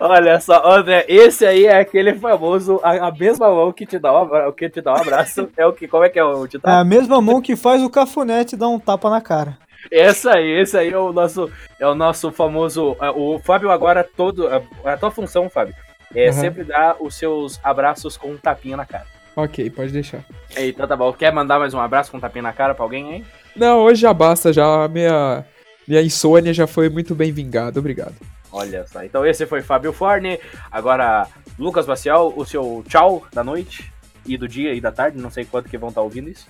Olha 0.00 0.40
só, 0.40 0.62
André, 0.70 1.04
esse 1.08 1.44
aí 1.46 1.66
é 1.66 1.80
aquele 1.80 2.14
famoso, 2.14 2.80
a, 2.82 3.08
a 3.08 3.12
mesma 3.12 3.48
mão 3.48 3.72
que 3.72 3.86
te 3.86 3.98
dá 3.98 4.22
um, 4.22 4.52
que 4.52 4.68
te 4.68 4.80
dá 4.80 4.92
um 4.94 4.96
abraço. 4.96 5.48
É 5.56 5.66
o 5.66 5.72
que, 5.72 5.88
como 5.88 6.04
é 6.04 6.08
que 6.08 6.18
é 6.18 6.24
o 6.24 6.44
É 6.44 6.48
ditado? 6.48 6.74
a 6.80 6.84
mesma 6.84 7.20
mão 7.20 7.40
que 7.40 7.56
faz 7.56 7.82
o 7.82 7.90
cafunete 7.90 8.56
dar 8.56 8.68
um 8.68 8.78
tapa 8.78 9.08
na 9.10 9.20
cara. 9.20 9.58
Esse 9.90 10.28
aí, 10.28 10.60
esse 10.60 10.76
aí 10.76 10.92
é 10.92 10.98
o 10.98 11.12
nosso, 11.12 11.50
é 11.78 11.86
o 11.86 11.94
nosso 11.94 12.32
famoso. 12.32 12.96
é, 13.00 13.10
O 13.10 13.38
Fábio 13.38 13.70
agora 13.70 14.04
todo. 14.16 14.48
A, 14.48 14.92
a 14.92 14.96
tua 14.96 15.10
função, 15.10 15.48
Fábio, 15.48 15.74
é 16.14 16.26
Uhum. 16.26 16.32
sempre 16.32 16.64
dar 16.64 16.96
os 17.00 17.14
seus 17.14 17.60
abraços 17.62 18.16
com 18.16 18.28
um 18.28 18.36
tapinha 18.36 18.76
na 18.76 18.84
cara. 18.84 19.06
Ok, 19.36 19.68
pode 19.68 19.92
deixar. 19.92 20.24
Então 20.56 20.88
tá 20.88 20.96
bom. 20.96 21.12
Quer 21.12 21.30
mandar 21.30 21.58
mais 21.58 21.74
um 21.74 21.78
abraço 21.78 22.10
com 22.10 22.16
um 22.16 22.20
tapinha 22.20 22.42
na 22.42 22.54
cara 22.54 22.74
pra 22.74 22.82
alguém 22.82 23.14
aí? 23.14 23.24
Não, 23.54 23.80
hoje 23.80 24.00
já 24.00 24.14
basta, 24.14 24.50
já 24.50 24.84
a 24.84 24.88
minha, 24.88 25.44
minha 25.86 26.00
insônia 26.00 26.54
já 26.54 26.66
foi 26.66 26.88
muito 26.88 27.14
bem 27.14 27.30
vingada, 27.30 27.78
obrigado. 27.78 28.14
Olha 28.50 28.86
só. 28.86 29.04
Então 29.04 29.26
esse 29.26 29.44
foi 29.44 29.60
Fábio 29.60 29.92
Forne. 29.92 30.40
Agora, 30.72 31.28
Lucas 31.58 31.84
Bacial, 31.84 32.32
o 32.34 32.46
seu 32.46 32.82
tchau 32.88 33.26
da 33.30 33.44
noite 33.44 33.92
e 34.24 34.38
do 34.38 34.48
dia 34.48 34.72
e 34.72 34.80
da 34.80 34.90
tarde. 34.90 35.18
Não 35.18 35.30
sei 35.30 35.44
quanto 35.44 35.68
que 35.68 35.76
vão 35.76 35.90
estar 35.90 36.00
ouvindo 36.00 36.30
isso. 36.30 36.46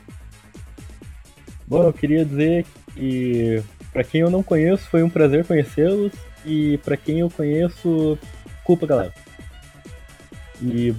Bom, 1.67 1.83
eu 1.83 1.93
queria 1.93 2.25
dizer 2.25 2.65
que 2.95 3.61
pra 3.93 4.05
quem 4.05 4.21
eu 4.21 4.31
não 4.31 4.45
conheço, 4.45 4.89
foi 4.89 5.03
um 5.03 5.11
prazer 5.11 5.45
conhecê-los. 5.45 6.13
E 6.45 6.79
pra 6.85 6.97
quem 6.97 7.19
eu 7.19 7.29
conheço, 7.29 8.17
culpa, 8.63 8.87
galera. 8.87 9.13
E 10.63 10.95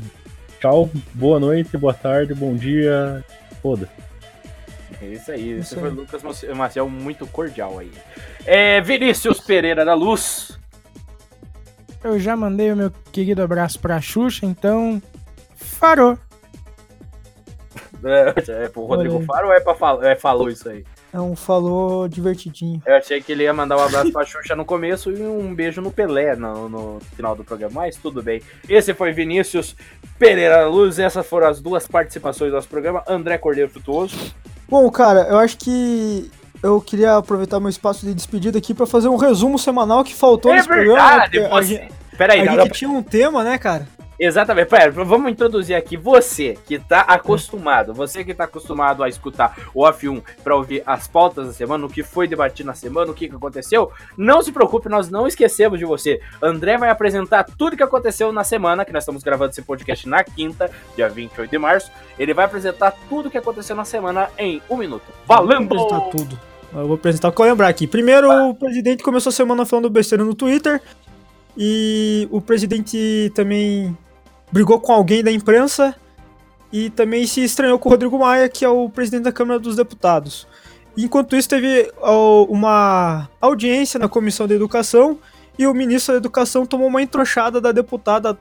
tchau, 0.59 0.89
boa 1.13 1.39
noite, 1.39 1.77
boa 1.77 1.93
tarde, 1.93 2.33
bom 2.33 2.55
dia. 2.55 3.23
Foda. 3.61 3.89
É 5.01 5.05
isso 5.05 5.31
aí. 5.31 5.51
Esse 5.59 5.75
foi 5.75 5.89
aí. 5.89 5.95
Lucas 5.95 6.23
Maci- 6.23 6.47
Maciel 6.53 6.89
muito 6.89 7.27
cordial 7.27 7.79
aí. 7.79 7.91
É, 8.45 8.81
Vinícius 8.81 9.39
Pereira 9.39 9.83
da 9.85 9.93
Luz. 9.93 10.57
Eu 12.03 12.19
já 12.19 12.35
mandei 12.35 12.71
o 12.71 12.75
meu 12.75 12.91
querido 13.11 13.41
abraço 13.41 13.79
pra 13.79 13.99
Xuxa, 14.01 14.45
então. 14.45 15.01
Farou. 15.55 16.17
É, 18.03 18.63
é 18.65 18.69
pro 18.69 18.85
Rodrigo 18.85 19.15
Olha 19.15 19.21
aí. 19.21 19.25
Faro 19.25 19.47
ou 19.47 19.53
é 19.53 19.59
pra 19.59 19.75
fal 19.75 20.03
é, 20.03 20.15
falou 20.15 20.49
isso 20.49 20.69
aí? 20.69 20.85
É 21.13 21.19
um 21.19 21.35
falou 21.35 22.07
divertidinho. 22.07 22.81
Eu 22.85 22.95
achei 22.95 23.21
que 23.21 23.31
ele 23.31 23.43
ia 23.43 23.53
mandar 23.53 23.77
um 23.77 23.81
abraço 23.81 24.11
pra 24.11 24.25
Xuxa 24.25 24.55
no 24.55 24.65
começo 24.65 25.09
e 25.11 25.21
um 25.21 25.53
beijo 25.55 25.81
no 25.81 25.89
Pelé 25.91 26.35
no, 26.35 26.67
no 26.67 26.99
final 27.15 27.35
do 27.35 27.43
programa, 27.43 27.81
mas 27.81 27.95
tudo 27.95 28.21
bem. 28.21 28.41
Esse 28.67 28.93
foi 28.93 29.13
Vinícius 29.13 29.75
Pereira 30.19 30.67
Luz, 30.67 30.99
essas 30.99 31.25
foram 31.25 31.47
as 31.47 31.61
duas 31.61 31.87
participações 31.87 32.51
do 32.51 32.55
nosso 32.55 32.67
programa. 32.67 33.03
André 33.07 33.37
Cordeiro 33.37 33.69
Frutuoso. 33.69 34.15
Bom, 34.69 34.89
cara, 34.91 35.21
eu 35.29 35.37
acho 35.37 35.57
que 35.57 36.29
eu 36.61 36.81
queria 36.81 37.15
aproveitar 37.15 37.59
meu 37.59 37.69
espaço 37.69 38.05
de 38.05 38.13
despedida 38.13 38.57
aqui 38.57 38.73
pra 38.73 38.85
fazer 38.85 39.07
um 39.07 39.15
resumo 39.15 39.57
semanal 39.57 40.03
que 40.03 40.13
faltou 40.13 40.51
É 40.51 40.55
nesse 40.55 40.67
verdade, 40.67 41.39
programa. 41.39 41.61
você... 41.63 41.75
A 41.75 41.77
gente, 41.79 41.93
Peraí, 42.17 42.41
a 42.41 42.45
não, 42.45 42.63
gente 42.63 42.73
tinha 42.73 42.89
um 42.89 43.01
tema, 43.03 43.43
né, 43.43 43.57
cara? 43.57 43.87
Exatamente. 44.19 44.67
Pera, 44.67 44.91
vamos 44.91 45.31
introduzir 45.31 45.75
aqui 45.75 45.95
você 45.95 46.57
que 46.65 46.79
tá 46.79 47.01
acostumado, 47.01 47.93
você 47.93 48.23
que 48.23 48.33
tá 48.33 48.45
acostumado 48.45 49.03
a 49.03 49.09
escutar 49.09 49.55
o 49.73 49.83
Off1 49.83 50.23
para 50.43 50.55
ouvir 50.55 50.81
as 50.85 51.07
pautas 51.07 51.47
da 51.47 51.53
semana, 51.53 51.85
o 51.85 51.89
que 51.89 52.01
foi 52.01 52.27
debatido 52.27 52.67
na 52.67 52.73
semana, 52.73 53.11
o 53.11 53.13
que 53.13 53.25
aconteceu. 53.25 53.91
Não 54.17 54.41
se 54.41 54.51
preocupe, 54.51 54.89
nós 54.89 55.09
não 55.09 55.27
esquecemos 55.27 55.77
de 55.77 55.85
você. 55.85 56.19
André 56.41 56.77
vai 56.77 56.89
apresentar 56.89 57.43
tudo 57.43 57.77
que 57.77 57.83
aconteceu 57.83 58.31
na 58.31 58.43
semana, 58.43 58.83
que 58.83 58.91
nós 58.91 59.03
estamos 59.03 59.23
gravando 59.23 59.51
esse 59.51 59.61
podcast 59.61 60.07
na 60.09 60.23
quinta, 60.23 60.71
dia 60.95 61.07
28 61.07 61.49
de 61.49 61.57
março. 61.57 61.91
Ele 62.17 62.33
vai 62.33 62.45
apresentar 62.45 62.91
tudo 63.07 63.29
que 63.29 63.37
aconteceu 63.37 63.75
na 63.75 63.85
semana 63.85 64.29
em 64.37 64.61
um 64.69 64.77
minuto. 64.77 65.05
Vou 65.27 65.37
Valendo! 65.37 65.65
apresentar 65.65 65.99
tudo. 66.09 66.39
Eu 66.73 66.87
vou 66.87 66.95
apresentar 66.95 67.29
o 67.29 67.31
que 67.31 67.41
eu 67.41 67.45
lembrar 67.45 67.67
aqui. 67.67 67.87
Primeiro, 67.87 68.29
o 68.49 68.53
presidente 68.53 69.03
começou 69.03 69.29
a 69.29 69.33
semana 69.33 69.65
falando 69.65 69.89
besteira 69.89 70.23
no 70.23 70.33
Twitter. 70.33 70.81
E 71.57 72.27
o 72.29 72.39
presidente 72.39 73.31
também 73.33 73.97
brigou 74.51 74.79
com 74.79 74.91
alguém 74.91 75.23
da 75.23 75.31
imprensa. 75.31 75.95
E 76.71 76.89
também 76.89 77.25
se 77.25 77.41
estranhou 77.43 77.79
com 77.79 77.87
o 77.87 77.91
Rodrigo 77.91 78.19
Maia, 78.19 78.49
que 78.49 78.65
é 78.65 78.69
o 78.69 78.89
presidente 78.89 79.23
da 79.23 79.31
Câmara 79.31 79.59
dos 79.59 79.75
Deputados. 79.75 80.47
Enquanto 80.97 81.35
isso, 81.35 81.47
teve 81.47 81.91
uma 82.49 83.29
audiência 83.39 83.99
na 83.99 84.09
Comissão 84.09 84.47
de 84.47 84.53
Educação. 84.53 85.17
E 85.57 85.65
o 85.65 85.73
ministro 85.73 86.13
da 86.13 86.17
Educação 86.17 86.65
tomou 86.65 86.87
uma 86.87 87.01
entrochada 87.01 87.61
da 87.61 87.71
deputada 87.71 88.37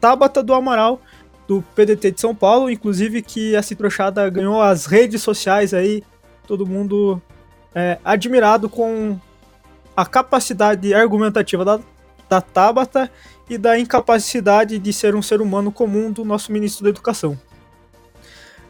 Tabata 0.00 0.42
do 0.42 0.54
Amaral, 0.54 1.00
do 1.46 1.62
PDT 1.74 2.12
de 2.12 2.20
São 2.20 2.34
Paulo. 2.34 2.70
Inclusive, 2.70 3.20
que 3.20 3.54
essa 3.54 3.74
entrochada 3.74 4.28
ganhou 4.30 4.62
as 4.62 4.86
redes 4.86 5.22
sociais 5.22 5.74
aí 5.74 6.02
todo 6.46 6.66
mundo 6.66 7.20
é, 7.74 7.98
admirado 8.04 8.68
com 8.68 9.18
a 9.96 10.06
capacidade 10.06 10.94
argumentativa 10.94 11.64
da, 11.64 11.80
da 12.28 12.40
Tabata 12.40 13.10
e 13.48 13.56
da 13.56 13.78
incapacidade 13.78 14.78
de 14.78 14.92
ser 14.92 15.14
um 15.14 15.22
ser 15.22 15.40
humano 15.40 15.70
comum 15.70 16.10
do 16.10 16.24
nosso 16.24 16.52
ministro 16.52 16.84
da 16.84 16.90
Educação. 16.90 17.38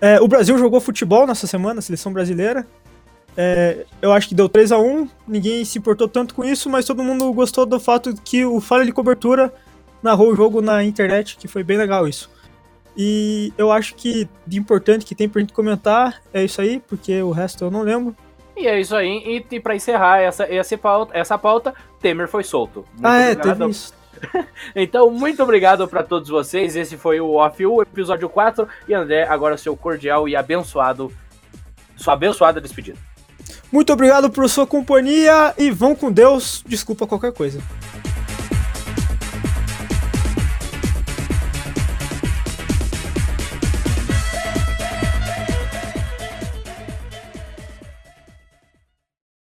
É, 0.01 0.21
o 0.21 0.29
Brasil 0.29 0.59
jogou 0.59 0.81
futebol 0.81 1.27
nessa 1.27 1.47
semana, 1.47 1.79
a 1.79 1.83
seleção 1.83 2.13
brasileira. 2.13 2.67
É, 3.37 3.85
eu 4.01 4.13
acho 4.13 4.29
que 4.29 4.35
deu 4.35 4.49
3 4.49 4.73
a 4.73 4.79
1 4.79 5.09
ninguém 5.29 5.65
se 5.65 5.79
importou 5.79 6.09
tanto 6.09 6.35
com 6.35 6.45
isso, 6.45 6.71
mas 6.71 6.87
todo 6.87 7.03
mundo 7.03 7.31
gostou 7.33 7.67
do 7.67 7.79
fato 7.79 8.15
que 8.25 8.45
o 8.45 8.61
Falha 8.61 8.85
de 8.85 8.93
Cobertura 8.93 9.53
narrou 10.03 10.31
o 10.31 10.37
jogo 10.37 10.63
na 10.63 10.83
internet, 10.83 11.37
que 11.37 11.49
foi 11.49 11.63
bem 11.63 11.77
legal 11.77 12.07
isso. 12.07 12.31
E 12.97 13.53
eu 13.59 13.71
acho 13.71 13.95
que 13.95 14.27
de 14.47 14.59
importante 14.59 15.05
que 15.05 15.15
tem 15.15 15.29
pra 15.29 15.41
gente 15.41 15.53
comentar 15.53 16.23
é 16.33 16.45
isso 16.45 16.61
aí, 16.61 16.81
porque 16.87 17.21
o 17.23 17.31
resto 17.31 17.65
eu 17.65 17.71
não 17.71 17.83
lembro. 17.83 18.17
E 18.57 18.67
é 18.67 18.81
isso 18.81 18.97
aí. 18.97 19.45
E, 19.51 19.55
e 19.55 19.61
para 19.61 19.77
encerrar 19.77 20.21
essa, 20.21 20.45
essa, 20.45 20.79
pauta, 20.79 21.17
essa 21.17 21.37
pauta, 21.37 21.75
Temer 22.01 22.27
foi 22.27 22.43
solto. 22.43 22.87
Muito 22.93 23.05
ah, 23.05 23.19
é, 23.19 23.33
obrigado. 23.33 23.59
teve 23.59 23.71
isso. 23.71 23.93
Então, 24.75 25.11
muito 25.11 25.43
obrigado 25.43 25.87
para 25.89 26.03
todos 26.03 26.29
vocês. 26.29 26.77
Esse 26.77 26.97
foi 26.97 27.21
o 27.21 27.35
Off 27.35 27.65
U, 27.65 27.83
episódio 27.83 28.29
4. 28.29 28.69
E 28.89 28.95
André, 28.95 29.25
agora 29.25 29.57
seu 29.57 29.77
cordial 29.77 30.29
e 30.29 30.37
abençoado. 30.37 31.13
Sua 31.97 32.15
abençoada 32.15 32.61
despedida. 32.61 32.99
Muito 33.73 33.93
obrigado 33.93 34.31
por 34.31 34.49
sua 34.49 34.67
companhia 34.67 35.55
e 35.57 35.71
vão 35.71 35.95
com 35.95 36.11
Deus. 36.11 36.63
Desculpa 36.67 37.07
qualquer 37.07 37.33
coisa. 37.33 37.61